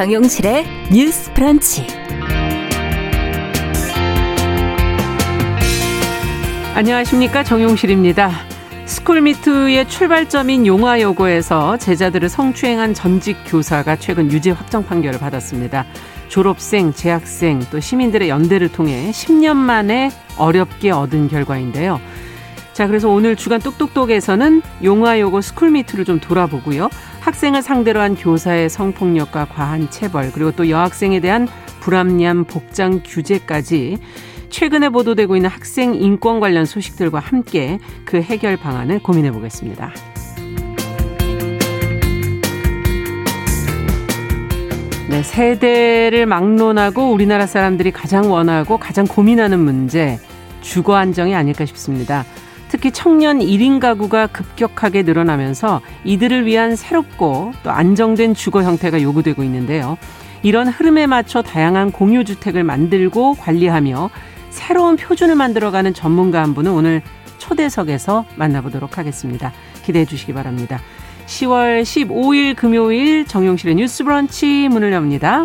정용실의 0.00 0.64
뉴스 0.90 1.30
프런치. 1.34 1.86
안녕하십니까. 6.74 7.44
정용실입니다. 7.44 8.30
스쿨미투의 8.86 9.90
출발점인 9.90 10.66
용화여고에서 10.66 11.76
제자들을 11.76 12.30
성추행한 12.30 12.94
전직 12.94 13.36
교사가 13.44 13.96
최근 13.96 14.32
유죄 14.32 14.52
확정 14.52 14.86
판결을 14.86 15.20
받았습니다. 15.20 15.84
졸업생, 16.28 16.94
재학생, 16.94 17.60
또 17.70 17.78
시민들의 17.78 18.30
연대를 18.30 18.72
통해 18.72 19.10
10년 19.10 19.54
만에 19.56 20.10
어렵게 20.38 20.92
얻은 20.92 21.28
결과인데요. 21.28 22.00
자, 22.72 22.86
그래서 22.86 23.10
오늘 23.10 23.36
주간 23.36 23.60
똑똑똑에서는 23.60 24.62
용화여고 24.82 25.42
스쿨미투를 25.42 26.06
좀 26.06 26.20
돌아보고요. 26.20 26.88
학생을 27.20 27.62
상대로 27.62 28.00
한 28.00 28.16
교사의 28.16 28.70
성폭력과 28.70 29.46
과한 29.46 29.90
체벌, 29.90 30.32
그리고 30.32 30.50
또 30.52 30.68
여학생에 30.68 31.20
대한 31.20 31.46
불합리한 31.80 32.44
복장 32.44 33.00
규제까지 33.04 33.98
최근에 34.48 34.88
보도되고 34.88 35.36
있는 35.36 35.48
학생 35.48 35.94
인권 35.94 36.40
관련 36.40 36.64
소식들과 36.64 37.20
함께 37.20 37.78
그 38.04 38.20
해결 38.20 38.56
방안을 38.56 39.00
고민해 39.02 39.30
보겠습니다. 39.32 39.92
네, 45.08 45.22
세대를 45.22 46.26
막론하고 46.26 47.12
우리나라 47.12 47.46
사람들이 47.46 47.90
가장 47.90 48.30
원하고 48.30 48.78
가장 48.78 49.06
고민하는 49.06 49.58
문제, 49.58 50.18
주거 50.60 50.94
안정이 50.94 51.34
아닐까 51.34 51.64
싶습니다. 51.66 52.24
특히 52.80 52.92
청년 52.92 53.40
1인 53.40 53.78
가구가 53.78 54.28
급격하게 54.28 55.02
늘어나면서 55.02 55.82
이들을 56.04 56.46
위한 56.46 56.76
새롭고 56.76 57.52
또 57.62 57.70
안정된 57.70 58.32
주거 58.32 58.62
형태가 58.62 59.02
요구되고 59.02 59.44
있는데요. 59.44 59.98
이런 60.42 60.66
흐름에 60.66 61.06
맞춰 61.06 61.42
다양한 61.42 61.92
공유주택을 61.92 62.64
만들고 62.64 63.34
관리하며 63.34 64.08
새로운 64.48 64.96
표준을 64.96 65.34
만들어가는 65.34 65.92
전문가 65.92 66.40
한 66.40 66.54
분은 66.54 66.72
오늘 66.72 67.02
초대석에서 67.36 68.24
만나보도록 68.36 68.96
하겠습니다. 68.96 69.52
기대해 69.84 70.06
주시기 70.06 70.32
바랍니다. 70.32 70.80
10월 71.26 71.82
15일 71.82 72.56
금요일 72.56 73.26
정용실의 73.26 73.74
뉴스 73.74 74.04
브런치 74.04 74.68
문을 74.70 74.94
엽니다. 74.94 75.44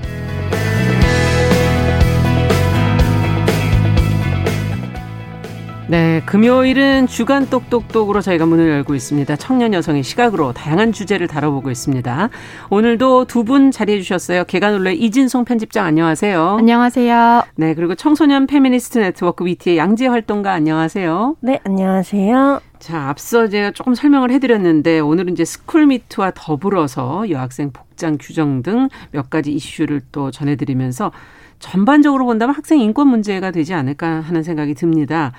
네, 5.91 6.21
금요일은 6.25 7.07
주간 7.07 7.49
똑똑똑으로 7.49 8.21
저희가 8.21 8.45
문을 8.45 8.69
열고 8.69 8.95
있습니다. 8.95 9.35
청년 9.35 9.73
여성의 9.73 10.03
시각으로 10.03 10.53
다양한 10.53 10.93
주제를 10.93 11.27
다뤄보고 11.27 11.69
있습니다. 11.69 12.29
오늘도 12.69 13.25
두 13.25 13.43
분 13.43 13.71
자리해 13.71 13.99
주셨어요. 13.99 14.45
계간홀로 14.45 14.93
이진송 14.93 15.43
편집장 15.43 15.85
안녕하세요. 15.85 16.55
안녕하세요. 16.59 17.43
네, 17.57 17.73
그리고 17.73 17.95
청소년 17.95 18.47
페미니스트 18.47 18.99
네트워크 18.99 19.45
위티의 19.45 19.77
양지혜 19.77 20.07
활동가 20.07 20.53
안녕하세요. 20.53 21.35
네, 21.41 21.59
안녕하세요. 21.65 22.61
자, 22.79 23.09
앞서 23.09 23.49
제가 23.49 23.71
조금 23.71 23.93
설명을 23.93 24.31
해드렸는데 24.31 24.99
오늘은 24.99 25.33
이제 25.33 25.43
스쿨미투와 25.43 26.31
더불어서 26.35 27.29
여학생 27.29 27.71
복장 27.73 28.17
규정 28.17 28.63
등 28.63 28.87
몇 29.11 29.29
가지 29.29 29.51
이슈를 29.51 29.99
또 30.13 30.31
전해드리면서 30.31 31.11
전반적으로 31.59 32.25
본다면 32.25 32.55
학생 32.55 32.79
인권 32.79 33.07
문제가 33.09 33.51
되지 33.51 33.73
않을까 33.73 34.21
하는 34.21 34.41
생각이 34.41 34.73
듭니다. 34.73 35.33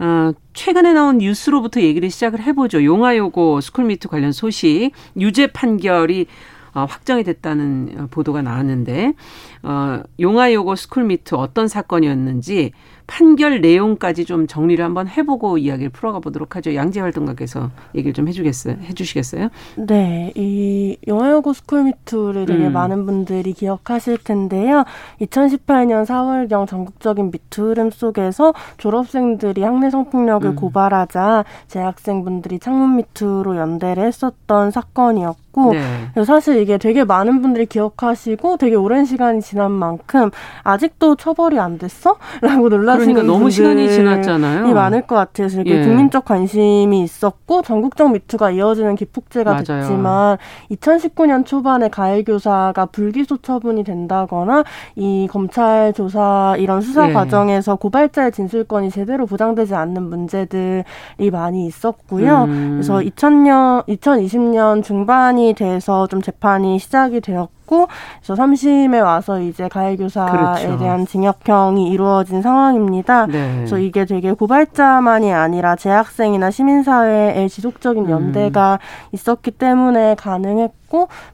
어, 0.00 0.32
최근에 0.54 0.94
나온 0.94 1.18
뉴스로부터 1.18 1.80
얘기를 1.82 2.10
시작을 2.10 2.40
해보죠. 2.40 2.82
용화여고 2.84 3.60
스쿨미투 3.60 4.08
관련 4.08 4.32
소식, 4.32 4.92
유죄 5.18 5.46
판결이 5.46 6.26
어, 6.72 6.86
확정이 6.88 7.22
됐다는 7.24 7.94
어, 7.98 8.06
보도가 8.10 8.42
나왔는데, 8.42 9.12
어, 9.62 10.02
용화여고 10.18 10.76
스쿨미투 10.76 11.34
어떤 11.34 11.68
사건이었는지 11.68 12.72
판결 13.10 13.60
내용까지 13.60 14.24
좀 14.24 14.46
정리를 14.46 14.82
한번 14.84 15.08
해보고 15.08 15.58
이야기를 15.58 15.90
풀어가 15.90 16.20
보도록 16.20 16.54
하죠. 16.54 16.76
양지혜 16.76 17.00
활동가께서 17.00 17.70
얘기를 17.96 18.12
좀 18.12 18.28
해주겠어요? 18.28 18.76
해주시겠어요? 18.84 19.48
네, 19.78 20.32
이 20.36 20.96
용화여고 21.08 21.52
스쿨미투를 21.52 22.46
되게 22.46 22.68
음. 22.68 22.72
많은 22.72 23.06
분들이 23.06 23.52
기억하실 23.52 24.18
텐데요. 24.18 24.84
2018년 25.20 26.06
4월경 26.06 26.68
전국적인 26.68 27.32
미투 27.32 27.70
흐름 27.70 27.90
속에서 27.90 28.54
졸업생들이 28.78 29.64
학내 29.64 29.90
성폭력을 29.90 30.48
음. 30.48 30.54
고발하자 30.54 31.44
재학생분들이 31.66 32.60
창문 32.60 32.94
미투로 32.96 33.56
연대를 33.56 34.04
했었던 34.04 34.70
사건이었고 34.70 35.72
네. 35.72 36.24
사실 36.24 36.60
이게 36.60 36.78
되게 36.78 37.02
많은 37.02 37.42
분들이 37.42 37.66
기억하시고 37.66 38.56
되게 38.58 38.76
오랜 38.76 39.04
시간이 39.04 39.42
지난 39.42 39.72
만큼 39.72 40.30
아직도 40.62 41.16
처벌이 41.16 41.58
안 41.58 41.76
됐어? 41.76 42.16
라고 42.40 42.68
놀라 42.68 42.99
그러니까 43.04 43.22
너무 43.22 43.50
시간이 43.50 43.88
지났잖아요. 43.90 44.72
많을 44.74 45.02
것 45.02 45.14
같아요. 45.16 45.48
이렇게 45.48 45.78
예. 45.78 45.82
국민적 45.82 46.24
관심이 46.24 47.02
있었고 47.02 47.62
전국적 47.62 48.12
미투가 48.12 48.50
이어지는 48.52 48.96
기폭제가 48.96 49.50
맞아요. 49.50 49.62
됐지만 49.64 50.38
2019년 50.70 51.44
초반에 51.46 51.88
가해 51.88 52.22
교사가 52.22 52.86
불기소 52.86 53.38
처분이 53.38 53.84
된다거나 53.84 54.64
이 54.96 55.28
검찰 55.30 55.92
조사 55.92 56.54
이런 56.58 56.80
수사 56.80 57.08
예. 57.08 57.12
과정에서 57.12 57.76
고발자의 57.76 58.32
진술권이 58.32 58.90
제대로 58.90 59.26
보장되지 59.26 59.74
않는 59.74 60.02
문제들이 60.02 60.84
많이 61.30 61.66
있었고요. 61.66 62.44
음. 62.44 62.70
그래서 62.74 62.98
2000년 62.98 63.86
2020년 63.86 64.82
중반이 64.82 65.54
돼서 65.54 66.06
좀 66.06 66.22
재판이 66.22 66.78
시작이 66.78 67.20
되었고 67.20 67.59
했고 67.70 67.88
그래서 68.18 68.34
3심에 68.42 69.02
와서 69.02 69.40
이제 69.40 69.68
가해 69.68 69.96
교사에 69.96 70.30
그렇죠. 70.30 70.78
대한 70.78 71.06
징역형이 71.06 71.88
이루어진 71.88 72.42
상황입니다. 72.42 73.26
네. 73.26 73.54
그래서 73.56 73.78
이게 73.78 74.04
되게 74.04 74.32
고발자만이 74.32 75.32
아니라 75.32 75.76
재학생이나 75.76 76.50
시민사회의 76.50 77.48
지속적인 77.48 78.06
음. 78.06 78.10
연대가 78.10 78.74
음. 78.74 79.14
있었기 79.14 79.52
때문에 79.52 80.16
가능했고 80.16 80.79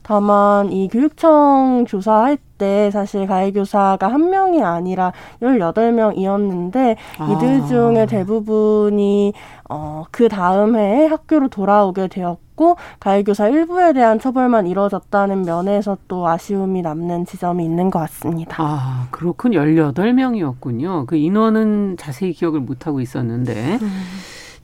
다만 0.02 0.70
이 0.72 0.88
교육청 0.88 1.84
조사할 1.88 2.38
때 2.58 2.90
사실 2.90 3.26
가해 3.26 3.52
교사가 3.52 4.08
한 4.08 4.30
명이 4.30 4.62
아니라 4.62 5.12
18명이었는데 5.42 6.96
아. 7.18 7.32
이들 7.32 7.66
중에 7.66 8.06
대부분이 8.06 9.32
어, 9.68 10.04
그 10.10 10.28
다음 10.28 10.76
해에 10.76 11.06
학교로 11.06 11.48
돌아오게 11.48 12.08
되었고 12.08 12.76
가해 13.00 13.22
교사 13.22 13.48
일부에 13.48 13.92
대한 13.92 14.18
처벌만 14.18 14.66
이뤄졌다는 14.66 15.42
면에서 15.42 15.98
또 16.08 16.26
아쉬움이 16.26 16.82
남는 16.82 17.26
지점이 17.26 17.64
있는 17.64 17.90
것 17.90 17.98
같습니다. 18.00 18.56
아, 18.58 19.08
그렇군. 19.10 19.52
18명이었군요. 19.52 21.06
그 21.06 21.16
인원은 21.16 21.96
자세히 21.98 22.32
기억을 22.32 22.60
못 22.60 22.86
하고 22.86 23.00
있었는데 23.00 23.78
음. 23.82 24.02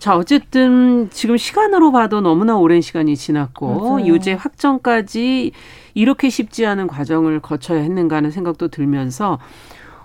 자, 0.02 0.16
어쨌든 0.16 1.08
지금 1.12 1.36
시간으로 1.36 1.92
봐도 1.92 2.20
너무나 2.20 2.56
오랜 2.56 2.80
시간이 2.80 3.16
지났고 3.16 3.98
맞아요. 4.00 4.06
유죄 4.06 4.32
확정까지 4.32 5.52
이렇게 5.94 6.28
쉽지 6.28 6.66
않은 6.66 6.88
과정을 6.88 7.38
거쳐야 7.38 7.80
했는가 7.82 8.16
하는 8.16 8.32
생각도 8.32 8.66
들면서 8.66 9.38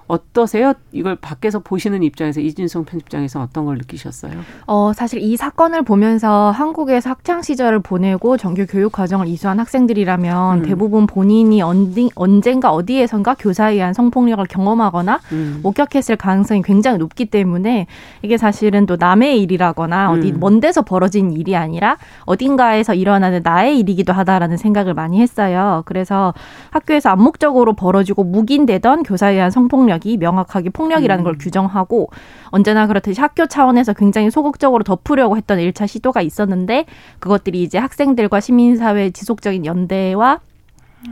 어떠세요? 0.07 0.73
이걸 0.91 1.15
밖에서 1.17 1.59
보시는 1.59 2.01
입장에서 2.01 2.39
이진성 2.39 2.85
편집장에서 2.85 3.41
어떤 3.41 3.65
걸 3.65 3.77
느끼셨어요? 3.77 4.31
어, 4.65 4.93
사실 4.93 5.21
이 5.21 5.35
사건을 5.35 5.81
보면서 5.81 6.51
한국에서 6.51 7.09
학창 7.09 7.41
시절을 7.41 7.79
보내고 7.79 8.37
정규 8.37 8.65
교육 8.67 8.93
과정을 8.93 9.27
이수한 9.27 9.59
학생들이라면 9.59 10.59
음. 10.59 10.63
대부분 10.63 11.07
본인이 11.07 11.61
언디, 11.61 12.09
언젠가 12.15 12.71
어디에선가 12.71 13.35
교사에 13.37 13.73
의한 13.73 13.93
성폭력을 13.93 14.45
경험하거나 14.45 15.19
음. 15.33 15.59
목격했을 15.63 16.15
가능성이 16.15 16.61
굉장히 16.61 16.97
높기 16.99 17.25
때문에 17.25 17.87
이게 18.21 18.37
사실은 18.37 18.85
또 18.85 18.95
남의 18.95 19.41
일이라거나 19.41 20.11
어디 20.11 20.31
음. 20.31 20.39
먼 20.39 20.59
데서 20.61 20.83
벌어진 20.83 21.33
일이 21.33 21.55
아니라 21.55 21.97
어딘가에서 22.25 22.93
일어나는 22.93 23.41
나의 23.43 23.79
일이기도 23.79 24.13
하다라는 24.13 24.55
생각을 24.55 24.93
많이 24.93 25.19
했어요. 25.19 25.83
그래서 25.85 26.33
학교에서 26.71 27.09
암묵적으로 27.09 27.73
벌어지고 27.73 28.23
묵인되던 28.23 29.03
교사에 29.03 29.33
의한 29.33 29.51
성폭력 29.51 29.96
폭력이 29.97 30.17
명확하게 30.17 30.69
폭력이라는 30.69 31.23
음. 31.23 31.25
걸 31.25 31.37
규정하고 31.37 32.09
언제나 32.45 32.87
그렇듯이 32.87 33.19
학교 33.19 33.47
차원에서 33.47 33.93
굉장히 33.93 34.31
소극적으로 34.31 34.83
덮으려고 34.83 35.37
했던 35.37 35.59
일차 35.59 35.85
시도가 35.87 36.21
있었는데 36.21 36.85
그것들이 37.19 37.61
이제 37.63 37.77
학생들과 37.77 38.39
시민사회의 38.39 39.11
지속적인 39.11 39.65
연대와 39.65 40.39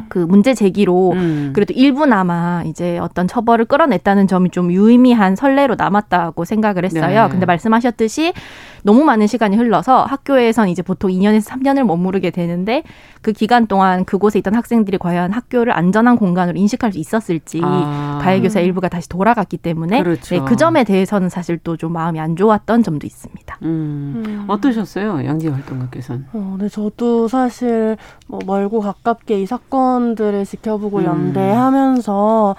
그 0.10 0.20
문제 0.20 0.54
제기로 0.56 1.12
음. 1.14 1.52
그래도 1.54 1.74
일부나마 1.74 2.64
이제 2.66 2.98
어떤 2.98 3.28
처벌을 3.28 3.66
끌어냈다는 3.66 4.28
점이 4.28 4.50
좀 4.50 4.72
유의미한 4.72 5.36
선례로 5.36 5.76
남았다고 5.76 6.44
생각을 6.46 6.86
했어요. 6.86 7.24
네. 7.24 7.30
근데 7.30 7.46
말씀하셨듯이 7.46 8.34
너무 8.84 9.04
많은 9.04 9.28
시간이 9.28 9.56
흘러서 9.56 10.04
학교에선 10.04 10.70
이제 10.70 10.82
보통 10.82 11.12
2년에서 11.12 11.48
3년을 11.48 11.86
머무르게 11.86 12.30
되는데 12.32 12.84
그 13.22 13.32
기간 13.32 13.68
동안 13.68 14.06
그곳에 14.06 14.40
있던 14.40 14.54
학생들이 14.56 14.98
과연 14.98 15.32
학교를 15.32 15.72
안전한 15.74 16.18
공간으로 16.18 16.58
인식할 16.58 16.94
수 16.94 17.00
있었을지 17.00 17.62
아. 17.64 18.20
가해교사 18.22 18.60
일부가 18.60 18.90
다시 18.90 19.08
돌아갔기 19.10 19.58
때문에 19.58 20.04
그렇죠. 20.04 20.36
네, 20.36 20.42
그 20.46 20.56
점에 20.56 20.84
대해서는 20.84 21.30
사실 21.30 21.60
또 21.60 21.76
좀 21.76 21.92
마음이 21.94 22.20
안 22.20 22.36
좋았던 22.36 22.84
점도 22.84 23.06
있습니다. 23.06 23.58
음. 23.64 24.24
음. 24.26 24.46
어떠셨어요, 24.48 25.26
양지 25.26 25.50
활동가께서는? 25.50 26.26
어, 26.34 26.56
네, 26.60 26.70
저도 26.70 27.28
사실 27.28 27.98
뭐 28.28 28.40
멀고 28.46 28.80
가깝게 28.80 29.42
이 29.42 29.46
사건 29.46 29.85
들을 30.16 30.46
지켜보고 30.46 31.00
음. 31.00 31.06
연대하면서 31.06 32.56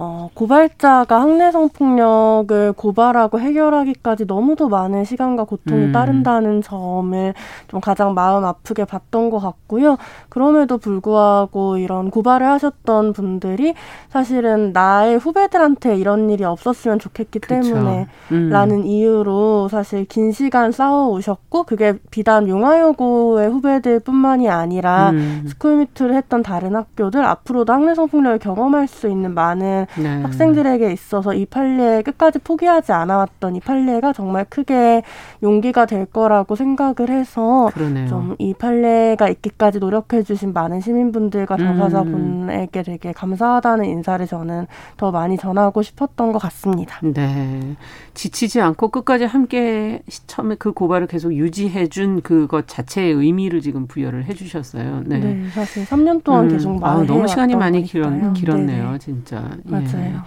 어, 0.00 0.30
고발자가 0.32 1.20
학내 1.20 1.50
성폭력을 1.50 2.72
고발하고 2.74 3.40
해결하기까지 3.40 4.26
너무도 4.26 4.68
많은 4.68 5.04
시간과 5.04 5.42
고통이 5.42 5.86
음. 5.86 5.92
따른다는 5.92 6.62
점을 6.62 7.34
좀 7.66 7.80
가장 7.80 8.14
마음 8.14 8.44
아프게 8.44 8.84
봤던 8.84 9.28
것 9.28 9.40
같고요. 9.40 9.96
그럼에도 10.28 10.78
불구하고 10.78 11.78
이런 11.78 12.10
고발을 12.10 12.46
하셨던 12.46 13.12
분들이 13.12 13.74
사실은 14.08 14.72
나의 14.72 15.18
후배들한테 15.18 15.96
이런 15.96 16.30
일이 16.30 16.44
없었으면 16.44 17.00
좋겠기 17.00 17.40
그렇죠. 17.40 17.74
때문에 17.74 18.06
음. 18.30 18.50
라는 18.50 18.86
이유로 18.86 19.66
사실 19.68 20.04
긴 20.04 20.30
시간 20.30 20.70
싸워 20.70 21.08
오셨고 21.08 21.64
그게 21.64 21.98
비단 22.12 22.46
용화여고의 22.48 23.48
후배들 23.50 23.98
뿐만이 23.98 24.48
아니라 24.48 25.10
음. 25.10 25.42
스쿨미트를 25.48 26.14
했던 26.14 26.44
다른 26.44 26.76
학교들 26.76 27.24
앞으로도 27.24 27.72
학내 27.72 27.96
성폭력을 27.96 28.38
경험할 28.38 28.86
수 28.86 29.08
있는 29.08 29.34
많은 29.34 29.87
네. 29.96 30.22
학생들에게 30.22 30.92
있어서 30.92 31.34
이 31.34 31.46
판례 31.46 32.02
끝까지 32.02 32.38
포기하지 32.38 32.92
않아왔던 32.92 33.56
이 33.56 33.60
판례가 33.60 34.12
정말 34.12 34.44
크게 34.48 35.02
용기가 35.42 35.86
될 35.86 36.06
거라고 36.06 36.56
생각을 36.56 37.10
해서 37.10 37.70
좀 38.08 38.38
이 38.38 38.54
판례가 38.54 39.28
있기까지 39.28 39.78
노력해주신 39.78 40.52
많은 40.52 40.80
시민분들과 40.80 41.56
당사자분에게 41.56 42.80
음. 42.80 42.84
되게 42.84 43.12
감사하다는 43.12 43.84
인사를 43.84 44.26
저는 44.26 44.66
더 44.96 45.10
많이 45.10 45.36
전하고 45.36 45.82
싶었던 45.82 46.32
것 46.32 46.38
같습니다. 46.38 46.98
네, 47.02 47.76
지치지 48.14 48.60
않고 48.60 48.88
끝까지 48.88 49.24
함께 49.24 50.02
처음에 50.26 50.54
그 50.56 50.72
고발을 50.72 51.06
계속 51.08 51.34
유지해준 51.34 52.22
그것 52.22 52.68
자체의 52.68 53.12
의미를 53.12 53.60
지금 53.60 53.86
부여를 53.86 54.24
해주셨어요. 54.26 55.02
네, 55.06 55.18
네 55.18 55.48
사실 55.50 55.84
3년 55.84 56.22
동안 56.22 56.44
음. 56.44 56.50
계속 56.50 56.78
말 56.78 56.90
아, 56.90 57.02
너무 57.04 57.26
시간이 57.26 57.56
많이 57.56 57.82
길었, 57.82 58.34
길었네요, 58.34 58.84
네네. 58.86 58.98
진짜. 58.98 59.50
예. 59.66 59.77
맞아요. 59.80 60.22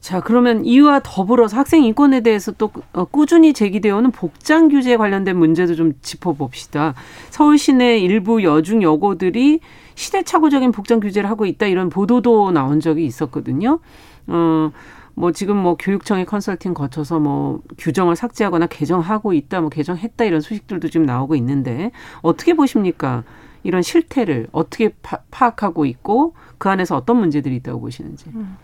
자, 0.00 0.20
그러면 0.20 0.64
이와 0.64 1.00
더불어서 1.04 1.56
학생 1.56 1.84
인권에 1.84 2.22
대해서 2.22 2.50
또 2.50 2.72
어, 2.92 3.04
꾸준히 3.04 3.52
제기되어 3.52 3.96
오는 3.96 4.10
복장 4.10 4.68
규제 4.68 4.96
관련된 4.96 5.36
문제도 5.36 5.76
좀 5.76 5.92
짚어봅시다. 6.02 6.94
서울 7.30 7.56
시내 7.56 7.98
일부 7.98 8.42
여중 8.42 8.82
여고들이 8.82 9.60
시대착오적인 9.94 10.72
복장 10.72 10.98
규제를 10.98 11.30
하고 11.30 11.46
있다 11.46 11.66
이런 11.66 11.88
보도도 11.88 12.50
나온 12.50 12.80
적이 12.80 13.06
있었거든요. 13.06 13.78
어, 14.26 14.72
뭐 15.14 15.30
지금 15.30 15.56
뭐 15.56 15.76
교육청의 15.76 16.26
컨설팅 16.26 16.74
거쳐서 16.74 17.20
뭐 17.20 17.60
규정을 17.78 18.16
삭제하거나 18.16 18.66
개정하고 18.66 19.34
있다, 19.34 19.60
뭐 19.60 19.70
개정했다 19.70 20.24
이런 20.24 20.40
소식들도 20.40 20.88
지금 20.88 21.06
나오고 21.06 21.36
있는데 21.36 21.92
어떻게 22.22 22.54
보십니까? 22.54 23.22
이런 23.62 23.82
실태를 23.82 24.48
어떻게 24.50 24.88
파, 25.02 25.18
악하고 25.30 25.86
있고 25.86 26.34
그 26.62 26.68
안에서 26.68 26.94
어떤 26.94 27.16
문제들이 27.16 27.56
있다고 27.56 27.80
보시는지. 27.80 28.26
음. 28.36 28.56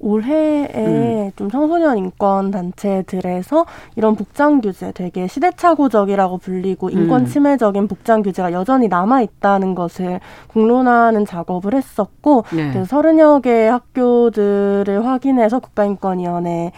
올해에 0.00 0.66
음. 0.74 1.30
좀 1.36 1.48
청소년 1.48 1.96
인권 1.98 2.50
단체들에서 2.50 3.64
이런 3.94 4.16
복장 4.16 4.60
규제 4.60 4.90
되게 4.90 5.28
시대착오적이라고 5.28 6.38
불리고 6.38 6.90
인권 6.90 7.20
음. 7.20 7.26
침해적인 7.26 7.86
복장 7.86 8.22
규제가 8.22 8.52
여전히 8.52 8.88
남아 8.88 9.22
있다는 9.22 9.76
것을 9.76 10.18
공론화하는 10.48 11.26
작업을 11.26 11.74
했었고 11.74 12.44
네. 12.50 12.72
그래서 12.72 12.86
서른여 12.86 13.38
개 13.44 13.68
학교들을 13.68 15.06
확인해서 15.06 15.60
국가인권위원회 15.60 16.50
에 16.50 16.72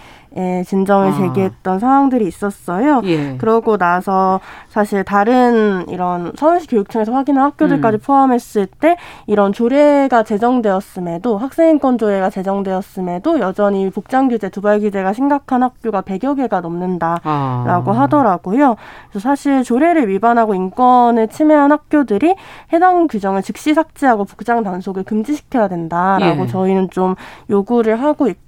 진정을 0.64 1.08
아. 1.08 1.12
제기했던 1.12 1.78
상황들이 1.78 2.26
있었어요. 2.26 3.00
예. 3.04 3.36
그러고 3.38 3.76
나서 3.76 4.40
사실 4.68 5.04
다른 5.04 5.86
이런 5.88 6.32
서울시 6.36 6.66
교육청에서 6.66 7.12
확인한 7.12 7.44
학교들까지 7.44 7.98
음. 7.98 8.00
포함했을 8.04 8.66
때 8.66 8.96
이런 9.26 9.52
조례가 9.52 10.22
제정되었음에도 10.22 11.38
학생인권 11.38 11.98
조례가 11.98 12.30
제정되었음에도 12.30 13.40
여전히 13.40 13.90
복장 13.90 14.28
규제, 14.28 14.48
두발 14.48 14.80
규제가 14.80 15.12
심각한 15.12 15.62
학교가 15.62 16.02
100여 16.02 16.36
개가 16.36 16.60
넘는다라고 16.60 17.22
아. 17.24 18.00
하더라고요. 18.00 18.76
그래서 19.10 19.28
사실 19.28 19.62
조례를 19.62 20.08
위반하고 20.08 20.54
인권을 20.54 21.28
침해한 21.28 21.72
학교들이 21.72 22.34
해당 22.72 23.06
규정을 23.06 23.42
즉시 23.42 23.74
삭제하고 23.74 24.24
복장 24.24 24.62
단속을 24.62 25.04
금지시켜야 25.04 25.68
된다라고 25.68 26.42
예. 26.42 26.46
저희는 26.46 26.90
좀 26.90 27.14
요구를 27.50 28.02
하고 28.02 28.28
있고 28.28 28.45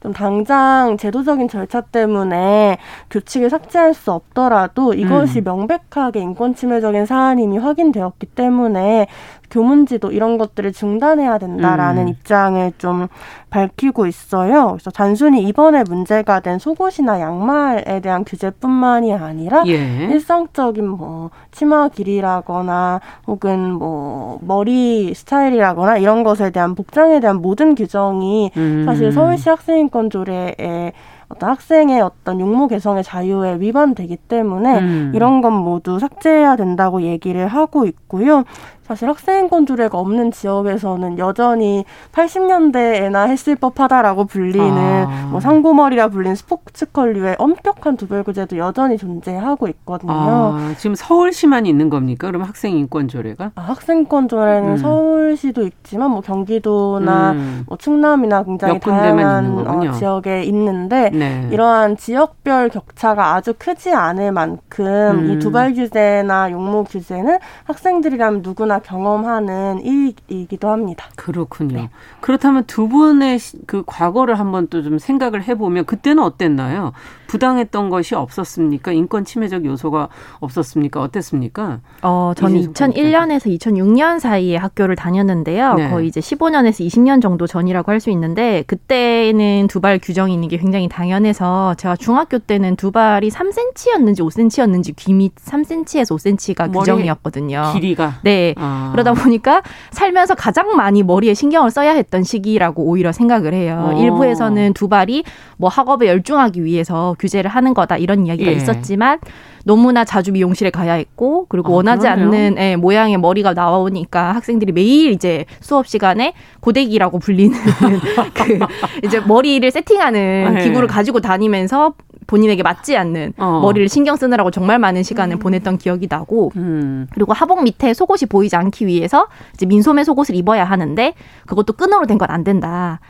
좀 0.00 0.12
당장 0.12 0.96
제도 0.96 1.16
제도적인 1.16 1.48
절차 1.48 1.80
때문에 1.80 2.78
규칙을 3.10 3.48
삭제할 3.48 3.94
수 3.94 4.12
없더라도 4.12 4.92
이것이 4.92 5.40
음. 5.40 5.44
명백하게 5.44 6.20
인권 6.20 6.54
침해적인 6.54 7.06
사안임이 7.06 7.58
확인되었기 7.58 8.26
때문에 8.26 9.06
교문지도 9.50 10.12
이런 10.12 10.38
것들을 10.38 10.72
중단해야 10.72 11.38
된다라는 11.38 12.04
음. 12.04 12.08
입장을 12.08 12.72
좀 12.78 13.08
밝히고 13.50 14.06
있어요. 14.06 14.72
그래서 14.72 14.90
단순히 14.90 15.42
이번에 15.44 15.84
문제가 15.88 16.40
된 16.40 16.58
속옷이나 16.58 17.20
양말에 17.20 18.00
대한 18.00 18.24
규제뿐만이 18.24 19.14
아니라 19.14 19.64
예. 19.66 20.06
일상적인 20.06 20.86
뭐 20.86 21.30
치마 21.52 21.88
길이라거나 21.88 23.00
혹은 23.26 23.72
뭐 23.72 24.38
머리 24.42 25.14
스타일이라거나 25.14 25.98
이런 25.98 26.22
것에 26.22 26.50
대한 26.50 26.74
복장에 26.74 27.20
대한 27.20 27.40
모든 27.40 27.74
규정이 27.74 28.50
음. 28.56 28.84
사실 28.86 29.12
서울시 29.12 29.48
학생인권 29.48 30.10
조례에 30.10 30.92
어떤 31.28 31.50
학생의 31.50 32.00
어떤 32.00 32.40
용모 32.40 32.68
개성의 32.68 33.02
자유에 33.02 33.58
위반되기 33.58 34.16
때문에 34.16 34.78
음. 34.78 35.12
이런 35.14 35.40
건 35.40 35.54
모두 35.54 35.98
삭제해야 35.98 36.56
된다고 36.56 37.02
얘기를 37.02 37.48
하고 37.48 37.84
있고요. 37.86 38.44
사실 38.86 39.08
학생인권 39.08 39.66
조례가 39.66 39.98
없는 39.98 40.30
지역에서는 40.30 41.18
여전히 41.18 41.84
80년대에나 42.12 43.28
했을 43.28 43.56
법하다라고 43.56 44.26
불리는 44.26 45.06
아. 45.08 45.28
뭐 45.30 45.40
상고머리라 45.40 46.08
불린 46.08 46.36
스포츠 46.36 46.86
컬류의 46.86 47.34
엄격한 47.38 47.96
두별구제도 47.96 48.56
여전히 48.58 48.96
존재하고 48.96 49.66
있거든요. 49.68 50.12
아, 50.12 50.74
지금 50.78 50.94
서울시만 50.94 51.66
있는 51.66 51.90
겁니까? 51.90 52.28
그럼 52.28 52.42
학생인권 52.42 53.08
조례가? 53.08 53.50
아, 53.56 53.60
학생권 53.60 54.28
조례는 54.28 54.70
음. 54.70 54.76
서울시도 54.76 55.66
있지만 55.66 56.12
뭐 56.12 56.20
경기도나 56.20 57.32
음. 57.32 57.64
뭐 57.66 57.76
충남이나 57.76 58.44
굉장히 58.44 58.78
다양한 58.78 59.66
어, 59.66 59.92
지역에 59.92 60.44
있는데 60.44 61.10
네. 61.10 61.48
이러한 61.50 61.96
지역별 61.96 62.68
격차가 62.68 63.34
아주 63.34 63.52
크지 63.58 63.92
않을 63.92 64.30
만큼 64.30 64.86
음. 64.86 65.30
이 65.30 65.38
두발 65.40 65.74
규제나 65.74 66.52
용모 66.52 66.84
규제는 66.84 67.38
학생들이라면 67.64 68.42
누구나 68.42 68.75
경험하는 68.80 69.80
일이기도 69.84 70.68
합니다. 70.68 71.06
그렇군요. 71.16 71.76
네. 71.76 71.90
그렇다면 72.20 72.64
두 72.66 72.88
분의 72.88 73.38
그 73.66 73.82
과거를 73.86 74.38
한번 74.38 74.68
또 74.68 74.82
좀 74.82 74.98
생각을 74.98 75.42
해보면 75.42 75.84
그때는 75.86 76.22
어땠나요? 76.22 76.92
부당했던 77.26 77.90
것이 77.90 78.14
없었습니까? 78.14 78.92
인권 78.92 79.24
침해적 79.24 79.64
요소가 79.64 80.08
없었습니까? 80.38 81.00
어땠습니까? 81.02 81.80
어, 82.02 82.32
저는 82.36 82.72
2001년에서 82.72 83.58
2006년 83.58 84.20
사이에 84.20 84.56
학교를 84.56 84.94
다녔는데요. 84.94 85.74
네. 85.74 85.90
거의 85.90 86.06
이제 86.06 86.20
15년에서 86.20 86.86
20년 86.86 87.20
정도 87.20 87.46
전이라고 87.46 87.90
할 87.90 87.96
수 87.96 88.10
있는데 88.10 88.62
그때는 88.66 89.66
두발 89.68 89.98
규정이 89.98 90.34
있는 90.34 90.48
게 90.48 90.58
굉장히 90.58 90.86
당연해서 90.88 91.74
제가 91.78 91.96
중학교 91.96 92.38
때는 92.38 92.76
두발이 92.76 93.30
3cm였는지 93.30 94.18
5cm였는지 94.20 94.94
귀밑 94.96 95.34
3cm에서 95.36 96.14
5cm가 96.16 96.72
규정이었거든요. 96.72 97.70
길이가. 97.72 98.18
네. 98.22 98.54
아. 98.58 98.65
아. 98.66 98.88
그러다 98.92 99.12
보니까 99.14 99.62
살면서 99.90 100.34
가장 100.34 100.76
많이 100.76 101.02
머리에 101.02 101.34
신경을 101.34 101.70
써야 101.70 101.92
했던 101.92 102.22
시기라고 102.22 102.82
오히려 102.84 103.12
생각을 103.12 103.54
해요. 103.54 103.90
오. 103.90 103.96
어. 103.96 104.02
일부에서는 104.02 104.72
두 104.74 104.88
발이 104.88 105.24
뭐 105.56 105.68
학업에 105.68 106.08
열중하기 106.08 106.64
위해서 106.64 107.14
규제를 107.18 107.50
하는 107.50 107.74
거다 107.74 107.96
이런 107.96 108.26
이야기가 108.26 108.50
예. 108.50 108.56
있었지만 108.56 109.18
너무나 109.66 110.04
자주 110.04 110.30
미용실에 110.30 110.70
가야 110.70 110.92
했고 110.92 111.46
그리고 111.48 111.72
아, 111.72 111.76
원하지 111.78 112.02
그러네요. 112.06 112.24
않는 112.26 112.54
예, 112.58 112.76
모양의 112.76 113.18
머리가 113.18 113.52
나오니까 113.52 114.32
학생들이 114.36 114.70
매일 114.70 115.10
이제 115.10 115.44
수업 115.60 115.88
시간에 115.88 116.34
고데기라고 116.60 117.18
불리는 117.18 117.58
그 118.32 118.58
이제 119.04 119.18
머리를 119.18 119.68
세팅하는 119.68 120.54
네. 120.54 120.62
기구를 120.62 120.86
가지고 120.86 121.18
다니면서 121.20 121.94
본인에게 122.28 122.62
맞지 122.62 122.96
않는 122.96 123.32
어. 123.38 123.58
머리를 123.60 123.88
신경 123.88 124.14
쓰느라고 124.14 124.52
정말 124.52 124.78
많은 124.78 125.02
시간을 125.02 125.36
음. 125.36 125.38
보냈던 125.40 125.78
기억이 125.78 126.06
나고 126.08 126.52
음. 126.54 127.08
그리고 127.12 127.32
하복 127.32 127.64
밑에 127.64 127.92
속옷이 127.92 128.28
보이지 128.28 128.54
않기 128.54 128.86
위해서 128.86 129.26
이제 129.54 129.66
민소매 129.66 130.04
속옷을 130.04 130.36
입어야 130.36 130.64
하는데 130.64 131.14
그것도 131.46 131.72
끈으로 131.72 132.06
된 132.06 132.18
건 132.18 132.30
안 132.30 132.44
된다. 132.44 133.00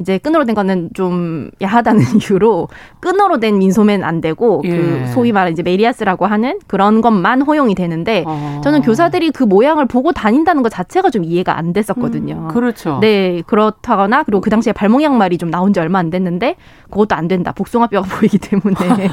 이제 0.00 0.18
끈으로 0.18 0.44
된 0.44 0.54
거는 0.54 0.90
좀 0.94 1.50
야하다는 1.62 2.02
이유로 2.20 2.68
끈으로 3.00 3.38
된 3.38 3.58
민소매는 3.58 4.04
안 4.04 4.20
되고 4.20 4.62
그 4.62 4.68
예. 4.68 4.70
그 4.70 5.06
소위 5.12 5.32
말하는 5.32 5.52
이제 5.52 5.62
메리야스라고 5.62 6.26
하는 6.26 6.58
그런 6.66 7.00
것만 7.00 7.42
허용이 7.42 7.74
되는데 7.74 8.24
어. 8.26 8.60
저는 8.64 8.82
교사들이 8.82 9.30
그 9.30 9.44
모양을 9.44 9.86
보고 9.86 10.12
다닌다는 10.12 10.62
것 10.62 10.70
자체가 10.70 11.10
좀 11.10 11.24
이해가 11.24 11.56
안 11.56 11.72
됐었거든요. 11.72 12.34
음, 12.34 12.48
그렇죠. 12.48 12.98
네 13.00 13.42
그렇다거나 13.46 14.22
그리고 14.24 14.40
그 14.40 14.50
당시에 14.50 14.72
발목 14.72 15.02
양말이 15.02 15.38
좀 15.38 15.50
나온 15.50 15.72
지 15.72 15.80
얼마 15.80 15.98
안 15.98 16.10
됐는데 16.10 16.56
그것도 16.90 17.14
안 17.14 17.28
된다. 17.28 17.52
복숭아뼈가 17.52 18.08
보이기 18.16 18.38
때문에. 18.38 18.76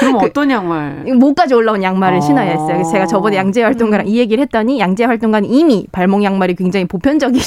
그럼 0.00 0.18
그, 0.18 0.26
어떤 0.26 0.50
양말? 0.50 1.04
목까지 1.18 1.54
올라온 1.54 1.82
양말을 1.82 2.18
어. 2.18 2.20
신어야 2.20 2.50
했어요. 2.50 2.82
제가 2.90 3.06
저번에 3.06 3.36
양재 3.36 3.62
활동가랑 3.62 4.06
음. 4.06 4.10
이 4.10 4.18
얘기를 4.18 4.42
했더니 4.42 4.80
양재 4.80 5.04
활동가는 5.04 5.48
이미 5.48 5.86
발목 5.92 6.22
양말이 6.22 6.54
굉장히 6.54 6.86
보편적인 6.86 7.40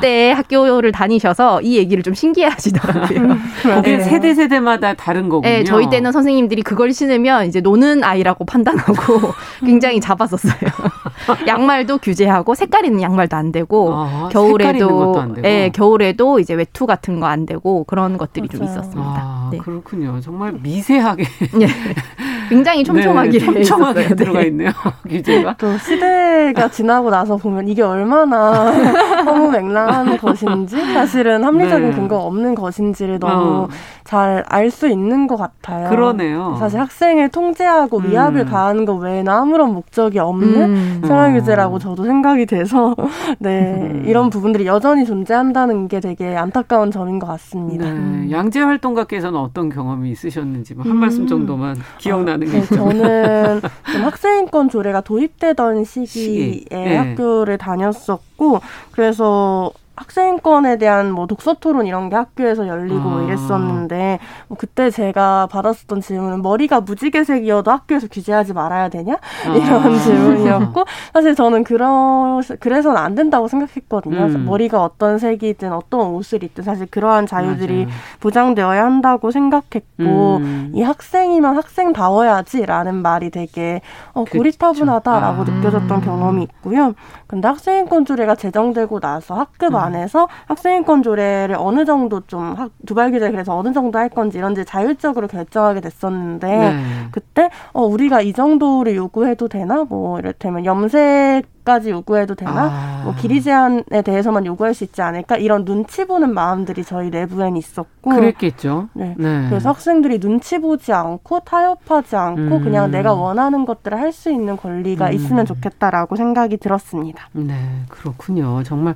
때 0.00 0.32
학교 0.32 0.66
학교를 0.80 0.92
다니셔서 0.92 1.60
이 1.62 1.76
얘기를 1.76 2.02
좀 2.02 2.14
신기해하시더라고요. 2.14 3.36
그게 3.62 3.98
네. 3.98 4.04
세대 4.04 4.34
세대마다 4.34 4.94
다른 4.94 5.28
거군요. 5.28 5.48
네, 5.48 5.64
저희 5.64 5.88
때는 5.88 6.10
선생님들이 6.12 6.62
그걸 6.62 6.92
신으면 6.92 7.46
이제 7.46 7.60
노는 7.60 8.02
아이라고 8.02 8.44
판단하고 8.44 8.94
굉장히 9.64 10.00
잡았었어요. 10.00 10.70
양말도 11.46 11.98
규제하고 11.98 12.54
색깔 12.54 12.84
있는 12.86 13.02
양말도 13.02 13.36
안 13.36 13.52
되고 13.52 13.92
아, 13.94 14.28
겨울에도 14.32 15.20
안 15.20 15.28
되고. 15.34 15.42
네, 15.42 15.70
겨울에도 15.70 16.40
이제 16.40 16.54
외투 16.54 16.86
같은 16.86 17.18
거 17.20 17.30
안 17.30 17.46
되고 17.46 17.84
그런 17.84 18.18
것들이 18.18 18.48
맞아요. 18.50 18.58
좀 18.58 18.64
있었습니다. 18.64 19.20
아, 19.20 19.48
네. 19.52 19.58
그렇군요. 19.58 20.18
정말 20.20 20.52
미세하게 20.52 21.22
네. 21.54 21.68
굉장히 22.50 22.82
촘촘하게 22.82 23.30
네, 23.30 23.38
촘촘하게 23.38 24.00
있었어요. 24.00 24.16
들어가 24.16 24.40
있네요. 24.42 24.70
규제가. 25.08 25.54
또 25.58 25.78
시대가 25.78 26.68
지나고 26.68 27.10
나서 27.10 27.36
보면 27.36 27.68
이게 27.68 27.82
얼마나 27.82 28.70
허무맹랑한 29.24 30.18
것인지 30.18 30.76
사실은 30.92 31.44
합리적인 31.44 31.90
네. 31.90 31.96
근거 31.96 32.18
없는 32.18 32.56
것인지를 32.56 33.20
너무 33.20 33.62
어. 33.64 33.68
잘알 34.04 34.70
수 34.70 34.88
있는 34.88 35.28
것 35.28 35.36
같아요. 35.36 35.88
그러네요. 35.88 36.56
사실 36.58 36.80
학생을 36.80 37.28
통제하고 37.28 37.98
음. 37.98 38.10
위압을 38.10 38.44
가하는 38.46 38.84
것 38.84 38.94
외에는 38.96 39.32
아무런 39.32 39.72
목적이 39.72 40.18
없는 40.18 40.60
음. 40.62 41.02
생활 41.06 41.32
규제라고 41.34 41.76
어. 41.76 41.78
저도 41.78 42.04
생각이 42.04 42.46
돼서 42.46 42.96
네 43.38 43.60
음. 43.60 44.04
이런 44.06 44.28
부분들이 44.28 44.66
여전히 44.66 45.04
존재한다는 45.04 45.86
게 45.86 46.00
되게 46.00 46.36
안타까운 46.36 46.90
점인 46.90 47.20
것 47.20 47.28
같습니다. 47.28 47.84
네. 47.84 47.92
음. 47.92 48.28
양재 48.32 48.60
활동가께서는 48.60 49.38
어떤 49.38 49.68
경험이 49.68 50.10
있으셨는지 50.10 50.74
뭐한 50.74 50.96
말씀 50.96 51.22
음. 51.22 51.26
정도만 51.28 51.76
기억나는 51.98 52.39
아, 52.48 52.52
게 52.52 52.60
네, 52.60 52.66
저는 52.66 53.60
학생인권 54.04 54.68
조례가 54.68 55.02
도입되던 55.02 55.84
시기에 55.84 56.06
시기. 56.06 56.64
네. 56.70 56.96
학교를 56.96 57.58
다녔었고 57.58 58.60
그래서 58.92 59.72
학생권에 60.00 60.78
대한 60.78 61.12
뭐 61.12 61.26
독서 61.26 61.54
토론 61.54 61.86
이런 61.86 62.08
게 62.08 62.16
학교에서 62.16 62.66
열리고 62.66 63.10
아. 63.10 63.22
이랬었는데 63.22 64.18
뭐 64.48 64.56
그때 64.58 64.90
제가 64.90 65.46
받았었던 65.50 66.00
질문은 66.00 66.40
머리가 66.40 66.80
무지개색이어도 66.80 67.70
학교에서 67.70 68.08
규제하지 68.08 68.54
말아야 68.54 68.88
되냐 68.88 69.18
아. 69.46 69.54
이런 69.54 69.98
질문이었고 69.98 70.84
사실 71.12 71.34
저는 71.34 71.64
그런 71.64 72.42
그래서는 72.60 72.96
안 72.96 73.14
된다고 73.14 73.46
생각했거든요. 73.46 74.24
음. 74.24 74.46
머리가 74.46 74.82
어떤 74.82 75.18
색이든 75.18 75.72
어떤 75.72 76.08
옷을 76.08 76.42
입든 76.44 76.64
사실 76.64 76.86
그러한 76.86 77.26
자유들이 77.26 77.84
맞아요. 77.84 77.98
보장되어야 78.20 78.82
한다고 78.82 79.30
생각했고 79.30 80.36
음. 80.38 80.72
이 80.74 80.82
학생이면 80.82 81.56
학생다워야지라는 81.56 83.02
말이 83.02 83.30
되게 83.30 83.82
어, 84.14 84.24
고리타분하다라고 84.24 85.42
아. 85.42 85.44
느껴졌던 85.44 86.00
경험이 86.00 86.44
있고요. 86.44 86.94
근데 87.30 87.46
학생인권 87.46 88.06
조례가 88.06 88.34
제정되고 88.34 88.98
나서 88.98 89.36
학급 89.36 89.76
안 89.76 89.92
음. 89.92 90.00
안에서 90.00 90.26
학생인권 90.46 91.04
조례를 91.04 91.54
어느 91.56 91.84
정도 91.84 92.22
좀 92.26 92.56
두발 92.86 93.12
규제 93.12 93.30
그래서 93.30 93.56
어느 93.56 93.72
정도 93.72 94.00
할 94.00 94.08
건지 94.08 94.38
이런지 94.38 94.64
자율적으로 94.64 95.28
결정하게 95.28 95.80
됐었는데 95.80 96.48
네. 96.48 96.82
그때 97.12 97.48
어 97.72 97.82
우리가 97.82 98.20
이 98.20 98.32
정도를 98.32 98.96
요구해도 98.96 99.46
되나 99.46 99.84
뭐 99.88 100.18
이를테면 100.18 100.64
염색 100.64 101.46
까지 101.64 101.90
요구해도 101.90 102.34
되나? 102.34 102.70
아. 102.70 103.00
뭐 103.04 103.14
길이 103.14 103.40
제한에 103.42 104.02
대해서만 104.04 104.46
요구할 104.46 104.74
수 104.74 104.84
있지 104.84 105.02
않을까? 105.02 105.36
이런 105.36 105.64
눈치 105.64 106.04
보는 106.06 106.32
마음들이 106.34 106.84
저희 106.84 107.10
내부엔 107.10 107.56
있었고 107.56 108.10
그랬겠죠. 108.10 108.88
네. 108.94 109.14
네. 109.18 109.46
그래서 109.48 109.70
학생들이 109.70 110.20
눈치 110.20 110.58
보지 110.58 110.92
않고 110.92 111.40
타협하지 111.40 112.16
않고 112.16 112.56
음. 112.56 112.62
그냥 112.64 112.90
내가 112.90 113.12
원하는 113.14 113.64
것들을 113.64 113.98
할 113.98 114.10
수 114.10 114.30
있는 114.30 114.56
권리가 114.56 115.06
음. 115.08 115.12
있으면 115.12 115.46
좋겠다라고 115.46 116.16
생각이 116.16 116.56
들었습니다. 116.56 117.28
네, 117.32 117.54
그렇군요. 117.88 118.62
정말 118.64 118.94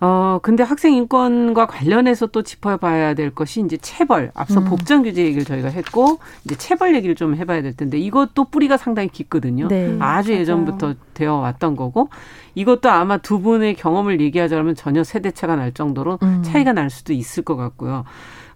어, 0.00 0.38
근데 0.42 0.62
학생 0.62 0.92
인권과 0.94 1.66
관련해서 1.66 2.26
또 2.26 2.42
짚어봐야 2.42 3.14
될 3.14 3.30
것이 3.34 3.60
이제 3.62 3.76
체벌. 3.78 4.30
앞서 4.34 4.60
음. 4.60 4.66
법정 4.66 5.02
규제 5.02 5.24
얘기를 5.24 5.44
저희가 5.44 5.68
했고, 5.68 6.18
이제 6.44 6.54
체벌 6.56 6.94
얘기를 6.94 7.14
좀 7.14 7.34
해봐야 7.34 7.62
될 7.62 7.74
텐데, 7.74 7.98
이것도 7.98 8.44
뿌리가 8.44 8.76
상당히 8.76 9.08
깊거든요. 9.08 9.68
네, 9.68 9.96
아주 9.98 10.30
맞아요. 10.30 10.40
예전부터 10.40 10.94
되어 11.14 11.36
왔던 11.36 11.76
거고, 11.76 12.10
이것도 12.54 12.90
아마 12.90 13.16
두 13.18 13.40
분의 13.40 13.74
경험을 13.74 14.20
얘기하자면 14.20 14.74
전혀 14.74 15.02
세대차가 15.02 15.56
날 15.56 15.72
정도로 15.72 16.18
음. 16.22 16.42
차이가 16.42 16.72
날 16.72 16.90
수도 16.90 17.12
있을 17.14 17.42
것 17.42 17.56
같고요. 17.56 18.04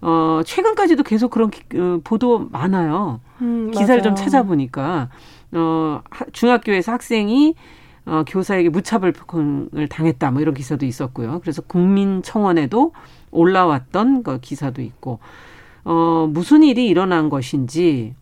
어, 0.02 0.40
최근까지도 0.44 1.02
계속 1.04 1.30
그런 1.30 1.50
기, 1.50 1.62
어, 1.74 2.00
보도 2.04 2.48
많아요. 2.50 3.20
음, 3.40 3.70
기사를 3.70 3.98
맞아요. 3.98 4.02
좀 4.02 4.14
찾아보니까, 4.14 5.08
어, 5.52 6.02
중학교에서 6.32 6.92
학생이 6.92 7.54
어, 8.06 8.24
교사에게 8.26 8.68
무차별을 8.70 9.14
당했다 9.88 10.30
뭐 10.30 10.40
이런 10.40 10.54
기사도 10.54 10.86
있었고요. 10.86 11.40
그래서 11.40 11.62
국민청원에도 11.62 12.92
올라왔던 13.30 14.22
그 14.22 14.40
기사도 14.40 14.82
있고 14.82 15.18
어, 15.84 16.28
무슨 16.30 16.62
일이 16.62 16.88
일어난 16.88 17.28
것인지 17.28 18.14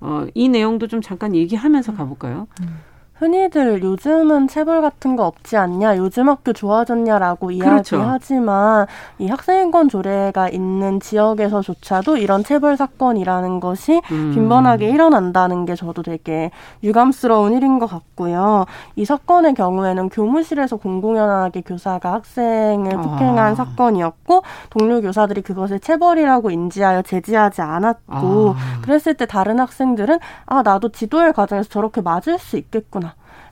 어, 0.00 0.26
이 0.34 0.48
내용도 0.48 0.86
좀 0.86 1.00
잠깐 1.00 1.34
얘기하면서 1.34 1.94
가볼까요? 1.94 2.46
음. 2.62 2.78
흔히들 3.18 3.82
요즘은 3.82 4.46
체벌 4.46 4.80
같은 4.80 5.16
거 5.16 5.26
없지 5.26 5.56
않냐, 5.56 5.96
요즘 5.96 6.28
학교 6.28 6.52
좋아졌냐라고 6.52 7.48
그렇죠. 7.48 7.96
이야기하지만 7.96 8.86
이 9.18 9.26
학생인권 9.26 9.88
조례가 9.88 10.48
있는 10.50 11.00
지역에서조차도 11.00 12.16
이런 12.16 12.44
체벌 12.44 12.76
사건이라는 12.76 13.58
것이 13.58 14.00
음. 14.12 14.32
빈번하게 14.34 14.90
일어난다는 14.90 15.64
게 15.64 15.74
저도 15.74 16.02
되게 16.02 16.52
유감스러운 16.84 17.54
일인 17.54 17.80
것 17.80 17.86
같고요. 17.86 18.66
이 18.94 19.04
사건의 19.04 19.54
경우에는 19.54 20.10
교무실에서 20.10 20.76
공공연하게 20.76 21.62
교사가 21.62 22.12
학생을 22.12 22.98
아. 22.98 23.02
폭행한 23.02 23.52
아. 23.52 23.54
사건이었고 23.56 24.42
동료 24.70 25.00
교사들이 25.00 25.42
그것을 25.42 25.80
체벌이라고 25.80 26.52
인지하여 26.52 27.02
제지하지 27.02 27.62
않았고 27.62 28.54
아. 28.56 28.80
그랬을 28.82 29.14
때 29.14 29.26
다른 29.26 29.58
학생들은 29.58 30.20
아 30.46 30.62
나도 30.62 30.90
지도의 30.90 31.32
과정에서 31.32 31.68
저렇게 31.68 32.00
맞을 32.00 32.38
수 32.38 32.56
있겠구나. 32.56 33.07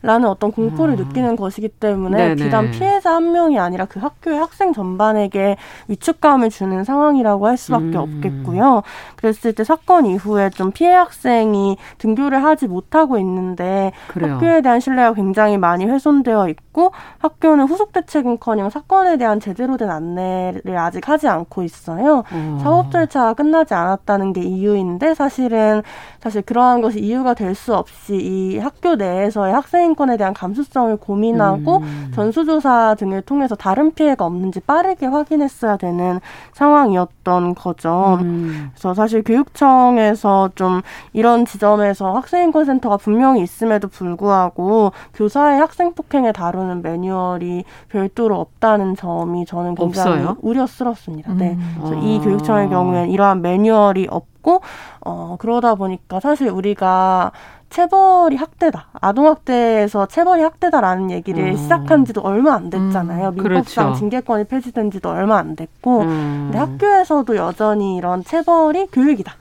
라는 0.06 0.28
어떤 0.28 0.52
공포를 0.52 0.94
음. 0.94 1.04
느끼는 1.04 1.34
것이기 1.34 1.68
때문에 1.68 2.16
네네. 2.16 2.34
비단 2.36 2.70
피해자 2.70 3.14
한 3.14 3.32
명이 3.32 3.58
아니라 3.58 3.86
그 3.86 3.98
학교의 3.98 4.38
학생 4.38 4.72
전반에게 4.72 5.56
위축감을 5.88 6.50
주는 6.50 6.84
상황이라고 6.84 7.46
할 7.46 7.56
수밖에 7.56 7.84
음. 7.84 7.96
없겠고요. 7.96 8.82
그랬을 9.16 9.52
때 9.52 9.64
사건 9.64 10.06
이후에 10.06 10.50
좀 10.50 10.70
피해 10.70 10.92
학생이 10.94 11.76
등교를 11.98 12.44
하지 12.44 12.68
못하고 12.68 13.18
있는데 13.18 13.90
그래요. 14.08 14.34
학교에 14.34 14.60
대한 14.60 14.78
신뢰가 14.78 15.14
굉장히 15.14 15.58
많이 15.58 15.84
훼손되어 15.86 16.48
있고 16.50 16.92
학교는 17.18 17.66
후속 17.66 17.92
대책은커녕 17.92 18.70
사건에 18.70 19.16
대한 19.16 19.40
제대로 19.40 19.76
된 19.76 19.90
안내를 19.90 20.78
아직 20.78 21.08
하지 21.08 21.26
않고 21.26 21.64
있어요. 21.64 22.22
어. 22.30 22.58
사법 22.62 22.92
절차가 22.92 23.34
끝나지 23.34 23.74
않았다는 23.74 24.32
게 24.32 24.42
이유인데 24.42 25.14
사실은 25.14 25.82
사실 26.20 26.42
그러한 26.42 26.80
것이 26.80 27.00
이유가 27.00 27.34
될 27.34 27.56
수 27.56 27.74
없이 27.74 28.14
이 28.16 28.58
학교 28.58 28.96
내에서의 28.96 29.52
학생 29.54 29.94
인권에 29.96 30.18
대한 30.18 30.34
감수성을 30.34 30.94
고민하고 30.98 31.78
음. 31.78 32.12
전수조사 32.14 32.94
등을 32.98 33.22
통해서 33.22 33.54
다른 33.54 33.92
피해가 33.94 34.24
없는지 34.24 34.60
빠르게 34.60 35.06
확인했어야 35.06 35.78
되는 35.78 36.20
상황이었던 36.52 37.54
거죠. 37.54 38.18
음. 38.20 38.70
그래서 38.72 38.94
사실 38.94 39.22
교육청에서 39.22 40.50
좀 40.54 40.82
이런 41.14 41.46
지점에서 41.46 42.12
학생인권센터가 42.12 42.98
분명히 42.98 43.42
있음에도 43.42 43.88
불구하고 43.88 44.92
교사의 45.14 45.58
학생 45.58 45.94
폭행을 45.94 46.34
다루는 46.34 46.82
매뉴얼이 46.82 47.64
별도로 47.88 48.38
없다는 48.38 48.96
점이 48.96 49.46
저는 49.46 49.74
굉장히 49.74 50.10
없어요? 50.10 50.36
우려스럽습니다. 50.42 51.32
네. 51.34 51.52
음. 51.52 51.58
네. 51.58 51.80
그래서 51.80 51.96
아. 51.96 52.00
이 52.02 52.20
교육청의 52.20 52.68
경우에는 52.68 53.10
이러한 53.10 53.40
매뉴얼이 53.40 54.08
없고 54.10 54.60
어 55.00 55.36
그러다 55.38 55.74
보니까 55.74 56.20
사실 56.20 56.48
우리가 56.48 57.32
체벌이 57.70 58.36
학대다. 58.36 58.88
아동학대에서 59.00 60.06
체벌이 60.06 60.42
학대다라는 60.42 61.10
얘기를 61.10 61.44
음. 61.44 61.56
시작한 61.56 62.04
지도 62.04 62.20
얼마 62.20 62.54
안 62.54 62.70
됐잖아요. 62.70 63.28
음. 63.30 63.34
민법상 63.34 63.86
그렇죠. 63.86 63.98
징계권이 63.98 64.44
폐지된 64.44 64.90
지도 64.90 65.10
얼마 65.10 65.38
안 65.38 65.56
됐고. 65.56 66.00
음. 66.02 66.50
근데 66.50 66.58
학교에서도 66.58 67.36
여전히 67.36 67.96
이런 67.96 68.22
체벌이 68.24 68.88
교육이다. 68.92 69.34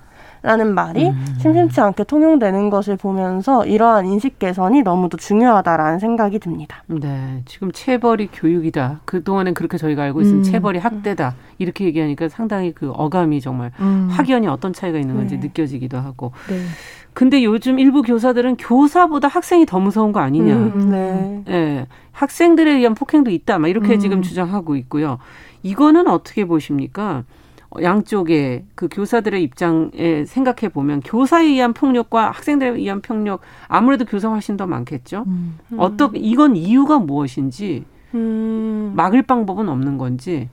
라는 0.46 0.76
말이 0.76 1.10
음. 1.10 1.26
심심치 1.40 1.82
않게 1.82 2.04
통용되는 2.04 2.70
것을 2.70 2.98
보면서 2.98 3.66
이러한 3.66 4.06
인식 4.06 4.38
개선이 4.38 4.84
너무도 4.84 5.18
중요하다라는 5.18 5.98
생각이 5.98 6.38
듭니다. 6.38 6.84
네. 6.86 7.42
지금 7.46 7.72
체벌이 7.72 8.28
교육이다. 8.32 9.00
그동안엔 9.06 9.56
그렇게 9.56 9.80
저희가 9.80 10.04
알고 10.04 10.22
있으면 10.22 10.42
음. 10.42 10.44
체벌이 10.44 10.78
학대다. 10.78 11.34
이렇게 11.58 11.86
얘기하니까 11.86 12.30
상당히 12.30 12.74
그 12.74 12.92
어감이 12.92 13.42
정말 13.42 13.72
음. 13.80 14.08
확연히 14.12 14.46
어떤 14.46 14.72
차이가 14.72 15.00
있는 15.00 15.16
건지 15.16 15.36
네. 15.40 15.48
느껴지기도 15.48 15.98
하고. 15.98 16.32
네. 16.48 16.60
근데 17.16 17.46
요즘 17.46 17.80
일부 17.80 18.02
교사들은 18.02 18.58
교사보다 18.58 19.30
학생이 19.30 19.66
더 19.66 19.80
무서운 19.80 20.12
거 20.12 20.20
아니냐. 20.20 20.54
음, 20.54 20.90
네. 20.90 21.44
네. 21.46 21.88
학생들에 22.12 22.74
의한 22.74 22.94
폭행도 22.94 23.32
있다. 23.32 23.58
막 23.58 23.70
이렇게 23.70 23.94
음. 23.94 24.00
지금 24.00 24.22
주장하고 24.22 24.76
있고요. 24.76 25.18
이거는 25.64 26.10
어떻게 26.10 26.46
보십니까? 26.46 27.24
양쪽의 27.82 28.66
그 28.76 28.90
교사들의 28.92 29.42
입장에 29.44 30.26
생각해 30.26 30.70
보면 30.74 31.00
교사에 31.02 31.46
의한 31.46 31.74
폭력과 31.74 32.32
학생들에 32.32 32.72
의한 32.72 33.02
폭력 33.02 33.42
아무래도 33.68 34.04
교사 34.04 34.28
훨씬 34.28 34.58
더 34.58 34.68
많겠죠. 34.68 35.24
음. 35.26 35.58
어떻게 35.78 36.20
이건 36.20 36.58
이유가 36.58 37.00
무엇인지 37.00 37.86
음. 38.14 38.92
막을 38.94 39.22
방법은 39.22 39.70
없는 39.70 39.98
건지. 39.98 40.50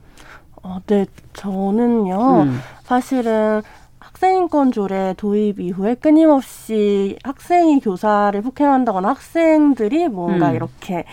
어, 0.63 0.79
네, 0.87 1.05
저는요. 1.33 2.43
음. 2.43 2.59
사실은 2.83 3.61
학생인권 4.23 4.71
조례 4.71 5.13
도입 5.17 5.59
이후에 5.59 5.95
끊임없이 5.95 7.17
학생이 7.23 7.81
교사를 7.81 8.41
폭행한다거나 8.41 9.09
학생들이 9.09 10.07
뭔가 10.07 10.51
음. 10.51 10.55
이렇게 10.55 11.03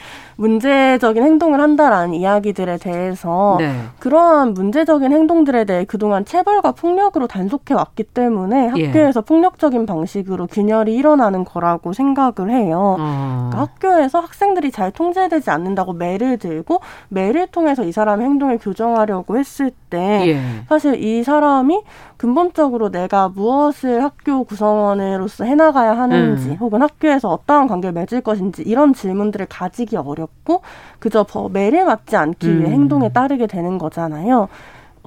문제적인 0.41 1.23
행동을 1.23 1.61
한다라는 1.61 2.15
이야기들에 2.15 2.79
대해서 2.79 3.57
네. 3.59 3.75
그러한 3.99 4.55
문제적인 4.55 5.13
행동들에 5.13 5.65
대해 5.65 5.85
그동안 5.85 6.25
체벌과 6.25 6.73
폭력으로 6.73 7.27
단속해 7.27 7.75
왔기 7.75 8.05
때문에 8.05 8.73
예. 8.75 8.87
학교에서 8.87 9.21
예. 9.21 9.25
폭력적인 9.27 9.85
방식으로 9.85 10.47
균열이 10.47 10.95
일어나는 10.95 11.45
거라고 11.45 11.93
생각을 11.93 12.51
해요. 12.51 12.97
어. 12.99 13.51
그러니까 13.51 13.61
학교에서 13.61 14.21
학생들이 14.21 14.71
잘 14.71 14.91
통제되지 14.91 15.51
않는다고 15.51 15.93
매를 15.93 16.39
들고 16.39 16.81
매를 17.09 17.47
통해서 17.49 17.85
이 17.85 17.93
사람의 17.93 18.27
행동을 18.27 18.57
교정하려고 18.57 19.37
했을 19.37 19.71
때 19.91 20.25
예. 20.27 20.41
사실 20.71 21.03
이 21.03 21.23
사람이 21.23 21.83
근본적으로 22.17 22.91
내가 22.91 23.29
무엇을 23.29 24.03
학교 24.03 24.45
구성원으로서 24.45 25.45
해나가야 25.45 25.99
하는지 25.99 26.51
음. 26.51 26.57
혹은 26.61 26.81
학교에서 26.81 27.29
어떠한 27.29 27.67
관계를 27.67 27.93
맺을 27.93 28.23
것인지 28.23 28.63
이런 28.63 28.95
질문들을 28.95 29.47
가지기 29.47 29.97
어렵 29.97 30.30
없고 30.41 30.63
그저 30.99 31.25
매를 31.49 31.85
맞지 31.85 32.17
않기 32.17 32.59
위해 32.59 32.69
음. 32.69 32.73
행동에 32.73 33.11
따르게 33.11 33.47
되는 33.47 33.79
거잖아요. 33.79 34.49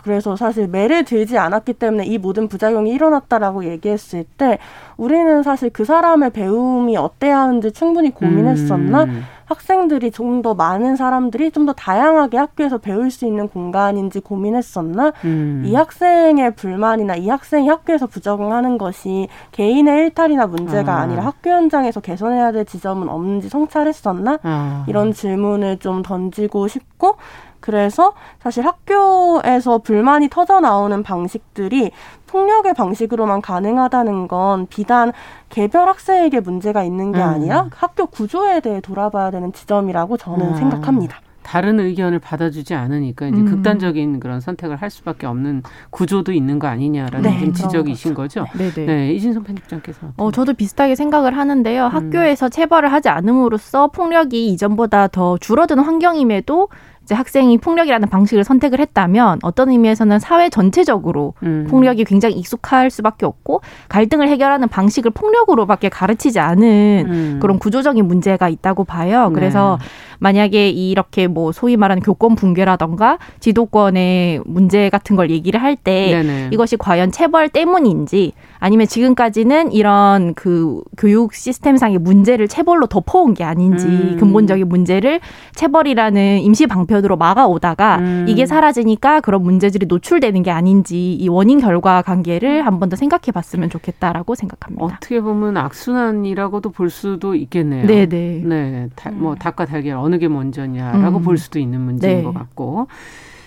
그래서 0.03 0.35
사실 0.35 0.67
매를 0.67 1.05
들지 1.05 1.37
않았기 1.37 1.73
때문에 1.73 2.05
이 2.05 2.17
모든 2.17 2.47
부작용이 2.47 2.91
일어났다라고 2.91 3.65
얘기했을 3.65 4.25
때 4.37 4.59
우리는 4.97 5.41
사실 5.43 5.69
그 5.69 5.85
사람의 5.85 6.31
배움이 6.31 6.97
어때야 6.97 7.39
하는지 7.39 7.71
충분히 7.71 8.11
고민했었나 8.11 9.05
음. 9.05 9.23
학생들이 9.45 10.11
좀 10.11 10.41
더 10.41 10.53
많은 10.55 10.95
사람들이 10.95 11.51
좀 11.51 11.65
더 11.65 11.73
다양하게 11.73 12.37
학교에서 12.37 12.77
배울 12.79 13.09
수 13.11 13.25
있는 13.25 13.47
공간인지 13.47 14.19
고민했었나 14.19 15.13
음. 15.23 15.63
이 15.65 15.73
학생의 15.75 16.55
불만이나 16.55 17.15
이 17.15 17.29
학생이 17.29 17.69
학교에서 17.69 18.07
부적응하는 18.07 18.77
것이 18.77 19.29
개인의 19.51 19.99
일탈이나 19.99 20.47
문제가 20.47 21.01
아. 21.01 21.05
니라 21.05 21.23
학교 21.25 21.49
현장에서 21.51 22.01
개선해야 22.01 22.51
될 22.51 22.65
지점은 22.65 23.07
없는지 23.09 23.47
성찰했었나 23.47 24.39
아. 24.43 24.85
이런 24.87 25.13
질문을 25.13 25.77
좀 25.77 26.01
던지고 26.01 26.67
싶고 26.67 27.15
그래서 27.63 28.11
사실 28.41 28.65
학교에서 28.65 29.77
불만이 29.77 30.27
터져 30.27 30.59
나오는 30.59 31.01
방식들이 31.01 31.91
폭력의 32.27 32.73
방식으로만 32.73 33.41
가능하다는 33.41 34.27
건 34.27 34.67
비단 34.67 35.13
개별 35.47 35.87
학생에게 35.87 36.41
문제가 36.41 36.83
있는 36.83 37.13
게 37.13 37.19
음. 37.19 37.23
아니라 37.23 37.69
학교 37.73 38.07
구조에 38.07 38.59
대해 38.59 38.81
돌아봐야 38.81 39.31
되는 39.31 39.53
지점이라고 39.53 40.17
저는 40.17 40.45
음. 40.45 40.55
생각합니다. 40.57 41.21
다른 41.43 41.79
의견을 41.79 42.19
받아주지 42.19 42.73
않으니까 42.73 43.27
이제 43.27 43.37
음. 43.37 43.45
극단적인 43.45 44.19
그런 44.19 44.39
선택을 44.39 44.77
할 44.77 44.89
수밖에 44.89 45.27
없는 45.27 45.61
구조도 45.91 46.31
있는 46.31 46.57
거 46.57 46.67
아니냐라는 46.67 47.21
네, 47.29 47.51
지적이신 47.51 48.13
거죠. 48.13 48.45
네, 48.57 48.71
네. 48.71 48.85
네 48.85 49.13
이진성 49.13 49.43
편집장께서. 49.43 50.13
어, 50.17 50.31
저도 50.31 50.53
비슷하게 50.53 50.95
생각을 50.95 51.37
하는데요. 51.37 51.85
음. 51.85 51.91
학교에서 51.91 52.49
체벌을 52.49 52.91
하지 52.91 53.09
않음으로써 53.09 53.87
폭력이 53.87 54.47
이전보다 54.47 55.09
더 55.09 55.37
줄어드는 55.37 55.83
환경임에도 55.83 56.69
이제 57.03 57.15
학생이 57.15 57.57
폭력이라는 57.57 58.07
방식을 58.09 58.43
선택을 58.43 58.79
했다면 58.79 59.39
어떤 59.43 59.69
의미에서는 59.69 60.19
사회 60.19 60.49
전체적으로 60.49 61.33
음. 61.43 61.67
폭력이 61.69 62.05
굉장히 62.05 62.35
익숙할 62.35 62.89
수밖에 62.89 63.25
없고 63.25 63.61
갈등을 63.89 64.29
해결하는 64.29 64.69
방식을 64.69 65.11
폭력으로밖에 65.11 65.89
가르치지 65.89 66.39
않은 66.39 67.05
음. 67.07 67.39
그런 67.41 67.59
구조적인 67.59 68.05
문제가 68.05 68.47
있다고 68.47 68.85
봐요. 68.85 69.31
그래서 69.33 69.77
네. 69.81 69.87
만약에 70.19 70.69
이렇게 70.69 71.27
뭐 71.27 71.51
소위 71.51 71.75
말하는 71.75 72.01
교권 72.01 72.35
붕괴라던가 72.35 73.17
지도권의 73.41 74.41
문제 74.45 74.89
같은 74.89 75.15
걸 75.17 75.29
얘기를 75.29 75.61
할 75.61 75.73
때 75.75 76.23
이것이 76.51 76.77
과연 76.77 77.11
체벌 77.11 77.49
때문인지 77.49 78.33
아니면 78.63 78.87
지금까지는 78.87 79.73
이런 79.73 80.33
그 80.35 80.81
교육 80.97 81.33
시스템상의 81.33 81.97
문제를 81.97 82.47
체벌로 82.47 82.87
덮어온 82.87 83.33
게 83.33 83.43
아닌지 83.43 83.85
음. 83.87 84.15
근본적인 84.17 84.69
문제를 84.69 85.19
체벌이라는 85.53 86.39
임시 86.39 86.65
방편으로 86.67 87.17
막아오다가 87.17 87.97
음. 87.97 88.25
이게 88.29 88.45
사라지니까 88.45 89.19
그런 89.19 89.43
문제들이 89.43 89.85
노출되는 89.87 90.43
게 90.43 90.51
아닌지 90.51 91.13
이 91.13 91.27
원인 91.27 91.59
결과 91.59 92.01
관계를 92.01 92.65
한 92.65 92.79
번 92.79 92.89
더 92.89 92.95
생각해 92.95 93.31
봤으면 93.33 93.69
좋겠다라고 93.69 94.35
생각합니다. 94.35 94.83
어떻게 94.85 95.19
보면 95.21 95.57
악순환이라고도 95.57 96.69
볼 96.71 96.89
수도 96.89 97.35
있겠네요. 97.35 97.85
네네. 97.85 98.43
네. 98.45 98.89
다, 98.95 99.11
뭐 99.11 99.35
닭과 99.35 99.65
달걀 99.65 99.97
어느 99.97 100.17
게 100.19 100.27
먼저냐라고 100.27 101.17
음. 101.17 101.23
볼 101.23 101.37
수도 101.37 101.59
있는 101.59 101.81
문제인 101.81 102.17
네. 102.17 102.23
것 102.23 102.33
같고. 102.33 102.87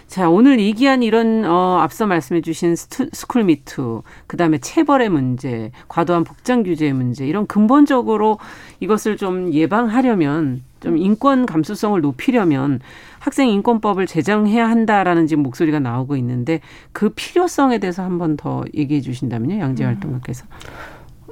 자, 0.07 0.31
오늘 0.31 0.61
얘기한 0.61 1.03
이런 1.03 1.45
어 1.45 1.79
앞서 1.81 2.07
말씀해 2.07 2.41
주신 2.41 2.77
스쿨 2.77 3.43
미투, 3.45 4.03
그다음에 4.29 4.59
체벌의 4.59 5.09
문제, 5.09 5.73
과도한 5.89 6.23
복장 6.25 6.63
규제의 6.63 6.93
문제 6.93 7.27
이런 7.27 7.47
근본적으로 7.47 8.39
이것을 8.81 9.17
좀 9.17 9.53
예방하려면 9.53 10.63
좀 10.81 10.97
인권 10.97 11.45
감수성을 11.45 12.01
높이려면 12.01 12.81
학생 13.19 13.49
인권법을 13.49 14.07
제정해야 14.07 14.69
한다라는 14.71 15.27
지금 15.27 15.43
목소리가 15.43 15.81
나오고 15.81 16.17
있는데 16.17 16.61
그 16.93 17.09
필요성에 17.11 17.79
대해서 17.79 18.03
한 18.05 18.19
번 18.19 18.37
더 18.37 18.65
얘기해 18.75 19.01
주신다면요. 19.01 19.59
양재 19.59 19.85
활동가께서. 19.85 20.47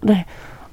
네. 0.02 0.26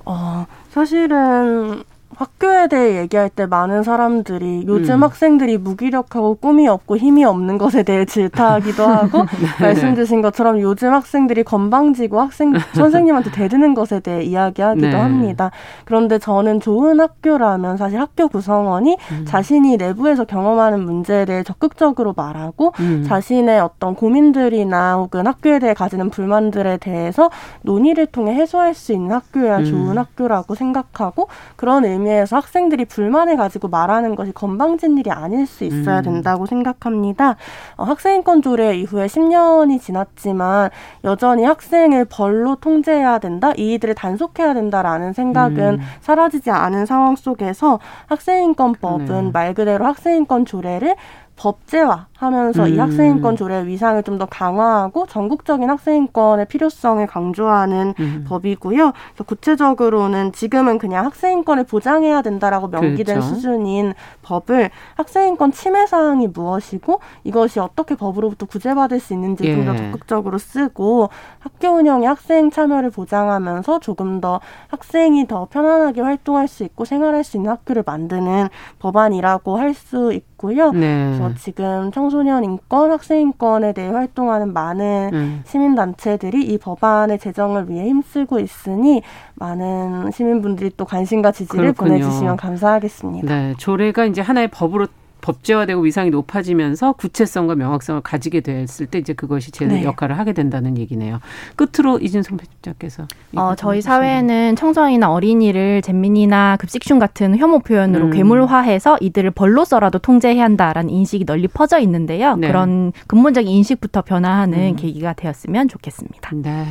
어, 0.06 0.48
사실은 0.70 1.84
학교에 2.22 2.68
대해 2.68 3.00
얘기할 3.00 3.30
때 3.30 3.48
많은 3.48 3.82
사람들이 3.82 4.66
요즘 4.68 4.96
음. 4.96 5.04
학생들이 5.04 5.58
무기력하고 5.58 6.36
꿈이 6.36 6.68
없고 6.68 6.98
힘이 6.98 7.26
없는 7.26 7.58
것에 7.58 7.82
대해 7.82 8.06
질타하기도 8.06 8.86
하고 8.86 9.26
네. 9.60 9.66
말씀 9.66 9.96
주신 9.96 10.22
것처럼 10.22 10.62
요즘 10.62 10.94
학생들이 10.94 11.44
건방지고 11.44 12.20
학생 12.22 12.54
선생님한테 12.76 13.32
대드는 13.32 13.74
것에 13.74 14.02
대해 14.02 14.24
이야기하기도 14.24 14.88
네. 14.88 14.96
합니다. 14.96 15.50
그런데 15.86 16.20
저는 16.20 16.60
좋은 16.60 17.00
학교라면 17.00 17.78
사실 17.78 18.00
학교 18.00 18.28
구성원이 18.28 18.98
음. 19.12 19.26
자신이 19.26 19.78
내부에서 19.78 20.26
경험하는 20.26 20.82
문제에 20.82 21.26
대해 21.26 21.42
적극적으로 21.42 22.14
말하고 22.16 22.74
음. 22.82 23.04
자신의 23.08 23.60
어떤 23.62 23.96
고민들이나 23.96 24.98
혹은 24.98 25.26
학교에 25.26 25.58
대해 25.58 25.74
가지는 25.74 26.12
불만들에 26.12 26.78
대해서 26.78 27.32
논의를 27.64 28.06
통해 28.06 28.36
해소할 28.36 28.76
수 28.76 28.94
있는 28.94 29.12
학교야 29.12 29.60
음. 29.60 29.66
좋은 29.66 29.98
학교라고 29.98 30.54
생각하고 30.54 31.28
그런 31.56 31.84
의미 31.84 32.11
의미에서 32.12 32.36
학생들이 32.36 32.86
불만을 32.86 33.38
가지고 33.38 33.70
말하는 33.70 34.16
것이 34.16 34.32
건방진 34.32 34.98
일이 34.98 35.10
아닐 35.10 35.48
수 35.48 35.64
있어야 35.64 36.00
음. 36.00 36.04
된다고 36.04 36.46
생각합니다. 36.46 37.38
어, 37.78 37.84
학생인권 37.84 38.42
조례 38.42 38.76
이후에 38.78 39.08
10년이 39.08 39.82
지났지만 39.82 40.70
여전히 41.04 41.44
학생을 41.46 42.06
벌로 42.06 42.56
통제해야 42.56 43.20
된다, 43.20 43.54
이들을 43.56 43.96
단속해야 43.96 44.54
된다라는 44.54 45.14
생각은 45.14 45.76
음. 45.76 45.80
사라지지 46.02 46.52
않은 46.52 46.86
상황 46.86 47.16
속에서 47.16 47.80
학생인권법은 48.08 49.26
네. 49.26 49.32
말 49.32 49.54
그대로 49.54 49.86
학생인권 49.86 50.46
조례를 50.46 50.96
법제화 51.36 52.08
하면서 52.22 52.64
음. 52.68 52.74
이 52.74 52.78
학생인권 52.78 53.36
조례의 53.36 53.68
위상을 53.68 54.02
좀 54.04 54.12
더 54.22 54.26
강화하고 54.26 55.08
전국적인 55.08 55.70
학생인권의 55.70 56.46
필요성을 56.46 57.08
강조하는 57.08 57.96
음. 58.00 58.26
법이고요. 58.28 58.92
그래서 58.92 59.24
구체적으로는 59.24 60.34
지금은 60.34 60.78
그냥 60.78 61.06
학생인권을 61.06 61.64
보장해야 61.64 62.22
된다라고 62.22 62.68
명기된 62.68 63.16
그렇죠. 63.16 63.34
수준인 63.34 63.94
법을 64.22 64.70
학생인권 64.96 65.54
침해 65.54 65.88
사항이 65.88 66.28
무엇이고 66.28 67.00
이것이 67.24 67.60
어떻게 67.60 67.96
법으로부터 67.96 68.46
구제받을 68.46 69.00
수 69.00 69.14
있는지 69.14 69.46
예. 69.46 69.56
좀더 69.56 69.76
적극적으로 69.76 70.38
쓰고 70.38 71.10
학교 71.40 71.70
운영에 71.70 72.06
학생 72.06 72.52
참여를 72.52 72.92
보장하면서 72.92 73.80
조금 73.80 74.22
더 74.22 74.42
학생이 74.68 75.26
더 75.28 75.48
편안하게 75.50 76.02
활동할 76.02 76.48
수 76.48 76.64
있고 76.64 76.86
생활할 76.86 77.24
수 77.24 77.38
있는 77.38 77.50
학교를 77.50 77.84
만드는 77.86 78.50
법안이라고 78.80 79.58
할 79.58 79.72
수 79.74 80.12
있고요. 80.14 80.72
네. 80.72 81.16
그래서 81.18 81.34
지금 81.36 81.92
청 81.92 82.10
소년 82.12 82.44
인권, 82.44 82.92
학생 82.92 83.22
인권에 83.22 83.74
대해 83.74 83.90
활동하는 83.90 84.54
많은 84.54 85.10
음. 85.14 85.42
시민 85.46 85.74
단체들이 85.74 86.44
이 86.44 86.58
법안의 86.60 87.18
제정을 87.18 87.70
위해 87.70 87.88
힘쓰고 87.88 88.40
있으니 88.40 89.02
많은 89.36 90.12
시민분들이 90.12 90.70
또 90.78 90.86
관심과 90.86 91.32
지지를 91.32 91.74
그렇군요. 91.74 91.94
보내주시면 91.94 92.38
감사하겠습니다. 92.38 93.28
네, 93.28 93.54
조례가 93.58 94.06
이제 94.06 94.22
하나의 94.22 94.50
법으로 94.50 94.88
법제화되고 95.22 95.82
위상이 95.82 96.10
높아지면서 96.10 96.94
구체성과 96.94 97.56
명확성을 97.56 98.02
가지게 98.02 98.42
됐을 98.42 98.86
때 98.86 99.00
이제 99.00 99.14
그것이 99.14 99.52
제 99.52 99.66
네. 99.66 99.84
역할을 99.84 100.18
하게 100.18 100.34
된다는 100.34 100.78
얘기네요. 100.78 101.20
끝으로 101.56 102.00
이진송 102.00 102.38
편집자께서 102.38 103.08
어, 103.36 103.56
저희 103.56 103.82
사회에는 103.82 104.56
청소년이나 104.56 105.12
어린이를 105.12 105.82
잼민이나 105.82 106.58
급식충 106.58 107.00
같은 107.00 107.38
혐오 107.38 107.60
표현으로 107.60 108.06
음. 108.06 108.12
괴물화해서 108.12 108.98
이들을 109.00 109.32
벌로서라도 109.32 110.00
통제해야 110.00 110.44
한다라는 110.44 110.90
인식이 110.90 111.26
널리 111.26 111.48
퍼져 111.48 111.80
있는데요. 111.80 112.36
네. 112.36 112.48
그런 112.48 112.92
근본적인 113.08 113.50
인식부터 113.50 114.02
변화하는 114.02 114.72
음. 114.72 114.76
계기가 114.76 115.14
되었으면 115.14 115.68
좋겠습니다. 115.68 116.32
네. 116.36 116.66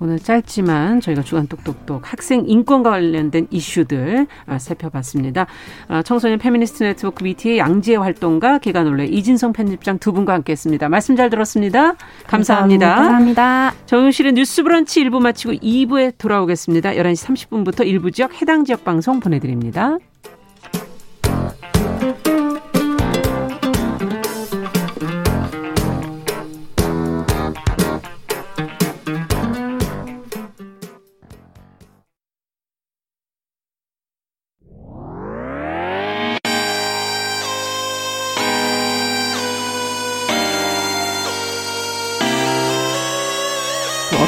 오늘 0.00 0.18
짧지만 0.18 1.00
저희가 1.00 1.22
주간 1.22 1.46
똑똑똑 1.46 2.12
학생 2.12 2.44
인권과 2.46 2.90
관련된 2.90 3.46
이슈들 3.50 4.26
아, 4.46 4.58
살펴봤습니다. 4.58 5.46
아, 5.88 6.02
청소년 6.02 6.38
페미니스트 6.38 6.82
네트워크 6.82 7.24
위티의 7.24 7.58
양지혜 7.58 7.98
활동가 7.98 8.58
계간홀로 8.58 9.06
이진송 9.06 9.52
편집장 9.52 9.98
두 9.98 10.12
분과 10.12 10.32
함께했습니다. 10.32 10.88
말씀 10.88 11.14
잘 11.14 11.30
들었습니다. 11.30 11.94
감사합니다. 12.26 12.96
감사합니다. 12.96 13.74
정용실의 13.86 14.32
뉴스브런치 14.32 15.04
1부 15.04 15.20
마치고 15.20 15.52
2부에 15.52 16.18
돌아오겠습니다. 16.18 16.90
11시 16.94 17.48
30분부터 17.48 17.86
일부 17.86 18.10
지역 18.10 18.40
해당 18.42 18.64
지역 18.64 18.84
방송 18.84 19.20
보내드립니다. 19.20 19.98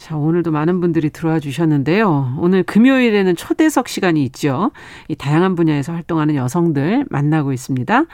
자, 0.00 0.16
오늘도 0.16 0.50
많은 0.50 0.80
분들이 0.80 1.10
들어와 1.10 1.38
주셨는데요. 1.40 2.38
오늘 2.38 2.62
금요일에는 2.62 3.36
초대석 3.36 3.86
시간이 3.86 4.24
있죠. 4.24 4.70
이 5.08 5.14
다양한 5.14 5.54
분야에서 5.54 5.92
활동하는 5.92 6.36
여성들 6.36 7.04
만나고 7.10 7.52
있습니다. 7.52 8.06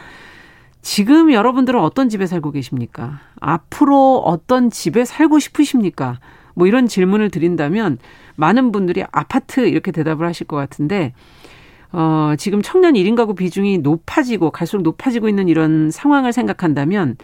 지금 0.83 1.33
여러분들은 1.33 1.79
어떤 1.79 2.09
집에 2.09 2.27
살고 2.27 2.51
계십니까? 2.51 3.21
앞으로 3.39 4.19
어떤 4.19 4.69
집에 4.69 5.05
살고 5.05 5.39
싶으십니까? 5.39 6.19
뭐 6.55 6.67
이런 6.67 6.89
질문을 6.89 7.31
드린다면 7.31 7.99
많은 8.35 8.73
분들이 8.73 9.05
아파트 9.13 9.61
이렇게 9.69 9.93
대답을 9.93 10.27
하실 10.27 10.49
것 10.49 10.57
같은데 10.57 11.15
어, 11.93 12.35
지금 12.37 12.63
청년 12.63 12.95
1인 12.95 13.15
가구 13.15 13.37
비중이 13.37 13.79
높아지고 13.79 14.51
갈수록 14.51 14.83
높아지고 14.83 15.29
있는 15.29 15.47
이런 15.47 15.93
상황을 15.93 16.33
생각한다면 16.33 17.17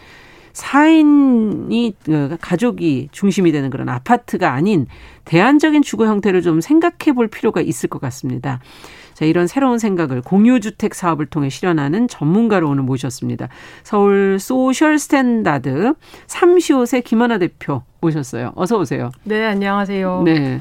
4인이 0.53 1.95
어, 2.11 2.37
가족이 2.41 3.09
중심이 3.13 3.53
되는 3.53 3.71
그런 3.71 3.89
아파트가 3.89 4.53
아닌 4.53 4.87
대안적인 5.25 5.83
주거 5.83 6.07
형태를 6.07 6.43
좀 6.43 6.61
생각해 6.61 7.15
볼 7.15 7.29
필요가 7.29 7.61
있을 7.61 7.89
것 7.89 8.01
같습니다. 8.01 8.61
자, 9.15 9.25
이런 9.25 9.47
새로운 9.47 9.79
생각을 9.79 10.23
공유주택 10.23 10.95
사업을 10.95 11.27
통해 11.27 11.49
실현하는 11.49 12.09
전문가로 12.09 12.69
오늘 12.69 12.83
모셨습니다. 12.83 13.49
서울 13.83 14.39
소셜 14.41 14.99
스탠다드 14.99 15.95
삼시옷의 16.27 17.03
김하나 17.03 17.39
대표 17.39 17.83
모셨어요. 18.01 18.53
어서 18.55 18.79
오세요. 18.79 19.11
네, 19.25 19.45
안녕하세요. 19.45 20.23
네. 20.25 20.61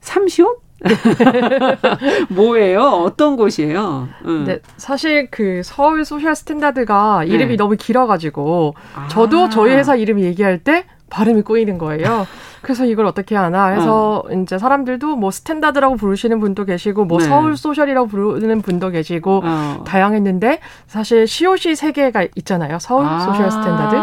삼시옷? 0.00 0.67
뭐예요? 2.30 2.82
어떤 2.82 3.36
곳이에요? 3.36 4.08
응. 4.26 4.44
네, 4.44 4.60
사실 4.76 5.28
그 5.30 5.62
서울 5.64 6.04
소셜 6.04 6.34
스탠다드가 6.34 7.24
이름이 7.24 7.50
네. 7.52 7.56
너무 7.56 7.76
길어가지고 7.76 8.74
아. 8.94 9.08
저도 9.08 9.48
저희 9.48 9.72
회사 9.74 9.96
이름 9.96 10.20
얘기할 10.20 10.58
때 10.58 10.84
발음이 11.10 11.42
꼬이는 11.42 11.78
거예요. 11.78 12.26
그래서 12.62 12.84
이걸 12.84 13.06
어떻게 13.06 13.36
하나 13.36 13.68
해서 13.68 14.24
어. 14.26 14.32
이제 14.32 14.58
사람들도 14.58 15.16
뭐 15.16 15.30
스탠다드라고 15.30 15.96
부르시는 15.96 16.40
분도 16.40 16.64
계시고 16.64 17.04
뭐 17.04 17.18
네. 17.18 17.24
서울 17.24 17.56
소셜이라고 17.56 18.08
부르는 18.08 18.62
분도 18.62 18.90
계시고 18.90 19.42
어. 19.44 19.84
다양했는데 19.86 20.60
사실 20.86 21.26
시옷이 21.26 21.76
세 21.76 21.92
개가 21.92 22.26
있잖아요. 22.36 22.78
서울 22.80 23.06
아. 23.06 23.20
소셜 23.20 23.50
스탠다드. 23.50 23.96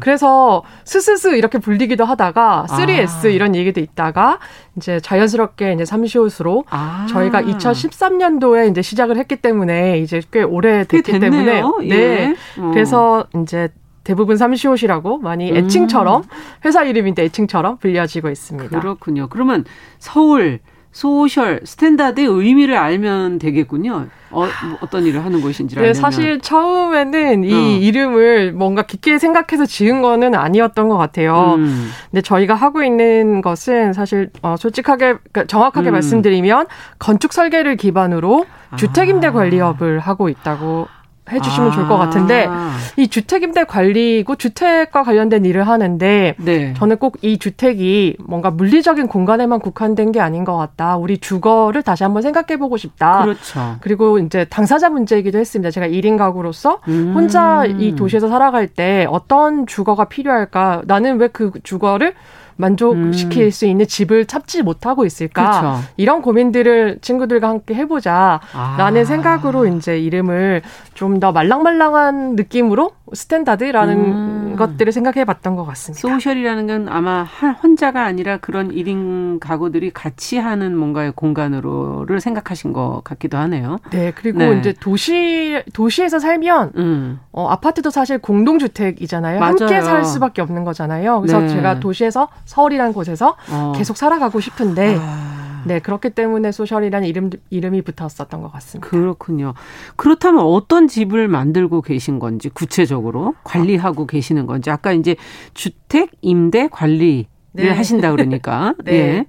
그래서 0.00 0.62
스스스 0.84 1.36
이렇게 1.36 1.58
불리기도 1.58 2.04
하다가 2.04 2.66
3S 2.68 3.26
아. 3.26 3.28
이런 3.28 3.54
얘기도 3.56 3.80
있다가 3.80 4.38
이제 4.76 5.00
자연스럽게 5.00 5.72
이제 5.72 5.84
삼시옷으로 5.84 6.64
아. 6.70 7.06
저희가 7.08 7.42
2013년도에 7.42 8.70
이제 8.70 8.82
시작을 8.82 9.16
했기 9.16 9.36
때문에 9.36 9.98
이제 9.98 10.20
꽤 10.30 10.42
오래 10.42 10.84
됐기 10.84 11.18
때문에 11.18 11.62
네. 11.80 11.90
예. 11.90 12.36
어. 12.58 12.70
그래서 12.72 13.26
이제 13.42 13.68
대부분 14.04 14.36
삼시옷이라고 14.36 15.18
많이 15.18 15.50
음. 15.50 15.56
애칭처럼 15.56 16.22
회사 16.64 16.84
이름인데 16.84 17.24
애칭처럼 17.24 17.78
불려지고 17.78 18.30
있습니다. 18.30 18.80
그렇군요. 18.80 19.28
그러면 19.28 19.64
서울 19.98 20.60
소셜 20.94 21.60
스탠다드의 21.64 22.28
의미를 22.28 22.76
알면 22.76 23.40
되겠군요. 23.40 24.06
어, 24.30 24.46
떤 24.90 25.04
일을 25.04 25.24
하는 25.24 25.40
곳인지 25.40 25.74
네, 25.74 25.80
알면. 25.80 25.94
사실 25.94 26.38
처음에는 26.38 27.42
이 27.42 27.52
어. 27.52 27.78
이름을 27.80 28.52
뭔가 28.52 28.82
깊게 28.82 29.18
생각해서 29.18 29.66
지은 29.66 30.02
거는 30.02 30.36
아니었던 30.36 30.88
것 30.88 30.96
같아요. 30.96 31.56
음. 31.58 31.90
근데 32.12 32.22
저희가 32.22 32.54
하고 32.54 32.84
있는 32.84 33.42
것은 33.42 33.92
사실 33.92 34.30
어, 34.42 34.56
솔직하게 34.56 35.14
그러니까 35.14 35.44
정확하게 35.46 35.90
음. 35.90 35.94
말씀드리면 35.94 36.66
건축 37.00 37.32
설계를 37.32 37.76
기반으로 37.76 38.46
주택임대 38.76 39.30
관리업을 39.30 39.98
하고 39.98 40.28
있다고 40.28 40.86
해주시면 41.30 41.70
아. 41.70 41.74
좋을 41.74 41.88
것 41.88 41.96
같은데 41.96 42.46
아. 42.48 42.76
이 42.96 43.08
주택임대 43.08 43.64
관리고 43.64 44.36
주택과 44.36 45.02
관련된 45.02 45.44
일을 45.44 45.66
하는데 45.66 46.34
네. 46.38 46.74
저는 46.74 46.98
꼭 46.98 47.14
이 47.22 47.38
주택이 47.38 48.16
뭔가 48.20 48.50
물리적인 48.50 49.06
공간에만 49.06 49.60
국한된 49.60 50.12
게 50.12 50.20
아닌 50.20 50.44
것 50.44 50.56
같다. 50.56 50.96
우리 50.96 51.16
주거를 51.18 51.82
다시 51.82 52.02
한번 52.02 52.22
생각해 52.22 52.58
보고 52.58 52.76
싶다. 52.76 53.22
그렇죠. 53.22 53.76
그리고 53.80 54.18
이제 54.18 54.44
당사자 54.44 54.90
문제이기도 54.90 55.38
했습니다. 55.38 55.70
제가 55.70 55.86
1인 55.88 56.18
가구로서 56.18 56.80
음. 56.88 57.12
혼자 57.14 57.64
이 57.64 57.94
도시에서 57.94 58.28
살아갈 58.28 58.66
때 58.68 59.06
어떤 59.08 59.66
주거가 59.66 60.04
필요할까? 60.06 60.82
나는 60.86 61.18
왜 61.18 61.28
그 61.32 61.50
주거를 61.62 62.14
만족시킬 62.56 63.44
음. 63.46 63.50
수 63.50 63.66
있는 63.66 63.86
집을 63.86 64.26
찾지 64.26 64.62
못하고 64.62 65.04
있을까 65.04 65.60
그렇죠. 65.60 65.88
이런 65.96 66.22
고민들을 66.22 66.98
친구들과 67.00 67.48
함께 67.48 67.74
해보자라는 67.74 68.40
아. 68.54 69.04
생각으로 69.04 69.66
이제 69.66 69.98
이름을 69.98 70.62
좀 70.94 71.14
더 71.24 71.32
말랑말랑한 71.32 72.36
느낌으로 72.36 72.90
스탠다드라는 73.14 73.96
음. 73.96 74.56
것들을 74.56 74.92
생각해 74.92 75.24
봤던 75.24 75.56
것 75.56 75.64
같습니다. 75.64 76.00
소셜이라는 76.00 76.66
건 76.66 76.88
아마 76.88 77.24
혼자가 77.62 78.04
아니라 78.04 78.36
그런 78.38 78.70
1인 78.70 79.40
가구들이 79.40 79.90
같이 79.90 80.38
하는 80.38 80.76
뭔가의 80.76 81.12
공간으로를 81.12 82.20
생각하신 82.20 82.72
것 82.72 83.02
같기도 83.04 83.36
하네요. 83.38 83.78
네, 83.90 84.12
그리고 84.14 84.38
네. 84.38 84.58
이제 84.58 84.74
도시 84.78 85.62
도시에서 85.72 86.18
살면 86.18 86.72
음. 86.76 87.20
어, 87.32 87.48
아파트도 87.48 87.90
사실 87.90 88.18
공동주택이잖아요. 88.18 89.40
맞아요. 89.40 89.56
함께 89.58 89.80
살 89.80 90.04
수밖에 90.04 90.42
없는 90.42 90.64
거잖아요. 90.64 91.20
그래서 91.20 91.40
네. 91.40 91.48
제가 91.48 91.80
도시에서 91.80 92.28
서울이라는 92.44 92.92
곳에서 92.92 93.36
어. 93.50 93.72
계속 93.76 93.96
살아가고 93.96 94.40
싶은데. 94.40 94.98
아. 95.00 95.43
네, 95.66 95.78
그렇기 95.78 96.10
때문에 96.10 96.52
소셜이라는 96.52 97.08
이름, 97.08 97.30
이름이 97.50 97.82
붙었었던 97.82 98.42
것 98.42 98.52
같습니다. 98.52 98.88
그렇군요. 98.88 99.54
그렇다면 99.96 100.42
어떤 100.44 100.88
집을 100.88 101.28
만들고 101.28 101.82
계신 101.82 102.18
건지 102.18 102.48
구체적으로 102.48 103.34
관리하고 103.44 104.06
계시는 104.06 104.46
건지 104.46 104.70
아까 104.70 104.92
이제 104.92 105.16
주택 105.54 106.10
임대 106.20 106.68
관리를 106.68 107.26
네. 107.52 107.70
하신다 107.70 108.10
그러니까 108.10 108.74
네. 108.84 108.92
예. 108.92 109.26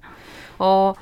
어 0.58 0.94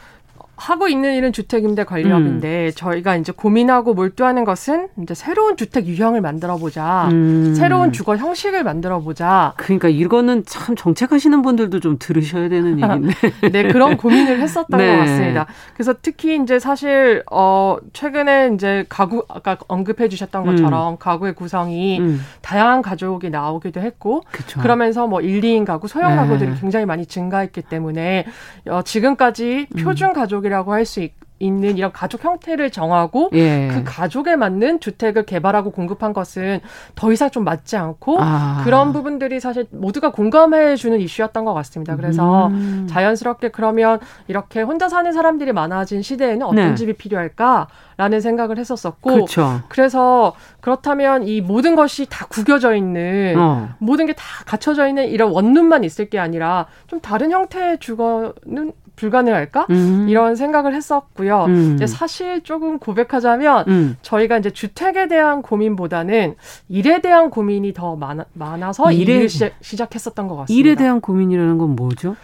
하고 0.64 0.88
있는 0.88 1.14
일은 1.14 1.32
주택임대 1.32 1.84
관리업인데 1.84 2.66
음. 2.66 2.72
저희가 2.74 3.16
이제 3.16 3.32
고민하고 3.32 3.92
몰두하는 3.92 4.44
것은 4.44 4.88
이제 5.02 5.12
새로운 5.12 5.58
주택 5.58 5.86
유형을 5.86 6.22
만들어 6.22 6.56
보자. 6.56 7.08
음. 7.10 7.54
새로운 7.54 7.92
주거 7.92 8.16
형식을 8.16 8.64
만들어 8.64 9.00
보자. 9.00 9.52
그러니까 9.56 9.88
이거는 9.88 10.44
참 10.46 10.74
정책하시는 10.74 11.42
분들도 11.42 11.80
좀 11.80 11.96
들으셔야 11.98 12.48
되는 12.48 12.78
얘기인데. 12.80 13.50
네, 13.52 13.72
그런 13.72 13.96
고민을 13.98 14.40
했었던 14.40 14.78
네. 14.78 14.96
것 14.96 14.98
같습니다. 15.00 15.46
그래서 15.74 15.94
특히 16.00 16.40
이제 16.42 16.58
사실 16.58 17.22
어 17.30 17.76
최근에 17.92 18.52
이제 18.54 18.86
가구 18.88 19.24
아까 19.28 19.58
언급해 19.68 20.08
주셨던 20.08 20.44
음. 20.44 20.46
것처럼 20.46 20.94
음. 20.94 20.98
가구의 20.98 21.34
구성이 21.34 21.98
음. 22.00 22.22
다양한 22.40 22.80
가족이 22.80 23.28
나오기도 23.28 23.80
했고 23.80 24.22
그쵸. 24.30 24.60
그러면서 24.60 25.06
뭐 25.06 25.20
1, 25.20 25.42
2인 25.42 25.66
가구, 25.66 25.88
소형 25.88 26.10
네. 26.10 26.16
가구들이 26.16 26.54
굉장히 26.60 26.86
많이 26.86 27.04
증가했기 27.04 27.62
때문에 27.62 28.26
어 28.68 28.82
지금까지 28.82 29.66
음. 29.76 29.82
표준 29.82 30.12
가족 30.12 30.44
가족이라고 30.54 30.72
할 30.72 30.84
수 30.86 31.08
있는 31.40 31.76
이런 31.76 31.90
가족 31.92 32.24
형태를 32.24 32.70
정하고 32.70 33.28
예. 33.34 33.68
그 33.70 33.82
가족에 33.84 34.36
맞는 34.36 34.78
주택을 34.78 35.24
개발하고 35.24 35.72
공급한 35.72 36.12
것은 36.12 36.60
더 36.94 37.12
이상 37.12 37.28
좀 37.30 37.42
맞지 37.42 37.76
않고 37.76 38.18
아. 38.20 38.60
그런 38.64 38.92
부분들이 38.92 39.40
사실 39.40 39.66
모두가 39.70 40.12
공감해 40.12 40.76
주는 40.76 40.98
이슈였던 41.00 41.44
것 41.44 41.52
같습니다. 41.52 41.96
그래서 41.96 42.46
음. 42.46 42.86
자연스럽게 42.88 43.48
그러면 43.48 43.98
이렇게 44.28 44.62
혼자 44.62 44.88
사는 44.88 45.12
사람들이 45.12 45.52
많아진 45.52 46.02
시대에는 46.02 46.46
어떤 46.46 46.68
네. 46.68 46.74
집이 46.76 46.92
필요할까 46.94 47.66
라는 47.96 48.20
생각을 48.20 48.58
했었었고 48.58 49.10
그렇죠. 49.12 49.60
그래서 49.68 50.34
그렇다면 50.60 51.26
이 51.26 51.40
모든 51.40 51.74
것이 51.74 52.06
다 52.08 52.26
구겨져 52.26 52.74
있는 52.74 53.34
어. 53.38 53.68
모든 53.78 54.06
게 54.06 54.14
다 54.14 54.22
갖춰져 54.46 54.86
있는 54.86 55.08
이런 55.08 55.30
원룸만 55.32 55.82
있을 55.82 56.08
게 56.08 56.20
아니라 56.20 56.66
좀 56.86 57.00
다른 57.00 57.32
형태의 57.32 57.78
주거는 57.80 58.72
불가능할까? 58.96 59.66
음. 59.70 60.06
이런 60.08 60.36
생각을 60.36 60.74
했었고요. 60.74 61.44
음. 61.46 61.74
이제 61.74 61.86
사실 61.86 62.42
조금 62.42 62.78
고백하자면 62.78 63.64
음. 63.68 63.96
저희가 64.02 64.38
이제 64.38 64.50
주택에 64.50 65.08
대한 65.08 65.42
고민보다는 65.42 66.36
일에 66.68 67.00
대한 67.00 67.30
고민이 67.30 67.74
더 67.74 67.96
많아, 67.96 68.24
많아서 68.32 68.92
일에, 68.92 69.14
일을 69.14 69.28
시작, 69.28 69.52
시작했었던 69.60 70.28
것 70.28 70.36
같습니다. 70.36 70.58
일에 70.58 70.74
대한 70.76 71.00
고민이라는 71.00 71.58
건 71.58 71.76
뭐죠? 71.76 72.16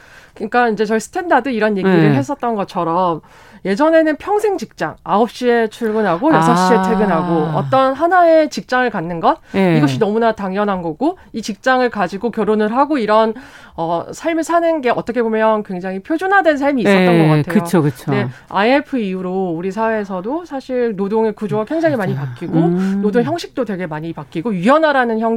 그러니까 0.48 0.68
이제 0.68 0.85
저희 0.87 1.00
스탠다드 1.00 1.50
이런 1.50 1.76
얘기를 1.76 2.11
네. 2.11 2.16
했었던 2.16 2.55
것처럼 2.55 3.20
예전에는 3.64 4.16
평생 4.16 4.57
직장 4.57 4.96
9시에 5.05 5.70
출근하고 5.70 6.31
6시에 6.31 6.79
아. 6.79 6.88
퇴근하고 6.88 7.59
어떤 7.59 7.92
하나의 7.92 8.48
직장을 8.48 8.88
갖는 8.88 9.20
것 9.20 9.38
네. 9.53 9.76
이것이 9.76 9.98
너무나 9.98 10.33
당연한 10.33 10.81
거고 10.81 11.18
이 11.33 11.42
직장을 11.42 11.88
가지고 11.90 12.31
결혼을 12.31 12.74
하고 12.74 12.96
이런 12.96 13.35
어 13.76 14.07
삶을 14.12 14.44
사는 14.44 14.81
게 14.81 14.90
어떻게 14.90 15.22
보면 15.22 15.62
굉장히 15.62 16.00
표준화된 16.00 16.57
삶이 16.57 16.83
있었던 16.83 17.05
네. 17.05 17.18
것 17.18 17.24
같아요. 17.24 17.42
그렇죠. 17.42 17.83
그렇죠. 17.83 18.11
네. 18.11 18.29
IMF 18.48 18.98
이후로 18.98 19.55
우리 19.57 19.70
사회에서도 19.70 20.44
사실 20.46 20.96
노동의 20.96 21.35
구조가 21.35 21.66
굉장히 21.66 21.96
많이 21.96 22.14
바뀌고 22.14 22.59
음. 22.59 23.00
노동 23.03 23.22
형식도 23.22 23.64
되게 23.64 23.87
많이 23.87 24.12
바뀌고 24.12 24.55
유연화라는 24.55 25.18
형 25.20 25.37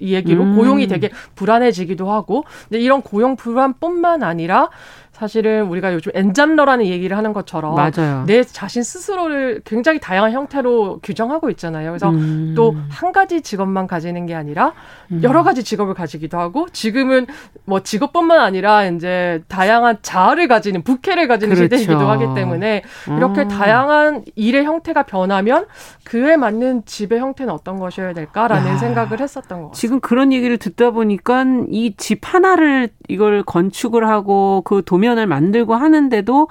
얘기로 0.00 0.42
음. 0.42 0.56
고용이 0.56 0.86
되게 0.86 1.10
불안해지기도 1.34 2.10
하고 2.10 2.44
근데 2.68 2.82
이런 2.82 3.02
고용 3.02 3.36
불안뿐만 3.36 4.22
아니라 4.22 4.37
아니라 4.38 4.70
사실은 5.18 5.66
우리가 5.66 5.92
요즘 5.94 6.12
엔잡러라는 6.14 6.86
얘기를 6.86 7.16
하는 7.16 7.32
것처럼 7.32 7.74
맞아요. 7.74 8.24
내 8.26 8.42
자신 8.44 8.82
스스로를 8.82 9.62
굉장히 9.64 9.98
다양한 9.98 10.32
형태로 10.32 11.00
규정하고 11.02 11.50
있잖아요. 11.50 11.90
그래서 11.90 12.10
음. 12.10 12.54
또한 12.56 13.12
가지 13.12 13.40
직업만 13.40 13.86
가지는 13.86 14.26
게 14.26 14.34
아니라 14.34 14.72
음. 15.10 15.20
여러 15.22 15.42
가지 15.42 15.64
직업을 15.64 15.94
가지기도 15.94 16.38
하고 16.38 16.68
지금은 16.72 17.26
뭐 17.64 17.80
직업뿐만 17.80 18.40
아니라 18.40 18.84
이제 18.86 19.42
다양한 19.48 19.98
자아를 20.02 20.48
가지는 20.48 20.82
부캐를 20.82 21.26
가지는 21.28 21.54
그렇죠. 21.56 21.76
시대이기도 21.76 22.08
하기 22.10 22.34
때문에 22.34 22.82
이렇게 23.16 23.42
음. 23.42 23.48
다양한 23.48 24.24
일의 24.36 24.64
형태가 24.64 25.04
변하면 25.04 25.66
그에 26.04 26.36
맞는 26.36 26.84
집의 26.86 27.18
형태는 27.18 27.52
어떤 27.52 27.78
것이어야 27.78 28.12
될까라는 28.12 28.72
야. 28.72 28.76
생각을 28.76 29.20
했었던 29.20 29.58
것 29.58 29.64
같아요. 29.68 29.72
지금 29.72 30.00
그런 30.00 30.32
얘기를 30.32 30.56
듣다 30.58 30.90
보니까 30.90 31.44
이 31.70 31.94
집 31.96 32.20
하나를 32.22 32.90
이걸 33.08 33.42
건축을 33.42 34.06
하고 34.08 34.62
그 34.64 34.82
도면 34.84 35.07
공연을 35.08 35.26
만들고 35.26 35.74
하는데도 35.74 36.48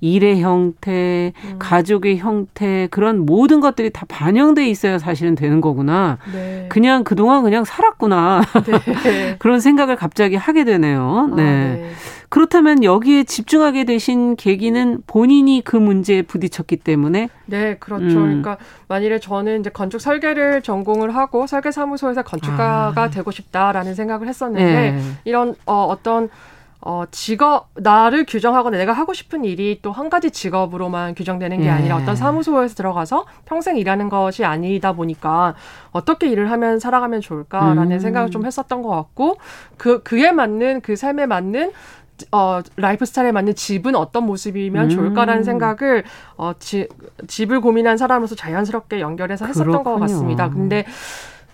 일의 0.00 0.40
형태, 0.40 1.32
음. 1.44 1.56
가족의 1.58 2.18
형태 2.18 2.88
그런 2.90 3.26
모든 3.26 3.60
것들이 3.60 3.90
다 3.90 4.06
반영돼 4.08 4.66
있어야 4.68 4.98
사실은 4.98 5.34
되는 5.34 5.60
거구나. 5.60 6.18
네. 6.32 6.66
그냥 6.70 7.04
그동안 7.04 7.42
그냥 7.42 7.64
살았구나. 7.64 8.42
네. 9.04 9.36
그런 9.38 9.60
생각을 9.60 9.96
갑자기 9.96 10.36
하게 10.36 10.64
되네요. 10.64 11.28
아, 11.32 11.36
네. 11.36 11.42
아, 11.42 11.44
네. 11.44 11.90
그렇다면 12.30 12.82
여기에 12.84 13.24
집중하게 13.24 13.84
되신 13.84 14.36
계기는 14.36 15.02
본인이 15.06 15.62
그 15.64 15.76
문제에 15.76 16.22
부딪혔기 16.22 16.76
때문에 16.76 17.28
네, 17.46 17.76
그렇죠. 17.78 18.04
음. 18.04 18.42
그러니까 18.42 18.56
만일에 18.88 19.18
저는 19.18 19.60
이제 19.60 19.70
건축 19.70 20.00
설계를 20.00 20.62
전공을 20.62 21.14
하고 21.14 21.46
설계 21.46 21.72
사무소에서 21.72 22.22
건축가가 22.22 23.02
아. 23.02 23.10
되고 23.10 23.30
싶다라는 23.30 23.94
생각을 23.94 24.28
했었는데 24.28 24.92
네. 24.92 25.00
이런 25.24 25.56
어, 25.66 25.84
어떤 25.84 26.30
어, 26.82 27.04
직업, 27.10 27.68
나를 27.74 28.24
규정하거나 28.26 28.78
내가 28.78 28.92
하고 28.92 29.12
싶은 29.12 29.44
일이 29.44 29.80
또 29.82 29.92
한 29.92 30.08
가지 30.08 30.30
직업으로만 30.30 31.14
규정되는 31.14 31.58
게 31.60 31.66
예. 31.66 31.70
아니라 31.70 31.96
어떤 31.96 32.16
사무소에서 32.16 32.74
들어가서 32.74 33.26
평생 33.44 33.76
일하는 33.76 34.08
것이 34.08 34.44
아니다 34.44 34.92
보니까 34.92 35.54
어떻게 35.92 36.28
일을 36.28 36.50
하면 36.52 36.78
살아가면 36.78 37.20
좋을까라는 37.20 37.92
음. 37.92 37.98
생각을 37.98 38.30
좀 38.30 38.46
했었던 38.46 38.82
것 38.82 38.88
같고 38.90 39.36
그, 39.76 40.02
그에 40.02 40.32
맞는 40.32 40.80
그 40.80 40.96
삶에 40.96 41.26
맞는 41.26 41.72
어, 42.32 42.60
라이프 42.76 43.04
스타일에 43.04 43.32
맞는 43.32 43.54
집은 43.54 43.94
어떤 43.94 44.24
모습이면 44.24 44.84
음. 44.84 44.88
좋을까라는 44.90 45.42
생각을 45.42 46.04
어, 46.36 46.52
지, 46.58 46.88
집을 47.26 47.60
고민한 47.60 47.96
사람으로서 47.96 48.34
자연스럽게 48.36 49.00
연결해서 49.00 49.46
했었던 49.46 49.70
그렇군요. 49.70 49.94
것 49.96 50.00
같습니다. 50.00 50.48
근데 50.50 50.84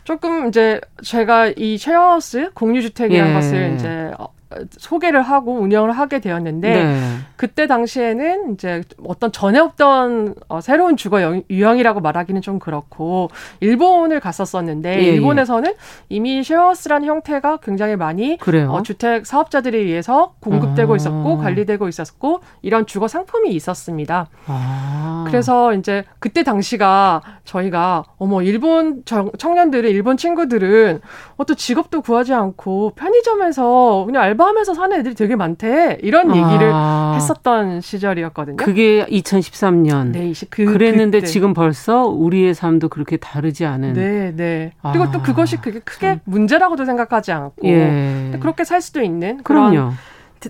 조금 0.04 0.46
이제 0.48 0.80
제가 1.02 1.52
이 1.56 1.78
쉐어하우스 1.78 2.50
공유주택이라는 2.54 3.30
예. 3.30 3.34
것을 3.34 3.74
이제 3.74 4.12
어, 4.18 4.28
소개를 4.70 5.22
하고 5.22 5.54
운영을 5.54 5.90
하게 5.90 6.20
되었는데 6.20 6.85
네. 6.85 7.18
그때 7.35 7.66
당시에는 7.66 8.54
이제 8.54 8.82
어떤 9.04 9.32
전에 9.32 9.59
없던 9.59 10.37
어, 10.48 10.61
새로운 10.61 10.96
주거 10.96 11.42
유형이라고 11.50 12.00
말하기는 12.00 12.42
좀 12.42 12.61
그렇고 12.61 13.28
일본을 13.61 14.20
갔었었는데 14.20 14.98
예, 15.00 15.02
예. 15.02 15.12
일본에서는 15.14 15.74
이미 16.09 16.44
쉐어스라는 16.44 17.09
형태가 17.09 17.59
굉장히 17.59 17.96
많이 17.96 18.38
어, 18.68 18.82
주택 18.82 19.26
사업자들에 19.26 19.76
의해서 19.76 20.35
공급되고 20.40 20.92
아. 20.92 20.96
있었고 20.96 21.38
관리되고 21.38 21.88
있었고 21.88 22.40
이런 22.62 22.87
주거 22.87 23.09
상품이 23.09 23.50
있었습니다. 23.50 24.28
아. 24.46 25.24
그래서 25.26 25.74
이제 25.74 26.04
그때 26.20 26.44
당시가 26.44 27.20
저희가 27.44 28.04
어머 28.18 28.42
일본 28.42 29.02
청년들의 29.04 29.90
일본 29.90 30.16
친구들은 30.16 31.00
어떤 31.37 31.56
직업도 31.56 32.02
구하지 32.02 32.32
않고 32.32 32.92
편의점에서 32.94 34.04
그냥 34.06 34.22
알 34.22 34.36
바하면서 34.37 34.75
사는 34.75 34.99
애들이 34.99 35.14
되게 35.14 35.37
많대. 35.37 35.99
이런 36.03 36.29
얘기를 36.31 36.70
아. 36.72 37.12
했었던 37.14 37.81
시절이었거든요. 37.81 38.57
그게 38.57 39.05
2013년. 39.07 40.12
네, 40.12 40.33
그, 40.51 40.64
그랬는데 40.64 41.20
그때. 41.20 41.31
지금 41.31 41.55
벌써 41.55 42.05
우리의 42.05 42.55
삶도 42.55 42.88
그렇게 42.88 43.16
다르지 43.16 43.66
않은. 43.66 43.94
네, 43.94 44.33
네. 44.35 44.72
그리고 44.83 45.05
아. 45.05 45.11
또 45.11 45.22
그것이 45.22 45.57
그게 45.57 45.81
크게 45.81 46.07
참. 46.07 46.20
문제라고도 46.25 46.85
생각하지 46.85 47.33
않고 47.33 47.66
예. 47.68 48.37
그렇게 48.40 48.64
살 48.64 48.81
수도 48.81 49.03
있는 49.03 49.42
그런 49.42 49.70
그럼요. 49.70 49.92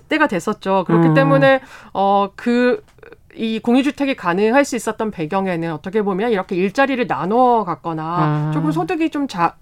때가 0.09 0.27
됐었죠. 0.27 0.83
그렇기 0.85 1.09
음. 1.09 1.13
때문에 1.13 1.61
어그 1.93 2.83
이 3.35 3.59
공유주택이 3.59 4.15
가능할 4.15 4.65
수 4.65 4.75
있었던 4.75 5.11
배경에는 5.11 5.71
어떻게 5.71 6.01
보면 6.01 6.31
이렇게 6.31 6.55
일자리를 6.55 7.05
나눠 7.07 7.63
갖거나 7.63 8.03
아. 8.03 8.51
조금 8.53 8.71
소득이 8.71 9.09
좀 9.09 9.27
작, 9.27 9.57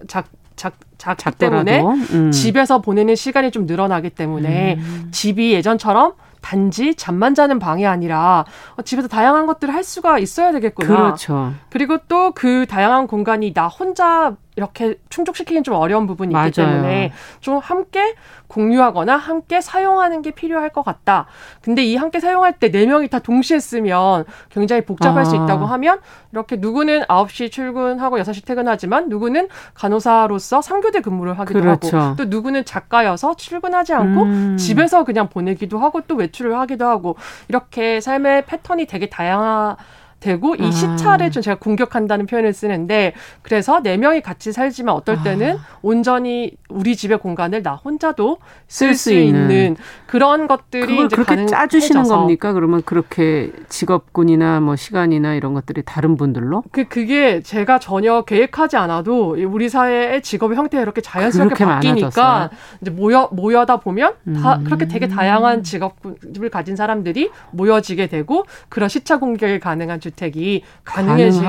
작, 0.55 0.73
작, 0.97 1.37
때문에 1.37 1.81
음. 1.81 2.31
집에서 2.31 2.81
보내는 2.81 3.15
시간이 3.15 3.51
좀 3.51 3.65
늘어나기 3.65 4.09
때문에 4.09 4.75
음. 4.75 5.09
집이 5.11 5.53
예전처럼 5.53 6.13
단지 6.41 6.93
잠만 6.95 7.33
자는 7.33 7.57
방이 7.57 7.87
아니라 7.87 8.45
어, 8.77 8.81
집에서 8.83 9.07
다양한 9.07 9.47
것들을 9.47 9.73
할 9.73 9.83
수가 9.83 10.19
있어야 10.19 10.51
되겠구나. 10.51 10.87
그렇죠. 10.95 11.53
그리고 11.71 11.97
또 12.07 12.31
그 12.35 12.65
다양한 12.67 13.07
공간이 13.07 13.53
나 13.53 13.67
혼자 13.67 14.35
이렇게 14.55 14.95
충족시키긴 15.09 15.63
좀 15.63 15.75
어려운 15.75 16.07
부분이 16.07 16.29
있기 16.29 16.35
맞아요. 16.35 16.51
때문에 16.51 17.11
좀 17.41 17.57
함께 17.57 18.15
공유하거나 18.47 19.17
함께 19.17 19.59
사용하는 19.59 20.21
게 20.21 20.31
필요할 20.31 20.69
것 20.69 20.83
같다. 20.83 21.25
근데 21.61 21.83
이 21.83 21.95
함께 21.95 22.19
사용할 22.19 22.53
때 22.53 22.69
네 22.69 22.85
명이 22.85 23.07
다 23.09 23.19
동시에 23.19 23.59
쓰면 23.59 24.25
굉장히 24.49 24.83
복잡할 24.83 25.21
아. 25.21 25.25
수 25.25 25.35
있다고 25.35 25.65
하면 25.65 25.99
이렇게 26.31 26.55
누구는 26.57 27.03
9시 27.03 27.51
출근하고 27.51 28.17
6시 28.17 28.45
퇴근하지만 28.45 29.07
누구는 29.09 29.47
간호사로서 29.73 30.59
3교대 30.59 31.01
근무를 31.03 31.37
하기도 31.39 31.59
그렇죠. 31.61 31.97
하고 31.97 32.15
또 32.15 32.25
누구는 32.25 32.65
작가여서 32.65 33.35
출근하지 33.35 33.93
않고 33.93 34.23
음. 34.23 34.57
집에서 34.57 35.03
그냥 35.03 35.29
보내기도 35.29 35.79
하고 35.79 36.01
또 36.01 36.15
외출을 36.15 36.57
하기도 36.59 36.85
하고 36.85 37.15
이렇게 37.47 38.01
삶의 38.01 38.45
패턴이 38.45 38.85
되게 38.87 39.07
다양한 39.09 39.75
되고 40.19 40.55
이 40.55 40.67
아. 40.67 40.71
시차를 40.71 41.31
좀 41.31 41.43
제가 41.43 41.59
공격한다는 41.59 42.25
표현을 42.25 42.53
쓰는데 42.53 43.13
그래서 43.41 43.81
네 43.81 43.97
명이 43.97 44.21
같이 44.21 44.51
살지만 44.51 44.95
어떨 44.95 45.23
때는 45.23 45.57
아. 45.57 45.77
온전히 45.81 46.51
우리 46.69 46.95
집의 46.95 47.19
공간을 47.19 47.63
나 47.63 47.75
혼자도 47.75 48.37
쓸 48.67 48.95
수 48.95 49.13
있는. 49.13 49.75
그런 50.15 50.47
것들이 50.47 51.05
이제 51.05 51.15
그렇게 51.15 51.45
짜주시는 51.45 52.03
겁니까? 52.03 52.53
그러면 52.53 52.81
그렇게 52.83 53.51
직업군이나 53.67 54.61
뭐 54.61 54.75
시간이나 54.75 55.35
이런 55.35 55.53
것들이 55.53 55.83
다른 55.83 56.15
분들로? 56.15 56.63
그 56.71 56.85
그게 56.85 57.41
제가 57.41 57.79
전혀 57.79 58.21
계획하지 58.21 58.77
않아도 58.77 59.35
우리 59.47 59.67
사회의 59.67 60.21
직업의 60.21 60.57
형태가 60.57 60.81
이렇게 60.81 61.01
자연스럽게 61.01 61.65
바뀌니까 61.65 62.23
많아졌어요? 62.23 62.49
이제 62.81 62.91
모여 62.91 63.29
모여다 63.31 63.77
보면 63.77 64.13
다 64.41 64.55
음. 64.55 64.63
그렇게 64.63 64.87
되게 64.87 65.07
다양한 65.07 65.63
직업을 65.63 66.49
가진 66.49 66.75
사람들이 66.75 67.29
모여지게 67.51 68.07
되고 68.07 68.45
그런 68.69 68.87
시차 68.87 69.19
공격이 69.19 69.59
가능한 69.59 69.99
주 69.99 70.11
택이 70.15 70.63
가능해지는 70.83 71.47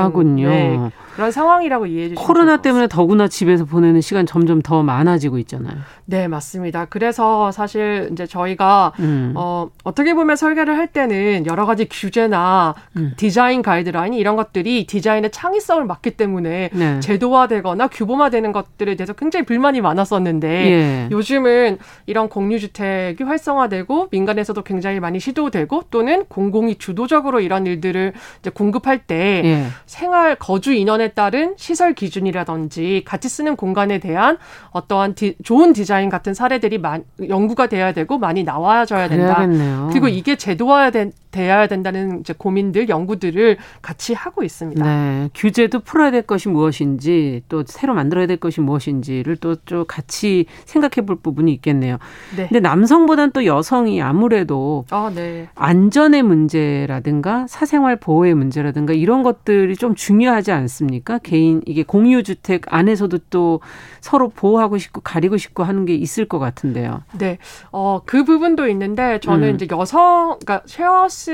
네, 0.51 0.91
그런 1.15 1.31
상황이라고 1.31 1.87
이해해 1.87 2.09
주시면 2.11 2.25
코로나 2.25 2.61
때문에 2.61 2.89
더구나 2.89 3.27
집에서 3.27 3.65
보내는 3.65 4.01
시간 4.03 4.27
점점 4.27 4.61
더 4.61 4.83
많아지고 4.83 5.39
있잖아요. 5.39 5.77
네, 6.05 6.29
맞습니다. 6.29 6.85
그래서 6.85 7.51
사실 7.53 8.11
이제 8.13 8.27
저희가 8.27 8.93
음. 9.01 9.33
어, 9.35 9.71
어떻게 9.83 10.15
보면 10.15 10.37
설계를 10.37 10.77
할 10.77 10.89
때는 10.89 11.47
여러 11.47 11.65
가지 11.67 11.89
규제나 11.89 12.75
음. 12.97 13.13
디자인 13.17 13.63
가이드라인 13.63 14.13
이런 14.15 14.37
것들이 14.37 14.87
디자인의 14.87 15.31
창의성을 15.31 15.85
막기 15.85 16.13
때문에 16.13 16.71
네. 16.73 17.01
제도화되거나 17.01 17.89
규범화되는 17.89 18.53
것들에 18.53 18.95
대해서 18.97 19.15
굉장히 19.15 19.47
불만이 19.47 19.81
많았었는데 19.81 20.49
예. 20.49 21.09
요즘은 21.11 21.79
이런 22.07 22.29
공유주택이 22.29 23.25
활성화되고 23.25 24.09
민간에서도 24.11 24.63
굉장히 24.63 25.01
많이 25.01 25.19
시도되고 25.19 25.85
또는 25.91 26.25
공공이 26.27 26.77
주도적으로 26.77 27.41
이런 27.41 27.67
일들을 27.67 28.13
이제 28.47 28.51
공급할 28.51 28.99
때 28.99 29.43
예. 29.45 29.67
생활 29.87 30.37
거주 30.37 30.73
인원에 30.73 31.09
따른 31.09 31.55
시설 31.57 31.95
기준이라든지 31.95 33.03
같이 33.05 33.29
쓰는 33.29 33.57
공간에 33.57 33.99
대한 33.99 34.39
어떠한 34.71 35.15
디, 35.17 35.35
좋은 35.43 35.73
디자인 35.73 36.09
같은 36.09 36.33
사례들이 36.33 36.79
많, 36.79 37.05
연구가 37.29 37.67
돼야 37.67 37.93
되고 37.93 38.19
많이 38.19 38.45
나와줘야 38.45 39.09
된다. 39.09 39.35
그래야겠네요. 39.35 39.89
그리고 39.91 40.09
이게 40.09 40.37
제도화야 40.37 40.91
된, 40.91 41.13
돼야 41.37 41.67
된다는 41.67 42.21
이제 42.21 42.35
고민들, 42.37 42.89
연구들을 42.89 43.59
같이 43.83 44.15
하고 44.15 44.43
있습니다. 44.43 44.85
네, 44.85 45.29
규제도 45.35 45.81
풀어야 45.81 46.11
될 46.11 46.23
것이 46.23 46.49
무엇인지 46.49 47.43
또 47.51 47.63
새로 47.67 47.93
만들어야 47.95 48.27
될 48.27 48.39
것이 48.39 48.63
무엇인지를 48.63 49.37
또 49.37 49.57
좀 49.67 49.85
같이 49.87 50.47
생각해 50.65 51.05
볼 51.05 51.17
부분이 51.17 51.53
있겠네요. 51.55 51.99
네. 52.37 52.47
근데 52.49 52.61
남성보다는 52.61 53.33
또 53.33 53.45
여성이 53.45 54.01
아무래도 54.01 54.85
아, 54.91 55.11
네. 55.15 55.49
안전의 55.55 56.23
문제라든가 56.23 57.47
사생활 57.49 57.97
보호의 57.97 58.35
문제라든가 58.35 58.93
이런 58.93 59.23
것들이 59.23 59.77
좀 59.77 59.95
중요하지 59.95 60.53
않습니까? 60.53 61.19
개인 61.19 61.63
이게 61.67 61.83
공유 61.83 62.23
주택 62.23 62.73
안에서도 62.73 63.19
또 63.31 63.61
서로 64.01 64.29
보호하고 64.29 64.79
싶고 64.79 65.01
가리고 65.01 65.37
싶고 65.37 65.65
하는 65.65 65.85
게 65.85 65.95
있을 65.95 66.27
것 66.27 66.39
같은데요. 66.39 67.03
네, 67.19 67.39
어, 67.73 68.01
그 68.07 68.25
부분도 68.25 68.69
있는데 68.69 69.19
저는 69.21 69.51
음. 69.51 69.55
이제 69.57 69.67
여성, 69.71 70.39
그러니까 70.39 70.63
쉐어스 70.67 71.26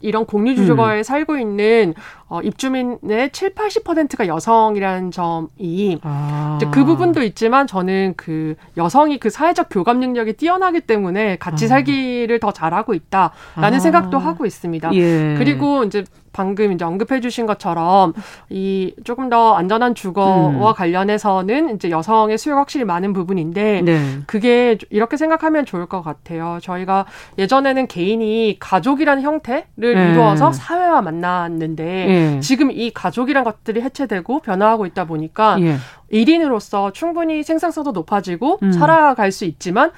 이런 0.00 0.26
공유 0.26 0.54
주거에 0.54 0.98
음. 0.98 1.02
살고 1.02 1.38
있는 1.38 1.94
어, 2.28 2.40
입주민의 2.42 3.30
7, 3.32 3.54
80%가 3.54 4.26
여성이라는 4.26 5.10
점이 5.10 5.98
아. 6.02 6.58
그 6.72 6.84
부분도 6.84 7.22
있지만 7.22 7.66
저는 7.66 8.14
그 8.16 8.54
여성이 8.76 9.18
그 9.18 9.30
사회적 9.30 9.68
교감 9.70 10.00
능력이 10.00 10.34
뛰어나기 10.34 10.80
때문에 10.80 11.36
같이 11.36 11.64
아. 11.66 11.68
살기를 11.68 12.38
더 12.40 12.52
잘하고 12.52 12.94
있다라는 12.94 13.32
아. 13.76 13.78
생각도 13.80 14.18
하고 14.18 14.46
있습니다. 14.46 14.94
예. 14.94 15.34
그리고 15.38 15.84
이제 15.84 16.04
방금 16.32 16.72
이제 16.72 16.84
언급해 16.84 17.20
주신 17.20 17.46
것처럼 17.46 18.12
이 18.50 18.94
조금 19.04 19.28
더 19.28 19.54
안전한 19.54 19.94
주거와 19.94 20.70
음. 20.70 20.74
관련해서는 20.74 21.76
이제 21.76 21.90
여성의 21.90 22.38
수요가 22.38 22.60
확실히 22.60 22.84
많은 22.84 23.12
부분인데 23.12 23.82
네. 23.82 24.18
그게 24.26 24.78
이렇게 24.90 25.16
생각하면 25.16 25.64
좋을 25.64 25.86
것 25.86 26.02
같아요. 26.02 26.58
저희가 26.62 27.06
예전에는 27.38 27.86
개인이 27.86 28.56
가족이라는 28.58 29.22
형태를 29.22 29.66
네. 29.78 30.10
이루어서 30.12 30.52
사회와 30.52 31.02
만났는데 31.02 31.84
네. 31.84 32.40
지금 32.40 32.70
이 32.70 32.90
가족이란 32.90 33.44
것들이 33.44 33.80
해체되고 33.80 34.40
변화하고 34.40 34.86
있다 34.86 35.04
보니까 35.04 35.58
예. 35.60 35.76
1인으로서 36.12 36.92
충분히 36.92 37.42
생산성도 37.42 37.92
높아지고 37.92 38.58
음. 38.62 38.72
살아갈 38.72 39.32
수 39.32 39.44
있지만 39.44 39.92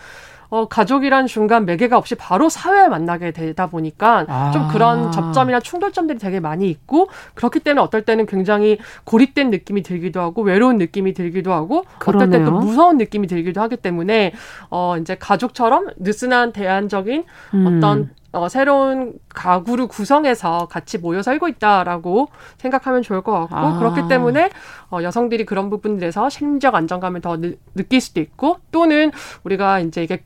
어, 0.50 0.68
가족이란 0.68 1.26
중간 1.26 1.64
매개가 1.64 1.96
없이 1.96 2.14
바로 2.14 2.48
사회에 2.48 2.88
만나게 2.88 3.30
되다 3.30 3.68
보니까 3.68 4.26
아. 4.28 4.50
좀 4.52 4.68
그런 4.68 5.12
접점이나 5.12 5.60
충돌점들이 5.60 6.18
되게 6.18 6.40
많이 6.40 6.68
있고 6.68 7.08
그렇기 7.34 7.60
때문에 7.60 7.80
어떨 7.82 8.02
때는 8.02 8.26
굉장히 8.26 8.78
고립된 9.04 9.50
느낌이 9.50 9.82
들기도 9.82 10.20
하고 10.20 10.42
외로운 10.42 10.78
느낌이 10.78 11.14
들기도 11.14 11.52
하고 11.52 11.84
그러네요. 11.98 12.26
어떨 12.26 12.38
때 12.38 12.44
또 12.44 12.50
무서운 12.52 12.98
느낌이 12.98 13.26
들기도 13.26 13.60
하기 13.62 13.76
때문에 13.76 14.32
어, 14.70 14.96
이제 15.00 15.16
가족처럼 15.16 15.88
느슨한 15.98 16.52
대안적인 16.52 17.24
음. 17.54 17.66
어떤 17.66 18.10
어, 18.32 18.48
새로운 18.48 19.14
가구를 19.28 19.88
구성해서 19.88 20.68
같이 20.70 20.98
모여 20.98 21.20
살고 21.20 21.48
있다라고 21.48 22.28
생각하면 22.58 23.02
좋을 23.02 23.22
것 23.22 23.32
같고 23.32 23.56
아. 23.56 23.78
그렇기 23.78 24.08
때문에 24.08 24.50
어, 24.90 25.02
여성들이 25.02 25.44
그런 25.44 25.68
부분들에서 25.68 26.28
심리적 26.28 26.74
안정감을 26.74 27.20
더 27.20 27.40
느, 27.40 27.54
느낄 27.74 28.00
수도 28.00 28.20
있고 28.20 28.58
또는 28.70 29.10
우리가 29.44 29.80
이제 29.80 30.04
이게 30.04 30.22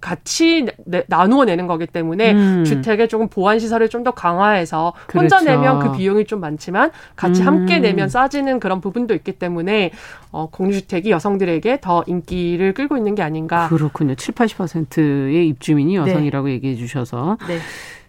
같이 0.00 0.66
내, 0.86 1.04
나누어 1.08 1.44
내는 1.44 1.66
거기 1.66 1.86
때문에 1.86 2.32
음. 2.32 2.64
주택에 2.64 3.06
조금 3.06 3.28
보완 3.28 3.58
시설을 3.58 3.88
좀 3.88 4.00
더 4.00 4.12
강화해서 4.12 4.94
그렇죠. 5.06 5.36
혼자 5.36 5.42
내면 5.42 5.78
그 5.78 5.92
비용이 5.92 6.24
좀 6.24 6.40
많지만 6.40 6.90
같이 7.16 7.42
음. 7.42 7.46
함께 7.46 7.78
내면 7.80 8.08
싸지는 8.08 8.58
그런 8.58 8.80
부분도 8.80 9.12
있기 9.14 9.32
때문에 9.32 9.90
어, 10.32 10.48
공유주택이 10.50 11.10
여성들에게 11.10 11.80
더 11.82 12.02
인기를 12.06 12.72
끌고 12.72 12.96
있는 12.96 13.14
게 13.14 13.22
아닌가. 13.22 13.68
그렇군요. 13.68 14.14
7, 14.14 14.34
80%의 14.34 15.46
입주민이 15.48 15.92
네. 15.92 15.98
여성이라고 15.98 16.46
네. 16.46 16.52
얘기해 16.54 16.76
주셔서. 16.76 17.36
네. 17.46 17.58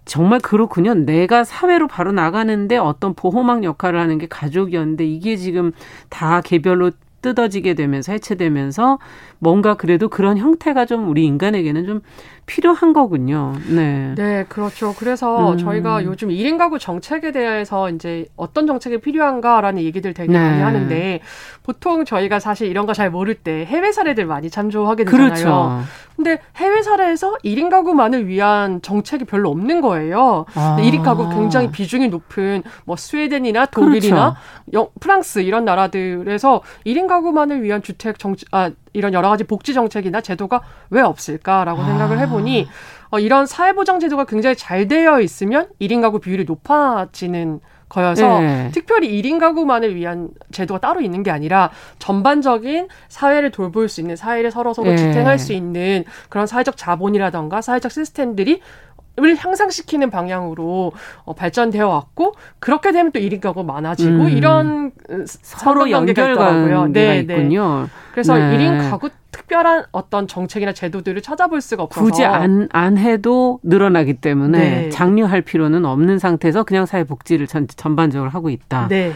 정말 0.06 0.40
그렇군요. 0.40 0.94
내가 0.94 1.44
사회로 1.44 1.88
바로 1.90 2.14
나가는데 2.14 2.78
어떤 2.78 3.14
보호막 3.14 3.66
역할을 3.66 4.00
하는 4.00 4.18
게 4.18 4.28
가족이었는데 4.28 5.06
이게 5.06 5.36
지금 5.36 5.74
다 6.10 6.40
개별로 6.40 6.92
뜯어지게 7.22 7.76
되면서 7.76 8.14
해체되면서 8.14 8.98
뭔가 9.44 9.74
그래도 9.74 10.08
그런 10.08 10.38
형태가 10.38 10.86
좀 10.86 11.10
우리 11.10 11.26
인간에게는 11.26 11.88
좀 11.88 12.02
필요한 12.46 12.94
거군요. 12.94 13.54
네. 13.70 14.14
네, 14.16 14.46
그렇죠. 14.48 14.94
그래서 14.98 15.54
음. 15.54 15.58
저희가 15.58 16.04
요즘 16.04 16.30
1인 16.30 16.60
가구 16.60 16.78
정책에 16.78 17.32
대해서 17.32 17.90
이제 17.90 18.26
어떤 18.36 18.68
정책이 18.68 19.00
필요한가라는 19.00 19.82
얘기들 19.82 20.14
되게 20.14 20.32
네. 20.32 20.38
많이 20.40 20.62
하는데 20.62 21.22
보통 21.64 22.06
저희가 22.06 22.40
사실 22.40 22.68
이런 22.68 22.86
거 22.86 22.92
잘 22.94 23.10
모를 23.10 23.34
때 23.36 23.66
해외 23.66 23.92
사례들 23.92 24.26
많이 24.26 24.50
참조하게 24.50 25.06
되잖아요. 25.06 25.30
그렇죠. 25.30 25.82
근데 26.16 26.40
해외 26.58 26.82
사례에서 26.84 27.36
1인 27.44 27.70
가구만을 27.70 28.28
위한 28.28 28.82
정책이 28.84 29.24
별로 29.26 29.50
없는 29.50 29.82
거예요. 29.82 30.46
아. 30.54 30.78
1인 30.80 31.02
가구 31.04 31.30
굉장히 31.30 31.72
비중이 31.72 32.10
높은 32.10 32.62
뭐 32.86 32.96
스웨덴이나 32.96 33.68
독일이나 33.68 34.36
그렇죠. 34.70 34.92
프랑스 35.00 35.40
이런 35.40 35.66
나라들에서 35.66 36.62
1인 36.86 37.08
가구만을 37.08 37.64
위한 37.64 37.82
주택 37.82 38.20
정책 38.20 38.50
아 38.52 38.70
이런 38.94 39.14
여러 39.14 39.30
가지 39.30 39.44
복지 39.44 39.74
정책이나 39.74 40.22
제도가 40.22 40.62
왜 40.90 41.02
없을까라고 41.02 41.82
아. 41.82 41.86
생각을 41.86 42.20
해보니 42.20 42.68
어, 43.12 43.20
이런 43.20 43.46
사회보장 43.46 44.00
제도가 44.00 44.26
굉장히 44.26 44.56
잘 44.56 44.88
되어 44.88 45.20
있으면 45.22 45.68
1인 45.80 46.02
가구 46.02 46.20
비율이 46.20 46.46
높아지는 46.46 47.60
거여서 47.92 48.40
네. 48.40 48.70
특별히 48.72 49.22
1인 49.22 49.38
가구만을 49.38 49.96
위한 49.96 50.30
제도가 50.52 50.80
따로 50.80 51.02
있는 51.02 51.24
게 51.24 51.32
아니라 51.32 51.72
전반적인 52.00 52.88
사회를 53.10 53.52
돌볼 53.52 53.90
수 53.90 54.00
있는 54.00 54.16
사회를 54.16 54.50
서로 54.50 54.74
서로 54.74 54.92
네. 54.92 54.98
지탱할 54.98 55.38
수 55.38 55.52
있는 55.52 56.06
그런 56.30 56.48
사회적 56.48 56.78
자본이라던가 56.78 57.62
사회적 57.62 57.92
시스템들이 57.92 58.62
향상시키는 59.36 60.10
방향으로 60.10 60.92
어, 61.24 61.34
발전되어 61.34 61.88
왔고 61.88 62.34
그렇게 62.60 62.92
되면 62.92 63.12
또 63.12 63.20
1인 63.20 63.42
가구 63.42 63.64
많아지고 63.64 64.24
음. 64.24 64.30
이런 64.30 64.92
서로 65.26 65.90
연결관계가 65.90 66.88
네, 66.88 67.20
있군요. 67.20 67.84
네. 67.84 67.88
그래서 68.12 68.36
네. 68.36 68.58
1인 68.58 68.90
가구 68.90 69.10
특별한 69.32 69.86
어떤 69.92 70.28
정책이나 70.28 70.74
제도들을 70.74 71.22
찾아볼 71.22 71.62
수가 71.62 71.84
없어서 71.84 72.06
굳이 72.06 72.26
안, 72.26 72.68
안 72.72 72.98
해도 72.98 73.60
늘어나기 73.64 74.16
때문에 74.16 74.58
네. 74.58 74.90
장려할 74.90 75.42
필요는 75.42 75.86
없는 75.86 76.20
상태에서 76.20 76.64
그냥 76.64 76.86
사회복지를 76.86 77.48
전, 77.48 77.68
전반적으로 77.68 78.30
하고 78.30 78.50
있다. 78.50 78.88
네. 78.90 79.14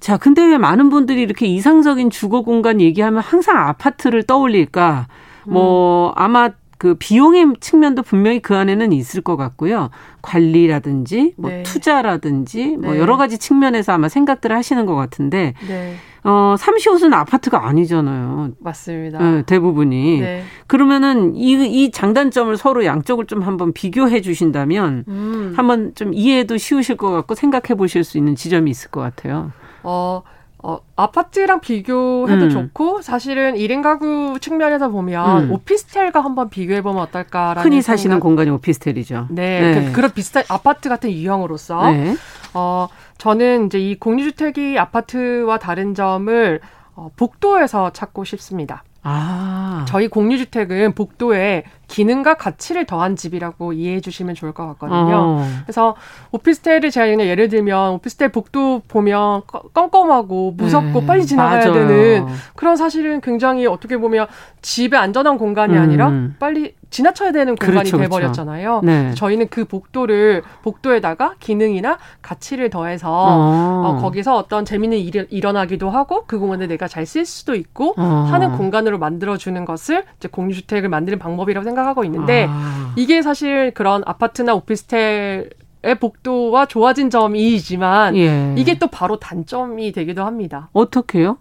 자, 0.00 0.16
근데 0.16 0.44
왜 0.44 0.58
많은 0.58 0.88
분들이 0.88 1.20
이렇게 1.22 1.46
이상적인 1.46 2.10
주거 2.10 2.42
공간 2.42 2.80
얘기하면 2.80 3.22
항상 3.22 3.58
아파트를 3.68 4.22
떠올릴까? 4.22 5.06
뭐 5.46 6.08
음. 6.08 6.12
아마 6.16 6.50
그 6.80 6.94
비용의 6.94 7.56
측면도 7.60 8.02
분명히 8.02 8.40
그 8.40 8.56
안에는 8.56 8.90
있을 8.94 9.20
것 9.20 9.36
같고요. 9.36 9.90
관리라든지 10.22 11.34
뭐 11.36 11.50
네. 11.50 11.62
투자라든지 11.62 12.78
뭐 12.78 12.94
네. 12.94 12.98
여러 12.98 13.18
가지 13.18 13.36
측면에서 13.36 13.92
아마 13.92 14.08
생각들을 14.08 14.56
하시는 14.56 14.86
것 14.86 14.94
같은데 14.94 15.52
네. 15.68 15.96
어, 16.24 16.54
삼시옷은 16.58 17.12
아파트가 17.12 17.66
아니잖아요. 17.66 18.52
맞습니다. 18.60 19.18
네, 19.18 19.42
대부분이. 19.42 20.20
네. 20.20 20.42
그러면은 20.66 21.36
이, 21.36 21.52
이 21.52 21.90
장단점을 21.90 22.56
서로 22.56 22.86
양쪽을 22.86 23.26
좀 23.26 23.42
한번 23.42 23.74
비교해 23.74 24.22
주신다면 24.22 25.04
음. 25.06 25.52
한번 25.54 25.92
좀 25.94 26.14
이해도 26.14 26.56
쉬우실 26.56 26.96
것 26.96 27.10
같고 27.10 27.34
생각해 27.34 27.76
보실 27.76 28.04
수 28.04 28.16
있는 28.16 28.34
지점이 28.36 28.70
있을 28.70 28.90
것 28.90 29.02
같아요. 29.02 29.52
어, 29.82 30.22
어, 30.62 30.78
아파트랑 30.94 31.60
비교해도 31.60 32.44
음. 32.44 32.50
좋고 32.50 33.00
사실은 33.02 33.54
1인 33.54 33.82
가구 33.82 34.38
측면에서 34.40 34.90
보면 34.90 35.44
음. 35.44 35.52
오피스텔과 35.52 36.20
한번 36.20 36.50
비교해 36.50 36.82
보면 36.82 37.02
어떨까라는 37.02 37.62
흔히 37.62 37.80
사시는 37.80 38.14
생각. 38.16 38.22
공간이 38.22 38.50
오피스텔이죠. 38.50 39.28
네, 39.30 39.60
네. 39.60 39.92
그, 39.92 40.00
런 40.00 40.10
비슷한 40.12 40.42
아파트 40.48 40.88
같은 40.88 41.10
유형으로서 41.10 41.90
네. 41.90 42.14
어, 42.52 42.88
저는 43.16 43.66
이제 43.66 43.78
이 43.78 43.98
공유주택이 43.98 44.78
아파트와 44.78 45.58
다른 45.58 45.94
점을 45.94 46.60
어, 46.94 47.10
복도에서 47.16 47.90
찾고 47.90 48.24
싶습니다. 48.24 48.84
아. 49.02 49.86
저희 49.88 50.08
공유주택은 50.08 50.94
복도에 50.94 51.64
기능과 51.90 52.34
가치를 52.34 52.86
더한 52.86 53.16
집이라고 53.16 53.72
이해해 53.72 54.00
주시면 54.00 54.34
좋을 54.36 54.52
것 54.52 54.66
같거든요. 54.68 55.16
어. 55.16 55.46
그래서 55.64 55.96
오피스텔을 56.30 56.90
제가 56.90 57.06
그냥 57.06 57.26
예를 57.26 57.48
들면 57.48 57.94
오피스텔 57.94 58.30
복도 58.30 58.80
보면 58.86 59.42
껌껌하고 59.74 60.52
무섭고 60.56 61.00
네. 61.00 61.06
빨리 61.06 61.26
지나가야 61.26 61.68
맞아요. 61.68 61.72
되는 61.72 62.26
그런 62.54 62.76
사실은 62.76 63.20
굉장히 63.20 63.66
어떻게 63.66 63.96
보면 63.96 64.26
집의 64.62 64.98
안전한 64.98 65.36
공간이 65.36 65.74
음. 65.74 65.80
아니라 65.82 66.12
빨리 66.38 66.74
지나쳐야 66.90 67.30
되는 67.30 67.54
공간이 67.54 67.90
그렇죠, 67.90 67.96
그렇죠. 67.98 68.10
돼버렸잖아요. 68.10 68.80
그렇죠. 68.80 68.86
네. 68.86 69.14
저희는 69.14 69.48
그 69.48 69.64
복도를 69.64 70.42
복도에다가 70.62 71.34
기능이나 71.38 71.98
가치를 72.20 72.68
더해서 72.70 73.08
어. 73.10 73.82
어, 73.86 73.96
거기서 74.00 74.36
어떤 74.36 74.64
재미있는 74.64 74.98
일이 74.98 75.24
일어나기도 75.30 75.88
하고 75.90 76.24
그 76.26 76.38
공간을 76.38 76.68
내가 76.68 76.86
잘 76.88 77.00
쓸 77.06 77.24
수도 77.24 77.54
있고 77.56 77.94
어. 77.96 78.28
하는 78.30 78.56
공간으로 78.56 78.98
만들어주는 78.98 79.64
것을 79.64 80.04
이제 80.18 80.28
공유주택을 80.28 80.88
만드는 80.88 81.18
방법이라고 81.18 81.64
생각 81.64 81.79
하고 81.86 82.04
있는데 82.04 82.46
아. 82.48 82.92
이게 82.96 83.22
사실 83.22 83.72
그런 83.72 84.02
아파트나 84.06 84.54
오피스텔 84.54 85.50
의 85.82 85.94
복도와 85.94 86.66
좋아진 86.66 87.08
점이지만 87.08 88.14
예. 88.14 88.54
이게 88.58 88.78
또 88.78 88.86
바로 88.88 89.18
단점이 89.18 89.92
되기도 89.92 90.24
합니다. 90.26 90.68
어떻게요? 90.74 91.38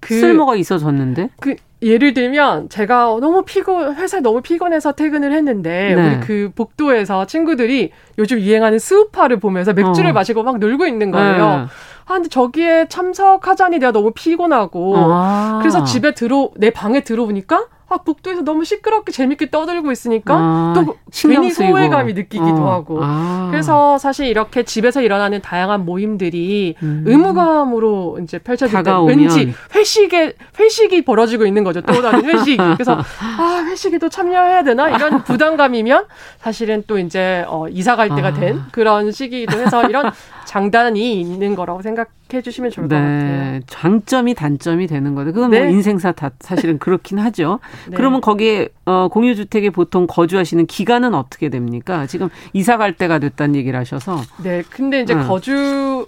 그 0.00 0.18
쓸모가 0.18 0.56
있어졌는데? 0.56 1.28
그 1.38 1.56
예를 1.82 2.14
들면 2.14 2.70
제가 2.70 3.18
너무 3.20 3.42
피곤 3.44 3.96
회사에 3.96 4.20
너무 4.20 4.40
피곤해서 4.40 4.92
퇴근을 4.92 5.34
했는데 5.34 5.94
네. 5.94 6.08
우리 6.08 6.20
그 6.20 6.50
복도에서 6.54 7.26
친구들이 7.26 7.90
요즘 8.18 8.40
유행하는 8.40 8.78
스우파를 8.78 9.40
보면서 9.40 9.74
맥주를 9.74 10.10
어. 10.10 10.12
마시고 10.14 10.42
막 10.42 10.58
놀고 10.58 10.86
있는 10.86 11.10
거예요. 11.10 11.46
네. 11.46 11.66
아 12.06 12.14
근데 12.14 12.28
저기에 12.28 12.86
참석하자니 12.88 13.78
내가 13.78 13.92
너무 13.92 14.12
피곤하고 14.12 14.94
아. 14.96 15.58
그래서 15.60 15.84
집에 15.84 16.14
들어 16.14 16.50
내 16.56 16.70
방에 16.70 17.00
들어오니까 17.00 17.66
아, 17.92 17.98
복도에서 17.98 18.42
너무 18.42 18.64
시끄럽게 18.64 19.12
재밌게 19.12 19.50
떠들고 19.50 19.92
있으니까 19.92 20.34
아, 20.34 20.72
또 20.74 20.96
괜히 21.12 21.50
소외감이 21.50 22.14
느끼기도 22.14 22.62
어. 22.62 22.72
하고. 22.72 22.98
아. 23.02 23.48
그래서 23.50 23.98
사실 23.98 24.26
이렇게 24.26 24.62
집에서 24.62 25.02
일어나는 25.02 25.42
다양한 25.42 25.84
모임들이 25.84 26.76
음. 26.82 27.04
의무감으로 27.06 28.20
이제 28.22 28.38
펼쳐질 28.38 28.82
때 28.82 28.90
왠지 29.06 29.52
회식에 29.74 30.34
회식이 30.58 31.04
벌어지고 31.04 31.46
있는 31.46 31.64
거죠. 31.64 31.80
또 31.82 32.00
다른 32.00 32.24
회식. 32.24 32.56
그래서 32.74 32.98
아, 33.38 33.64
회식에도 33.68 34.08
참여해야 34.08 34.64
되나? 34.64 34.88
이런 34.90 35.22
부담감이면 35.24 36.06
사실은 36.38 36.82
또 36.86 36.98
이제 36.98 37.44
어, 37.48 37.66
이사 37.68 37.96
갈 37.96 38.08
때가 38.08 38.28
아. 38.28 38.32
된 38.32 38.62
그런 38.72 39.12
시기도 39.12 39.58
해서 39.58 39.86
이런 39.88 40.10
장단이 40.52 41.18
있는 41.18 41.54
거라고 41.54 41.80
생각해 41.80 42.42
주시면 42.44 42.70
좋을 42.70 42.86
네. 42.86 42.96
것 42.96 43.00
같아요. 43.00 43.60
장점이 43.68 44.34
단점이 44.34 44.86
되는 44.86 45.14
거죠. 45.14 45.32
그건 45.32 45.48
뭐 45.48 45.58
네. 45.58 45.64
뭐 45.64 45.72
인생사 45.72 46.12
다 46.12 46.30
사실은 46.40 46.78
그렇긴 46.78 47.18
하죠. 47.18 47.58
네. 47.88 47.96
그러면 47.96 48.20
거기에 48.20 48.68
어, 48.84 49.08
공유주택에 49.08 49.70
보통 49.70 50.06
거주하시는 50.06 50.66
기간은 50.66 51.14
어떻게 51.14 51.48
됩니까? 51.48 52.04
지금 52.06 52.28
이사 52.52 52.76
갈 52.76 52.92
때가 52.92 53.18
됐다는 53.18 53.56
얘기를 53.56 53.78
하셔서. 53.80 54.20
네, 54.42 54.62
근데 54.68 55.00
이제 55.00 55.14
음. 55.14 55.26
거주 55.26 56.06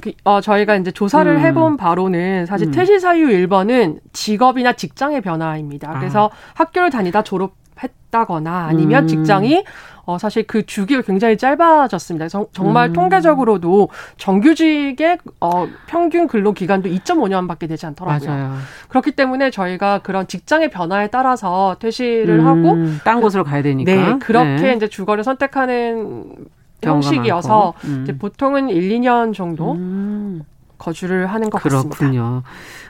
그, 0.00 0.10
어, 0.24 0.40
저희가 0.40 0.74
이제 0.74 0.90
조사를 0.90 1.30
음. 1.30 1.38
해본 1.38 1.76
바로는 1.76 2.46
사실 2.46 2.66
음. 2.66 2.72
퇴실 2.72 2.98
사유 2.98 3.28
1번은 3.28 4.00
직업이나 4.12 4.72
직장의 4.72 5.20
변화입니다. 5.20 6.00
그래서 6.00 6.32
아. 6.32 6.36
학교를 6.54 6.90
다니다 6.90 7.22
졸업 7.22 7.54
했다거나 7.80 8.66
아니면 8.66 9.04
음. 9.04 9.08
직장이 9.08 9.64
어, 10.06 10.18
사실 10.18 10.46
그 10.46 10.66
주기가 10.66 11.02
굉장히 11.02 11.36
짧아졌습니다. 11.38 12.28
정, 12.28 12.46
말 12.72 12.90
음. 12.90 12.92
통계적으로도 12.92 13.88
정규직의 14.18 15.18
어, 15.40 15.66
평균 15.86 16.26
근로 16.26 16.52
기간도 16.52 16.88
2.5년밖에 16.88 17.68
되지 17.68 17.86
않더라고요. 17.86 18.28
맞아요. 18.28 18.56
그렇기 18.88 19.12
때문에 19.12 19.50
저희가 19.50 20.00
그런 20.00 20.26
직장의 20.26 20.70
변화에 20.70 21.08
따라서 21.08 21.76
퇴실을 21.78 22.40
음, 22.40 22.46
하고 22.46 22.98
딴 23.04 23.20
곳으로 23.20 23.44
가야 23.44 23.62
되니까 23.62 23.92
네, 23.92 24.18
그렇게 24.18 24.62
네. 24.62 24.74
이제 24.74 24.88
주거를 24.88 25.24
선택하는 25.24 26.34
형식이어서 26.82 27.74
음. 27.84 28.00
이제 28.02 28.16
보통은 28.16 28.68
1, 28.68 28.90
2년 28.90 29.32
정도 29.34 29.72
음. 29.72 30.42
거주를 30.78 31.26
하는 31.26 31.48
것 31.50 31.62
그렇군요. 31.62 31.90
같습니다. 31.90 31.98
그렇군요. 31.98 32.42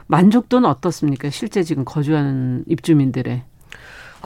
만족도는 0.06 0.68
어떻습니까? 0.68 1.30
실제 1.30 1.62
지금 1.62 1.84
거주하는 1.84 2.64
입주민들의 2.66 3.42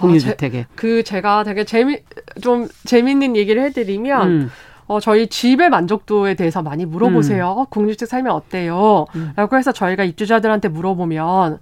공유주택에. 0.00 0.58
아, 0.58 0.62
제, 0.62 0.68
그 0.74 1.02
제가 1.02 1.44
되게 1.44 1.64
재미 1.64 1.98
좀 2.40 2.68
재밌는 2.84 3.36
얘기를 3.36 3.62
해드리면. 3.62 4.28
음. 4.28 4.50
어, 4.90 5.00
저희 5.00 5.26
집의 5.26 5.68
만족도에 5.68 6.32
대해서 6.32 6.62
많이 6.62 6.86
물어보세요. 6.86 7.52
음. 7.52 7.58
어, 7.58 7.66
공유주택 7.68 8.08
살면 8.08 8.32
어때요? 8.32 9.04
음. 9.16 9.32
라고 9.36 9.58
해서 9.58 9.70
저희가 9.70 10.02
입주자들한테 10.02 10.68
물어보면 10.68 11.58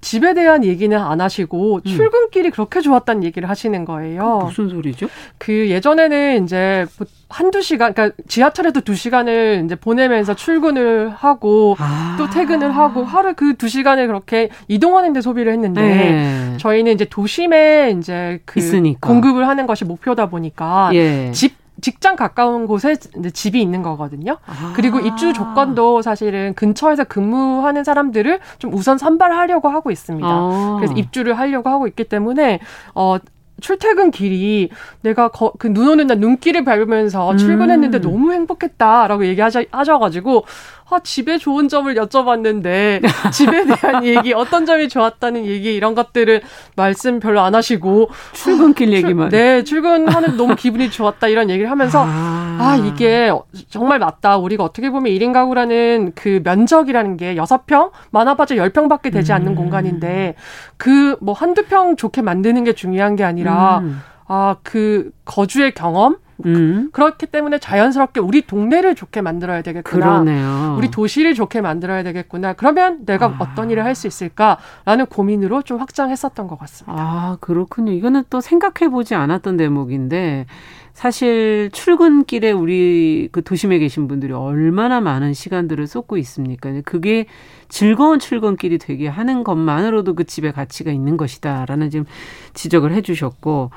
집에 0.00 0.34
대한 0.34 0.64
얘기는 0.64 0.96
안 0.98 1.20
하시고 1.20 1.76
음. 1.76 1.82
출근길이 1.84 2.50
그렇게 2.50 2.80
좋았다는 2.80 3.22
얘기를 3.24 3.48
하시는 3.48 3.84
거예요. 3.84 4.42
무슨 4.46 4.68
소리죠? 4.68 5.08
그 5.38 5.68
예전에는 5.70 6.44
이제 6.44 6.86
한두 7.28 7.62
시간, 7.62 7.94
그러니까 7.94 8.16
지하철에도 8.26 8.80
두 8.80 8.94
시간을 8.96 9.62
이제 9.64 9.76
보내면서 9.76 10.34
출근을 10.34 11.10
하고 11.10 11.76
아. 11.78 12.16
또 12.18 12.28
퇴근을 12.28 12.74
하고 12.76 13.04
하루 13.04 13.34
그 13.34 13.54
두 13.60 13.68
시간을 13.68 14.06
그렇게 14.06 14.48
이동하는 14.68 15.12
데 15.12 15.20
소비를 15.20 15.52
했는데 15.52 15.82
네. 15.82 16.56
저희는 16.58 16.92
이제 16.92 17.04
도심에 17.04 17.94
이제 17.98 18.40
그 18.46 18.58
있으니까. 18.58 19.06
공급을 19.06 19.46
하는 19.46 19.66
것이 19.66 19.84
목표다 19.84 20.30
보니까 20.30 20.90
예. 20.94 21.30
집 21.32 21.59
직장 21.80 22.16
가까운 22.16 22.66
곳에 22.66 22.96
집이 22.96 23.60
있는 23.60 23.82
거거든요. 23.82 24.38
아. 24.46 24.72
그리고 24.74 24.98
입주 25.00 25.32
조건도 25.32 26.02
사실은 26.02 26.54
근처에서 26.54 27.04
근무하는 27.04 27.84
사람들을 27.84 28.40
좀 28.58 28.72
우선 28.74 28.98
선발하려고 28.98 29.68
하고 29.68 29.90
있습니다. 29.90 30.28
아. 30.28 30.76
그래서 30.78 30.94
입주를 30.94 31.38
하려고 31.38 31.68
하고 31.70 31.86
있기 31.86 32.04
때문에 32.04 32.60
어 32.94 33.16
출퇴근 33.60 34.10
길이 34.10 34.70
내가 35.02 35.28
거, 35.28 35.52
그 35.58 35.68
눈 35.68 35.88
오는 35.88 36.06
날 36.06 36.18
눈길을 36.18 36.64
밟으면서 36.64 37.32
음. 37.32 37.36
출근했는데 37.36 38.00
너무 38.00 38.32
행복했다라고 38.32 39.26
얘기하셔가지고 39.26 40.44
아, 40.90 41.00
집에 41.00 41.38
좋은 41.38 41.68
점을 41.68 41.92
여쭤봤는데 41.94 43.02
집에 43.32 43.64
대한 43.64 44.04
얘기 44.04 44.32
어떤 44.32 44.66
점이 44.66 44.88
좋았다는 44.88 45.46
얘기 45.46 45.74
이런 45.74 45.94
것들을 45.94 46.42
말씀 46.74 47.20
별로 47.20 47.40
안 47.40 47.54
하시고 47.54 48.10
출근길 48.32 48.88
아, 48.90 48.92
얘기만 48.92 49.28
네 49.28 49.62
출근하는 49.62 50.36
너무 50.36 50.56
기분이 50.56 50.90
좋았다 50.90 51.28
이런 51.28 51.48
얘기를 51.50 51.70
하면서 51.70 52.04
아. 52.04 52.58
아. 52.60 52.76
이게 52.76 53.30
정말 53.68 53.98
맞다 53.98 54.36
우리가 54.36 54.64
어떻게 54.64 54.90
보면 54.90 55.12
1인 55.12 55.32
가구라는 55.32 56.12
그 56.14 56.40
면적이라는 56.42 57.16
게 57.16 57.34
6평 57.36 57.90
많아봤자 58.10 58.56
10평밖에 58.56 59.12
되지 59.12 59.32
않는 59.32 59.52
음. 59.52 59.54
공간인데 59.54 60.34
그 60.76 61.10
뭐 61.20 61.34
한두 61.34 61.64
평 61.66 61.96
좋게 61.96 62.22
만드는 62.22 62.64
게 62.64 62.72
중요한 62.72 63.16
게 63.16 63.24
아니라 63.24 63.78
음. 63.80 64.00
아그 64.26 65.10
거주의 65.24 65.72
경험 65.72 66.16
음. 66.46 66.90
그렇기 66.92 67.26
때문에 67.26 67.58
자연스럽게 67.58 68.20
우리 68.20 68.42
동네를 68.42 68.94
좋게 68.94 69.20
만들어야 69.20 69.62
되겠구나. 69.62 70.22
그러네요. 70.24 70.74
우리 70.78 70.90
도시를 70.90 71.34
좋게 71.34 71.60
만들어야 71.60 72.02
되겠구나. 72.02 72.52
그러면 72.54 73.04
내가 73.06 73.26
아. 73.26 73.36
어떤 73.38 73.70
일을 73.70 73.84
할 73.84 73.94
수 73.94 74.06
있을까라는 74.06 75.06
고민으로 75.10 75.62
좀 75.62 75.78
확장했었던 75.78 76.46
것 76.46 76.58
같습니다. 76.60 76.94
아, 76.96 77.36
그렇군요. 77.40 77.92
이거는 77.92 78.24
또 78.30 78.40
생각해 78.40 78.90
보지 78.90 79.14
않았던 79.14 79.56
대목인데 79.56 80.46
사실 80.92 81.70
출근길에 81.72 82.50
우리 82.52 83.28
그 83.32 83.42
도심에 83.42 83.78
계신 83.78 84.08
분들이 84.08 84.32
얼마나 84.32 85.00
많은 85.00 85.34
시간들을 85.34 85.86
쏟고 85.86 86.16
있습니까? 86.18 86.70
그게 86.84 87.26
즐거운 87.68 88.18
출근길이 88.18 88.78
되게 88.78 89.08
하는 89.08 89.44
것만으로도 89.44 90.14
그 90.14 90.24
집에 90.24 90.50
가치가 90.50 90.90
있는 90.90 91.16
것이다라는 91.16 91.90
지금 91.90 92.06
지적을 92.54 92.92
해주셨고. 92.92 93.70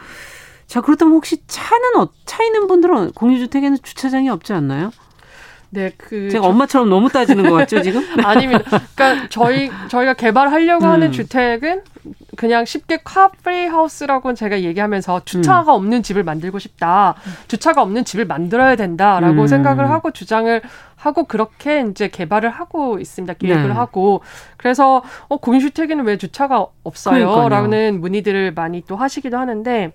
자, 0.68 0.82
그렇다면 0.82 1.14
혹시 1.16 1.46
차는, 1.48 1.98
어, 1.98 2.10
차 2.26 2.44
있는 2.44 2.68
분들은 2.68 3.12
공유주택에는 3.12 3.78
주차장이 3.84 4.30
없지 4.30 4.54
않나요? 4.54 4.92
네, 5.74 5.92
그 5.98 6.30
제가 6.30 6.46
엄마처럼 6.46 6.88
너무 6.88 7.10
따지는 7.10 7.50
것 7.50 7.56
같죠 7.56 7.82
지금? 7.82 8.04
아닙니다. 8.24 8.64
그러니까 8.96 9.28
저희 9.30 9.72
저희가 9.88 10.14
개발하려고 10.14 10.86
음. 10.86 10.92
하는 10.92 11.12
주택은 11.12 11.82
그냥 12.38 12.64
쉽게 12.64 13.00
카프리 13.04 13.66
하우스라고 13.66 14.36
제가 14.36 14.62
얘기하면서 14.62 15.22
주차가 15.26 15.74
음. 15.74 15.78
없는 15.78 16.04
집을 16.04 16.24
만들고 16.24 16.60
싶다. 16.60 17.16
주차가 17.48 17.82
없는 17.82 18.06
집을 18.06 18.26
만들어야 18.26 18.76
된다라고 18.76 19.42
음. 19.42 19.48
생각을 19.48 19.90
하고 19.90 20.12
주장을 20.12 20.62
하고 20.96 21.24
그렇게 21.24 21.84
이제 21.90 22.08
개발을 22.08 22.52
하고 22.52 23.00
있습니다. 23.00 23.34
기획을 23.34 23.70
네. 23.70 23.74
하고 23.74 24.22
그래서 24.58 25.02
어 25.28 25.38
공유주택에는 25.38 26.06
왜 26.06 26.18
주차가 26.18 26.68
없어요?라는 26.84 28.00
문의들을 28.00 28.54
많이 28.54 28.84
또 28.86 28.96
하시기도 28.96 29.40
하는데 29.40 29.92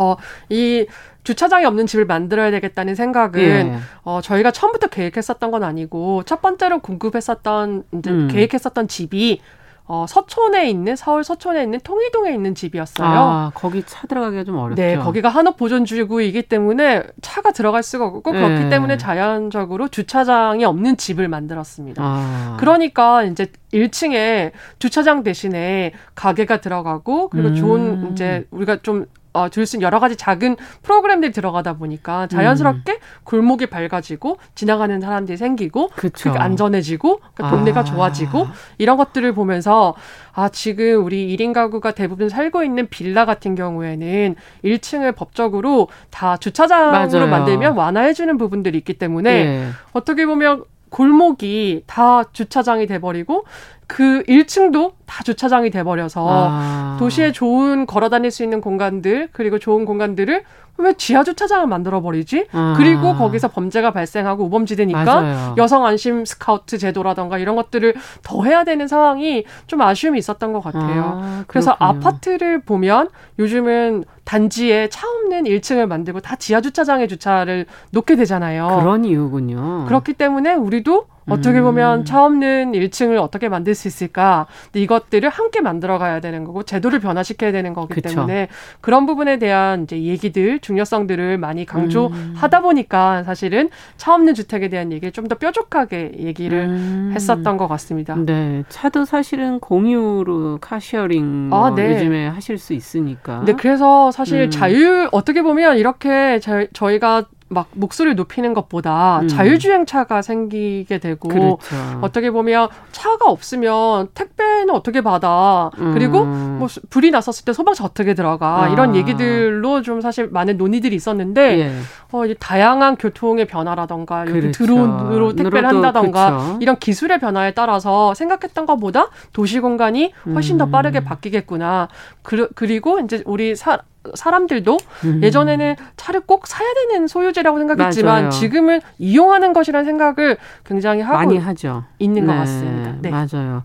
어 0.00 0.16
이 0.48 0.86
주차장이 1.24 1.66
없는 1.66 1.86
집을 1.86 2.06
만들어야 2.06 2.50
되겠다는 2.50 2.94
생각은 2.94 3.42
예. 3.42 3.78
어, 4.02 4.20
저희가 4.22 4.50
처음부터 4.50 4.86
계획했었던 4.86 5.50
건 5.50 5.62
아니고 5.62 6.22
첫 6.24 6.40
번째로 6.40 6.78
공급했었던 6.78 7.84
이제 7.92 8.10
음. 8.10 8.28
계획했었던 8.28 8.88
집이 8.88 9.40
어, 9.84 10.06
서촌에 10.08 10.68
있는 10.68 10.96
서울 10.96 11.24
서촌에 11.24 11.62
있는 11.62 11.80
통일동에 11.80 12.32
있는 12.32 12.54
집이었어요. 12.54 13.08
아, 13.08 13.50
거기 13.54 13.82
차 13.84 14.06
들어가기가 14.06 14.44
좀 14.44 14.56
어렵죠. 14.56 14.80
네, 14.80 14.96
거기가 14.96 15.28
한옥 15.30 15.56
보존주구이기 15.56 16.42
때문에 16.42 17.04
차가 17.22 17.52
들어갈 17.52 17.82
수가 17.82 18.06
없고 18.06 18.32
네. 18.32 18.38
그렇기 18.38 18.70
때문에 18.70 18.96
자연적으로 18.98 19.88
주차장이 19.88 20.64
없는 20.64 20.98
집을 20.98 21.28
만들었습니다. 21.28 22.02
아. 22.04 22.56
그러니까 22.60 23.24
이제 23.24 23.46
1층에 23.72 24.52
주차장 24.78 25.22
대신에 25.22 25.92
가게가 26.14 26.60
들어가고 26.60 27.28
그리고 27.28 27.48
음. 27.48 27.54
좋은 27.54 28.12
이제 28.12 28.46
우리가 28.50 28.78
좀 28.82 29.06
어, 29.42 29.48
있는 29.48 29.82
여러 29.82 30.00
가지 30.00 30.16
작은 30.16 30.56
프로그램들이 30.82 31.32
들어가다 31.32 31.74
보니까 31.74 32.26
자연스럽게 32.28 32.92
음. 32.92 32.98
골목이 33.24 33.66
밝아지고 33.66 34.38
지나가는 34.54 35.00
사람들이 35.00 35.36
생기고 35.36 35.88
그게 35.94 36.30
안전해지고 36.30 37.20
그러니까 37.34 37.56
동네가 37.56 37.80
아. 37.80 37.84
좋아지고 37.84 38.46
이런 38.78 38.96
것들을 38.96 39.32
보면서 39.32 39.94
아 40.32 40.48
지금 40.48 41.04
우리 41.04 41.36
1인 41.36 41.52
가구가 41.52 41.92
대부분 41.92 42.28
살고 42.28 42.62
있는 42.62 42.88
빌라 42.88 43.24
같은 43.24 43.54
경우에는 43.54 44.36
1층을 44.64 45.14
법적으로 45.16 45.88
다 46.10 46.36
주차장으로 46.36 47.26
맞아요. 47.26 47.26
만들면 47.26 47.76
완화해주는 47.76 48.36
부분들이 48.38 48.78
있기 48.78 48.94
때문에 48.94 49.44
네. 49.44 49.68
어떻게 49.92 50.26
보면 50.26 50.64
골목이 50.90 51.82
다 51.86 52.24
주차장이 52.32 52.86
돼버리고 52.86 53.44
그 53.88 54.22
1층도 54.28 54.92
다 55.06 55.24
주차장이 55.24 55.70
돼버려서 55.70 56.26
아. 56.28 56.96
도시에 57.00 57.32
좋은 57.32 57.86
걸어 57.86 58.08
다닐 58.10 58.30
수 58.30 58.44
있는 58.44 58.60
공간들 58.60 59.30
그리고 59.32 59.58
좋은 59.58 59.84
공간들을 59.86 60.44
왜 60.80 60.92
지하 60.92 61.24
주차장을 61.24 61.66
만들어 61.66 62.00
버리지? 62.00 62.46
아. 62.52 62.74
그리고 62.76 63.14
거기서 63.16 63.48
범죄가 63.48 63.90
발생하고 63.92 64.44
우범지대니까 64.44 65.04
맞아요. 65.04 65.54
여성 65.56 65.84
안심 65.86 66.24
스카우트 66.24 66.78
제도라던가 66.78 67.38
이런 67.38 67.56
것들을 67.56 67.94
더 68.22 68.44
해야 68.44 68.62
되는 68.62 68.86
상황이 68.86 69.44
좀 69.66 69.80
아쉬움이 69.80 70.18
있었던 70.18 70.52
것 70.52 70.60
같아요. 70.60 71.20
아, 71.20 71.44
그래서 71.48 71.74
아파트를 71.80 72.60
보면 72.60 73.08
요즘은 73.40 74.04
단지에 74.24 74.88
차 74.90 75.08
없는 75.08 75.44
1층을 75.44 75.86
만들고 75.86 76.20
다 76.20 76.36
지하 76.36 76.60
주차장에 76.60 77.08
주차를 77.08 77.66
놓게 77.90 78.14
되잖아요. 78.14 78.78
그런 78.80 79.04
이유군요. 79.04 79.86
그렇기 79.86 80.12
때문에 80.12 80.54
우리도 80.54 81.06
어떻게 81.30 81.60
보면 81.60 82.00
음. 82.00 82.04
차 82.04 82.24
없는 82.24 82.72
1층을 82.72 83.18
어떻게 83.20 83.48
만들 83.48 83.74
수 83.74 83.86
있을까? 83.88 84.46
근데 84.64 84.80
이것들을 84.82 85.28
함께 85.28 85.60
만들어 85.60 85.98
가야 85.98 86.20
되는 86.20 86.42
거고 86.44 86.64
제도를 86.64 86.98
변화시켜야 86.98 87.52
되는 87.52 87.74
거기 87.74 87.94
그쵸. 87.94 88.08
때문에 88.10 88.48
그런 88.80 89.06
부분에 89.06 89.38
대한 89.38 89.84
이제 89.84 90.02
얘기들 90.02 90.58
중요성들을 90.58 91.38
많이 91.38 91.64
강조하다 91.64 92.58
음. 92.58 92.62
보니까 92.62 93.22
사실은 93.22 93.70
차 93.96 94.14
없는 94.14 94.34
주택에 94.34 94.68
대한 94.68 94.90
얘기를 94.90 95.12
좀 95.12 95.28
더 95.28 95.34
뾰족하게 95.34 96.12
얘기를 96.20 96.58
음. 96.64 97.12
했었던 97.14 97.58
것 97.58 97.68
같습니다. 97.68 98.14
네, 98.16 98.64
차도 98.70 99.04
사실은 99.04 99.60
공유로 99.60 100.56
카시어링 100.62 101.50
아, 101.52 101.74
네. 101.76 101.94
요즘에 101.94 102.28
하실 102.28 102.56
수 102.56 102.72
있으니까. 102.72 103.42
네, 103.44 103.52
그래서 103.52 104.10
사실 104.10 104.44
음. 104.44 104.50
자율 104.50 105.06
어떻게 105.12 105.42
보면 105.42 105.76
이렇게 105.76 106.38
저, 106.40 106.66
저희가 106.72 107.26
막 107.48 107.68
목소리를 107.72 108.14
높이는 108.14 108.52
것보다 108.52 109.20
음. 109.20 109.28
자율주행차가 109.28 110.22
생기게 110.22 110.98
되고 110.98 111.28
그렇죠. 111.28 111.58
어떻게 112.02 112.30
보면 112.30 112.68
차가 112.92 113.30
없으면 113.30 114.08
택배는 114.14 114.70
어떻게 114.70 115.00
받아 115.00 115.70
음. 115.78 115.92
그리고 115.94 116.24
뭐 116.24 116.68
불이 116.90 117.10
났었을 117.10 117.44
때 117.44 117.52
소방차 117.52 117.84
어떻게 117.84 118.14
들어가 118.14 118.64
아. 118.64 118.68
이런 118.68 118.94
얘기들로 118.94 119.82
좀 119.82 120.00
사실 120.00 120.28
많은 120.28 120.58
논의들이 120.58 120.94
있었는데 120.94 121.58
예. 121.60 121.72
어, 122.12 122.24
이제 122.26 122.34
다양한 122.38 122.96
교통의 122.96 123.46
변화라던가 123.46 124.24
그렇죠. 124.24 124.52
드론으로 124.52 125.34
택배를 125.34 125.68
한다던가 125.68 126.30
그렇죠. 126.30 126.58
이런 126.60 126.78
기술의 126.78 127.18
변화에 127.18 127.52
따라서 127.52 128.12
생각했던 128.14 128.66
것보다 128.66 129.08
도시 129.32 129.60
공간이 129.60 130.12
훨씬 130.34 130.56
음. 130.56 130.58
더 130.58 130.66
빠르게 130.66 131.00
바뀌겠구나 131.00 131.88
그, 132.22 132.48
그리고 132.54 132.98
이제 133.00 133.22
우리 133.24 133.56
사 133.56 133.78
사람들도 134.14 134.78
음. 135.04 135.20
예전에는 135.22 135.76
차를 135.96 136.20
꼭 136.20 136.46
사야 136.46 136.68
되는 136.74 137.06
소유재라고 137.06 137.58
생각했지만 137.58 138.14
맞아요. 138.14 138.30
지금은 138.30 138.80
이용하는 138.98 139.52
것이라는 139.52 139.84
생각을 139.84 140.36
굉장히 140.64 141.02
하고 141.02 141.16
많이 141.16 141.38
하죠. 141.38 141.84
있는 141.98 142.26
네. 142.26 142.32
것 142.32 142.38
같습니다. 142.38 142.94
네. 143.00 143.10
맞아요. 143.10 143.62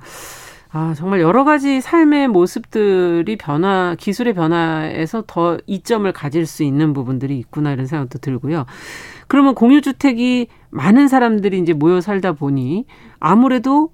아, 0.76 0.96
정말 0.98 1.22
여러 1.22 1.44
가지 1.44 1.82
삶의 1.82 2.30
모습들이 2.30 3.36
변화, 3.36 3.96
기술의 4.00 4.34
변화에서 4.34 5.24
더 5.28 5.58
이점을 5.68 6.12
가질 6.12 6.48
수 6.48 6.64
있는 6.64 6.94
부분들이 6.94 7.38
있구나 7.38 7.72
이런 7.72 7.86
생각도 7.86 8.18
들고요. 8.18 8.66
그러면 9.28 9.54
공유주택이 9.54 10.48
많은 10.72 11.08
사람들이 11.08 11.60
이제 11.60 11.74
모여 11.74 12.02
살다 12.02 12.34
보니 12.34 12.86
아무래도 13.20 13.92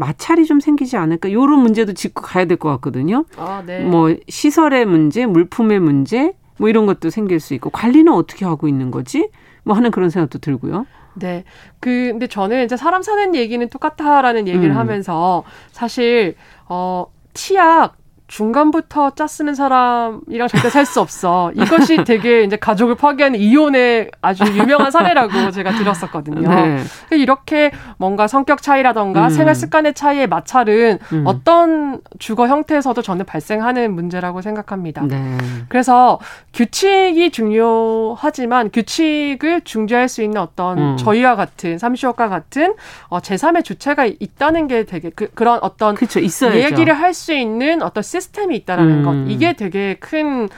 마찰이 0.00 0.46
좀 0.46 0.60
생기지 0.60 0.96
않을까 0.96 1.30
요런 1.30 1.60
문제도 1.60 1.92
짚고 1.92 2.22
가야 2.22 2.46
될 2.46 2.56
것 2.56 2.70
같거든요. 2.70 3.24
아, 3.36 3.62
네. 3.64 3.84
뭐 3.84 4.16
시설의 4.28 4.86
문제, 4.86 5.26
물품의 5.26 5.78
문제 5.78 6.32
뭐 6.58 6.68
이런 6.68 6.86
것도 6.86 7.10
생길 7.10 7.38
수 7.38 7.52
있고 7.54 7.68
관리는 7.70 8.10
어떻게 8.12 8.44
하고 8.46 8.66
있는 8.66 8.90
거지? 8.90 9.28
뭐 9.62 9.76
하는 9.76 9.90
그런 9.90 10.08
생각도 10.10 10.38
들고요. 10.38 10.86
네. 11.14 11.44
그 11.80 12.08
근데 12.12 12.26
저는 12.26 12.64
이제 12.64 12.76
사람 12.76 13.02
사는 13.02 13.34
얘기는 13.34 13.68
똑같다라는 13.68 14.48
얘기를 14.48 14.70
음. 14.70 14.76
하면서 14.76 15.44
사실 15.70 16.34
어 16.68 17.06
치약 17.34 17.96
중간부터 18.30 19.10
짜 19.10 19.26
쓰는 19.26 19.54
사람이랑 19.54 20.48
절대 20.48 20.70
살 20.70 20.86
수 20.86 21.00
없어. 21.00 21.52
이것이 21.54 22.04
되게 22.04 22.42
이제 22.42 22.56
가족을 22.56 22.94
파괴하는 22.94 23.38
이혼의 23.38 24.10
아주 24.22 24.44
유명한 24.44 24.90
사례라고 24.90 25.50
제가 25.50 25.72
들었었거든요. 25.72 26.48
네. 26.48 26.82
이렇게 27.10 27.70
뭔가 27.98 28.26
성격 28.26 28.62
차이라던가 28.62 29.24
음. 29.24 29.30
생활 29.30 29.54
습관의 29.54 29.94
차이의 29.94 30.26
마찰은 30.28 30.98
음. 31.12 31.24
어떤 31.26 32.00
주거 32.18 32.48
형태에서도 32.48 33.00
저는 33.02 33.26
발생하는 33.26 33.94
문제라고 33.94 34.42
생각합니다. 34.42 35.02
네. 35.02 35.36
그래서 35.68 36.18
규칙이 36.54 37.30
중요하지만 37.30 38.70
규칙을 38.72 39.62
중재할 39.62 40.08
수 40.08 40.22
있는 40.22 40.40
어떤 40.40 40.78
음. 40.78 40.96
저희와 40.96 41.36
같은 41.36 41.78
삼시오과 41.78 42.28
같은 42.28 42.74
어, 43.08 43.18
제3의 43.18 43.64
주체가 43.64 44.06
있다는 44.06 44.66
게 44.66 44.84
되게 44.84 45.10
그, 45.10 45.30
런 45.42 45.58
어떤 45.62 45.94
그쵸, 45.94 46.20
얘기를 46.20 46.94
할 46.94 47.10
수 47.10 47.34
있는 47.34 47.82
어떤 47.82 48.02
시스 48.02 48.19
템이 48.28 48.56
있다라는 48.56 48.98
음. 48.98 49.02
것 49.04 49.32
이게 49.32 49.54
되게 49.54 49.96
큰 50.00 50.48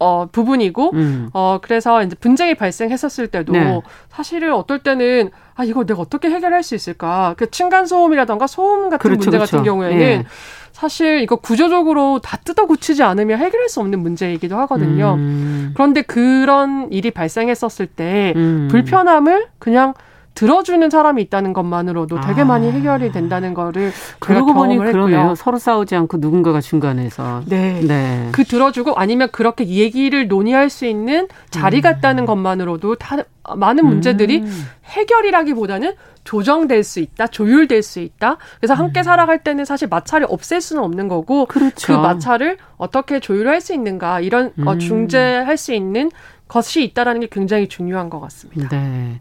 어, 0.00 0.26
부분이고, 0.30 0.90
음. 0.92 1.30
어, 1.32 1.58
그래서 1.62 2.02
이제 2.02 2.16
분쟁이 2.16 2.54
발생했었을 2.54 3.28
때도 3.28 3.52
네. 3.52 3.80
사실은 4.10 4.52
어떨 4.52 4.80
때는 4.80 5.30
아, 5.54 5.64
이거 5.64 5.84
내가 5.84 6.02
어떻게 6.02 6.28
해결할 6.30 6.62
수 6.62 6.74
있을까. 6.74 7.34
그 7.38 7.48
층간소음이라던가 7.50 8.46
소음 8.46 8.90
같은 8.90 8.98
그렇죠, 8.98 9.30
문제 9.30 9.38
같은 9.38 9.62
그렇죠. 9.62 9.64
경우에는 9.64 10.00
예. 10.00 10.24
사실 10.72 11.20
이거 11.20 11.36
구조적으로 11.36 12.18
다 12.18 12.36
뜯어 12.36 12.66
고치지 12.66 13.04
않으면 13.04 13.38
해결할 13.38 13.68
수 13.68 13.80
없는 13.80 14.00
문제이기도 14.00 14.58
하거든요. 14.58 15.14
음. 15.14 15.70
그런데 15.74 16.02
그런 16.02 16.90
일이 16.90 17.12
발생했었을 17.12 17.86
때 17.86 18.32
음. 18.34 18.68
불편함을 18.70 19.46
그냥 19.60 19.94
들어주는 20.34 20.90
사람이 20.90 21.22
있다는 21.22 21.52
것만으로도 21.52 22.20
되게 22.20 22.42
아. 22.42 22.44
많이 22.44 22.70
해결이 22.70 23.12
된다는 23.12 23.54
거를 23.54 23.92
그러고 24.18 24.52
보니 24.52 24.76
그러네요. 24.78 25.34
서로 25.36 25.58
싸우지 25.58 25.94
않고 25.94 26.18
누군가가 26.18 26.60
중간에서 26.60 27.42
네. 27.46 27.80
네. 27.80 28.28
그 28.32 28.44
들어주고 28.44 28.94
아니면 28.96 29.28
그렇게 29.30 29.66
얘기를 29.66 30.26
논의할 30.28 30.70
수 30.70 30.86
있는 30.86 31.28
자리가 31.50 31.90
음. 31.90 31.94
있다는 31.98 32.26
것만으로도 32.26 32.96
다 32.96 33.18
많은 33.56 33.86
문제들이 33.86 34.40
음. 34.40 34.66
해결이라기보다는 34.86 35.94
조정될 36.24 36.82
수 36.82 37.00
있다, 37.00 37.26
조율될 37.26 37.82
수 37.82 38.00
있다. 38.00 38.38
그래서 38.58 38.74
함께 38.74 39.00
음. 39.00 39.02
살아갈 39.02 39.44
때는 39.44 39.64
사실 39.64 39.88
마찰이 39.88 40.24
없앨 40.28 40.60
수는 40.60 40.82
없는 40.82 41.08
거고 41.08 41.46
그렇죠. 41.46 41.92
그 41.92 41.92
마찰을 41.92 42.56
어떻게 42.76 43.20
조율할 43.20 43.60
수 43.60 43.74
있는가 43.74 44.20
이런 44.20 44.46
어, 44.46 44.52
음. 44.58 44.66
어, 44.68 44.78
중재할 44.78 45.56
수 45.56 45.72
있는 45.72 46.10
것이 46.48 46.82
있다라는 46.84 47.20
게 47.20 47.28
굉장히 47.30 47.68
중요한 47.68 48.10
것 48.10 48.20
같습니다. 48.20 48.68
네. 48.70 49.20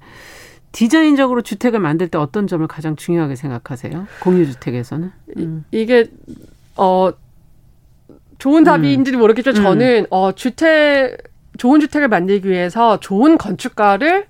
디자인적으로 0.73 1.41
주택을 1.41 1.79
만들 1.79 2.09
때 2.09 2.17
어떤 2.17 2.47
점을 2.47 2.65
가장 2.67 2.95
중요하게 2.95 3.35
생각하세요? 3.35 4.07
공유주택에서는? 4.19 5.11
음. 5.37 5.63
이, 5.71 5.85
게 5.85 6.09
어, 6.75 7.11
좋은 8.39 8.63
답인지는 8.63 9.17
음. 9.17 9.21
모르겠지만 9.21 9.55
음. 9.57 9.63
저는 9.63 10.07
어, 10.09 10.33
주택, 10.33 11.17
좋은 11.57 11.79
주택을 11.79 12.07
만들기 12.07 12.49
위해서 12.49 12.99
좋은 12.99 13.37
건축가를 13.37 14.25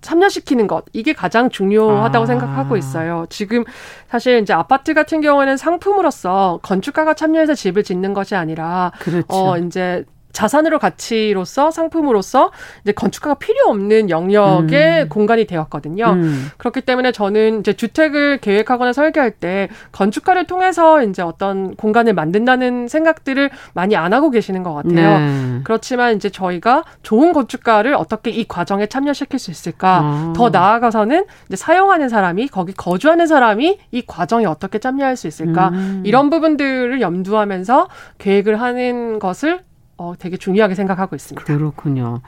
참여시키는 0.00 0.66
것 0.66 0.84
이게 0.92 1.12
가장 1.12 1.50
중요하다고 1.50 2.22
아. 2.22 2.26
생각하고 2.26 2.76
있어요. 2.76 3.26
지금 3.30 3.64
사실 4.08 4.40
이제 4.40 4.52
아파트 4.52 4.92
같은 4.92 5.20
경우에는 5.20 5.56
상품으로서 5.56 6.60
건축가가 6.62 7.14
참여해서 7.14 7.54
집을 7.54 7.82
짓는 7.82 8.12
것이 8.12 8.34
아니라 8.34 8.92
그렇죠. 8.98 9.26
어 9.28 9.58
이제 9.58 10.04
자산으로 10.36 10.78
가치로서 10.78 11.70
상품으로서 11.70 12.52
이제 12.82 12.92
건축가가 12.92 13.36
필요 13.36 13.68
없는 13.68 14.10
영역의 14.10 15.04
음. 15.04 15.08
공간이 15.08 15.46
되었거든요. 15.46 16.04
음. 16.04 16.50
그렇기 16.58 16.82
때문에 16.82 17.10
저는 17.10 17.60
이제 17.60 17.72
주택을 17.72 18.38
계획하거나 18.38 18.92
설계할 18.92 19.30
때 19.30 19.70
건축가를 19.92 20.46
통해서 20.46 21.02
이제 21.02 21.22
어떤 21.22 21.74
공간을 21.76 22.12
만든다는 22.12 22.86
생각들을 22.86 23.48
많이 23.72 23.96
안 23.96 24.12
하고 24.12 24.30
계시는 24.30 24.62
것 24.62 24.74
같아요. 24.74 25.18
네. 25.18 25.60
그렇지만 25.64 26.16
이제 26.16 26.28
저희가 26.28 26.84
좋은 27.02 27.32
건축가를 27.32 27.94
어떻게 27.94 28.30
이 28.30 28.46
과정에 28.46 28.86
참여시킬 28.86 29.38
수 29.38 29.50
있을까? 29.50 30.00
아. 30.02 30.32
더 30.36 30.50
나아가서는 30.50 31.24
이제 31.46 31.56
사용하는 31.56 32.10
사람이 32.10 32.48
거기 32.48 32.74
거주하는 32.74 33.26
사람이 33.26 33.78
이 33.90 34.02
과정에 34.06 34.44
어떻게 34.44 34.80
참여할 34.80 35.16
수 35.16 35.28
있을까? 35.28 35.70
음. 35.70 36.02
이런 36.04 36.28
부분들을 36.28 37.00
염두하면서 37.00 37.88
계획을 38.18 38.60
하는 38.60 39.18
것을 39.18 39.60
어, 39.98 40.14
되게 40.18 40.36
중요하게 40.36 40.74
생각하고 40.74 41.16
있습니다. 41.16 41.44
그렇군요. 41.44 42.20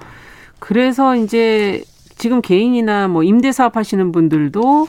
그래서 0.59 1.15
이제 1.17 1.83
지금 2.17 2.41
개인이나 2.41 3.09
뭐 3.09 3.23
임대 3.23 3.53
사업 3.53 3.77
하시는 3.77 4.11
분들도 4.11 4.89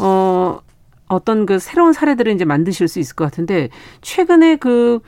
어 0.00 0.60
어떤 1.08 1.44
그 1.44 1.58
새로운 1.58 1.92
사례들을 1.92 2.32
이제 2.32 2.44
만드실 2.44 2.88
수 2.88 2.98
있을 2.98 3.14
것 3.14 3.24
같은데 3.24 3.68
최근에 4.00 4.56
그 4.56 5.00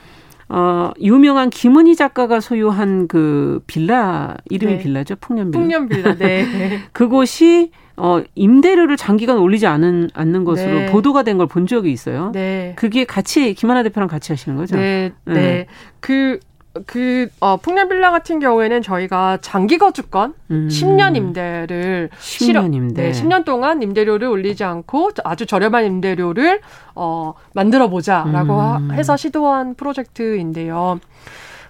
어, 0.50 0.90
유명한 1.00 1.48
김은희 1.48 1.96
작가가 1.96 2.38
소유한 2.38 3.08
그 3.08 3.62
빌라, 3.66 4.36
이름이 4.50 4.74
네. 4.76 4.82
빌라죠? 4.82 5.16
풍년빌라. 5.16 5.58
풍년빌라, 5.62 6.14
네. 6.16 6.44
그곳이 6.92 7.70
어, 7.96 8.20
임대료를 8.34 8.98
장기간 8.98 9.38
올리지 9.38 9.66
않은, 9.66 10.10
않는 10.12 10.44
것으로 10.44 10.80
네. 10.80 10.86
보도가 10.86 11.22
된 11.22 11.38
걸 11.38 11.46
본 11.46 11.66
적이 11.66 11.92
있어요. 11.92 12.30
네. 12.34 12.74
그게 12.76 13.04
같이, 13.06 13.54
김하나 13.54 13.82
대표랑 13.84 14.06
같이 14.06 14.32
하시는 14.32 14.54
거죠? 14.58 14.76
네. 14.76 15.12
네. 15.24 15.32
네. 15.34 15.66
그, 16.00 16.38
그 16.86 17.28
어, 17.40 17.56
풍년빌라 17.56 18.10
같은 18.10 18.40
경우에는 18.40 18.82
저희가 18.82 19.38
장기 19.40 19.78
거주권 19.78 20.34
음. 20.50 20.68
10년 20.68 21.16
임대를 21.16 22.10
10년 22.18 22.74
임대 22.74 23.02
네, 23.04 23.12
10년 23.12 23.44
동안 23.44 23.80
임대료를 23.82 24.26
올리지 24.26 24.64
않고 24.64 25.10
아주 25.22 25.46
저렴한 25.46 25.84
임대료를 25.84 26.60
어 26.96 27.34
만들어 27.52 27.88
보자라고 27.88 28.60
음. 28.78 28.92
해서 28.92 29.16
시도한 29.16 29.74
프로젝트인데요. 29.74 30.98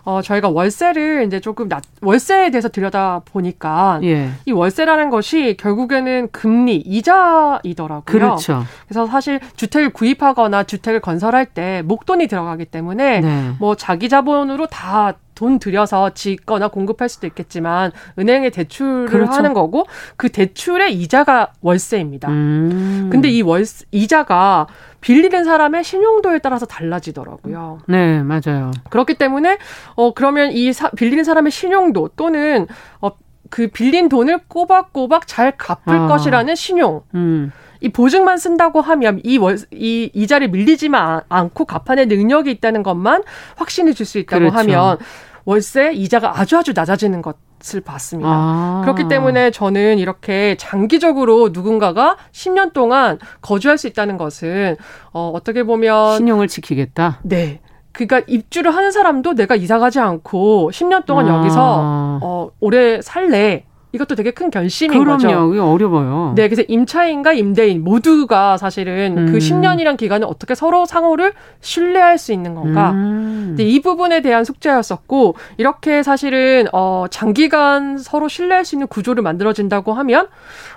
어, 0.05 0.21
저희가 0.23 0.51
월세를 0.51 1.25
이제 1.27 1.41
조금 1.41 1.69
낮, 1.69 1.83
월세에 2.03 2.51
대해서 2.51 2.69
들여다 2.69 3.23
보니까 3.25 4.01
예. 4.03 4.31
이 4.45 4.53
월세라는 4.53 5.11
것이 5.11 5.57
결국에는 5.59 6.29
금리, 6.31 6.77
이자이더라고요. 6.77 8.03
그렇죠. 8.05 8.65
그래서 8.87 9.07
사실 9.07 9.41
주택을 9.57 9.91
구입하거나 9.91 10.65
주택을 10.65 11.01
건설할 11.01 11.47
때 11.47 11.83
목돈이 11.87 12.27
들어가기 12.27 12.67
때문에 12.67 13.21
네. 13.21 13.53
뭐 13.59 13.75
자기 13.75 14.09
자본으로 14.09 14.67
다 14.67 15.15
돈 15.35 15.59
들여서 15.59 16.11
짓거나 16.11 16.69
공급할 16.69 17.09
수도 17.09 17.27
있겠지만 17.27 17.93
은행에 18.19 18.51
대출을 18.51 19.07
그렇죠. 19.07 19.33
하는 19.33 19.53
거고 19.53 19.87
그 20.17 20.31
대출의 20.31 20.95
이자가 20.95 21.53
월세입니다. 21.61 22.29
음. 22.29 23.09
근데 23.11 23.29
이 23.29 23.43
월세 23.43 23.87
이자가 23.91 24.67
빌리는 25.01 25.45
사람의 25.45 25.85
신용도에 25.85 26.39
따라서 26.39 26.67
달라지더라고요. 26.67 27.81
네, 27.89 28.23
맞아요. 28.23 28.71
그렇기 28.91 29.15
때문에 29.15 29.59
어 29.97 30.15
그러면 30.15 30.53
이 30.53 30.73
사, 30.73 30.91
빌리는 30.91 31.23
사람의 31.25 31.51
신용도 31.53 32.11
또는 32.17 32.67
어그 33.01 33.69
빌린 33.69 34.09
돈을 34.09 34.41
꼬박꼬박 34.49 35.27
잘 35.27 35.57
갚을 35.57 35.99
아. 35.99 36.07
것이라는 36.07 36.55
신용. 36.55 37.03
음. 37.15 37.53
이 37.85 37.91
보증만 37.91 38.39
쓴다고 38.39 38.81
하면 38.81 39.21
이, 39.25 39.37
월, 39.37 39.59
이 39.71 40.11
이자를 40.15 40.49
밀리지만 40.49 41.21
않고 41.29 41.67
갚아낼 41.67 42.09
능력이 42.09 42.51
있다는 42.51 42.83
것만 42.83 43.23
확신해 43.57 43.93
줄 43.93 44.07
수 44.07 44.19
있다고 44.19 44.51
그렇죠. 44.51 44.57
하면 44.59 44.99
월세 45.45 45.93
이자가 45.93 46.39
아주 46.39 46.57
아주 46.57 46.73
낮아지는 46.75 47.21
것 47.23 47.37
것을 47.65 47.81
봤습니다. 47.81 48.29
아. 48.31 48.81
그렇기 48.85 49.09
때문에 49.09 49.51
저는 49.51 49.99
이렇게 49.99 50.57
장기적으로 50.59 51.49
누군가가 51.53 52.17
10년 52.33 52.73
동안 52.75 53.19
거주할 53.41 53.79
수 53.79 53.87
있다는 53.87 54.19
것은 54.19 54.77
어, 55.13 55.33
어떻게 55.35 55.65
보면 55.65 56.19
신용을 56.19 56.47
지키겠다. 56.47 57.21
네. 57.23 57.61
그러니까 57.93 58.21
입주를 58.27 58.75
하는 58.75 58.91
사람도 58.93 59.35
내가 59.35 59.57
이사 59.57 59.79
가지 59.79 59.99
않고 59.99 60.71
10년 60.73 61.07
동안 61.07 61.29
아. 61.29 61.39
여기서 61.39 62.19
어, 62.23 62.51
오래 62.61 63.01
살래. 63.01 63.65
이것도 63.95 64.17
되게 64.17 64.33
큰 64.33 64.51
결심인 64.51 64.99
그럼요. 64.99 65.19
거죠. 65.19 65.29
그럼요. 65.29 65.73
어려워요. 65.73 66.33
네, 66.35 66.49
그래서 66.49 66.63
임차인과 66.67 67.33
임대인 67.35 67.85
모두가 67.85 68.57
사실은 68.57 69.15
그 69.15 69.21
음. 69.21 69.33
그 69.33 69.39
10년이란 69.39 69.97
기간을 69.97 70.27
어떻게 70.29 70.57
서로 70.57 70.85
상호를 70.85 71.33
신뢰할 71.61 72.19
수 72.19 72.33
있는 72.33 72.57
건가. 72.57 72.91
음. 72.91 73.45
근데 73.51 73.63
이 73.65 73.81
부분에 73.81 74.21
대한 74.21 74.45
숙제였었고 74.45 75.37
이렇게 75.59 76.03
사실은 76.03 76.67
어 76.73 77.07
장기간 77.09 77.99
서로 77.99 78.27
신뢰할 78.27 78.65
수 78.65 78.75
있는 78.75 78.89
구조를 78.89 79.23
만들어진다고 79.23 79.93
하면 79.93 80.27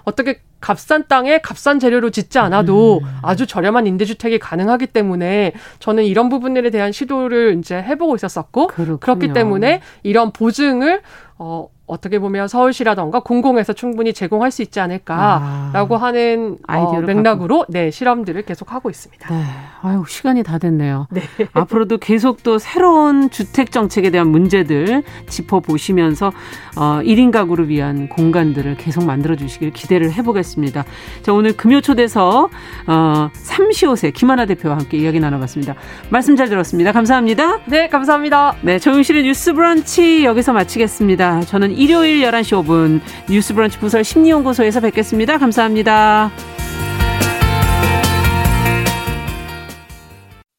어떻게 0.03 0.41
값싼 0.59 1.05
땅에 1.07 1.39
값싼 1.39 1.79
재료로 1.79 2.11
짓지 2.11 2.37
않아도 2.39 2.99
음. 3.03 3.07
아주 3.23 3.47
저렴한 3.47 3.87
임대주택이 3.87 4.37
가능하기 4.37 4.87
때문에 4.87 5.53
저는 5.79 6.03
이런 6.03 6.29
부분들에 6.29 6.69
대한 6.69 6.91
시도를 6.91 7.57
이제 7.59 7.77
해보고 7.81 8.15
있었었고 8.15 8.67
그렇군요. 8.67 8.97
그렇기 8.99 9.33
때문에 9.33 9.81
이런 10.03 10.31
보증을 10.31 11.01
어 11.39 11.67
어떻게 11.87 12.19
보면 12.19 12.49
서울시라던가 12.49 13.21
공공에서 13.21 13.71
충분히 13.71 14.13
제공할 14.13 14.51
수 14.51 14.61
있지 14.61 14.81
않을까라고 14.81 15.95
아, 15.95 16.01
하는 16.01 16.57
어, 16.67 16.99
맥락으로 16.99 17.59
갖고. 17.59 17.71
네 17.71 17.91
실험들을 17.91 18.41
계속 18.41 18.73
하고 18.73 18.89
있습니다. 18.89 19.33
네, 19.33 19.43
아유 19.81 20.03
시간이 20.05 20.43
다 20.43 20.57
됐네요. 20.57 21.07
네. 21.09 21.21
앞으로도 21.53 21.97
계속 21.99 22.43
또 22.43 22.59
새로운 22.59 23.29
주택 23.29 23.71
정책에 23.71 24.09
대한 24.09 24.27
문제들 24.27 25.03
짚어 25.29 25.61
보시면서 25.61 26.33
어, 26.77 26.99
1인 27.03 27.31
가구를 27.31 27.69
위한 27.69 28.09
공간들을 28.09 28.75
계속 28.75 29.05
만들어 29.05 29.37
주시길 29.37 29.71
기대를 29.71 30.11
해보겠습니다. 30.11 30.83
자 31.21 31.33
오늘 31.33 31.55
금요 31.55 31.79
초대서 31.79 32.49
어, 32.87 33.29
삼시옷의 33.31 34.11
김하나 34.11 34.45
대표와 34.45 34.75
함께 34.77 34.97
이야기 34.97 35.21
나눠봤습니다. 35.21 35.75
말씀 36.09 36.35
잘 36.35 36.49
들었습니다. 36.49 36.91
감사합니다. 36.91 37.61
네, 37.65 37.87
감사합니다. 37.87 38.55
네, 38.61 38.77
정윤실의 38.77 39.23
뉴스브런치 39.23 40.25
여기서 40.25 40.51
마치겠습니다. 40.51 41.41
저는 41.41 41.76
일요일 41.77 42.21
11시 42.23 42.63
5분 42.63 43.01
뉴스브런치 43.29 43.79
부설 43.79 44.03
심리연구소에서 44.03 44.81
뵙겠습니다. 44.81 45.37
감사합니다. 45.37 46.31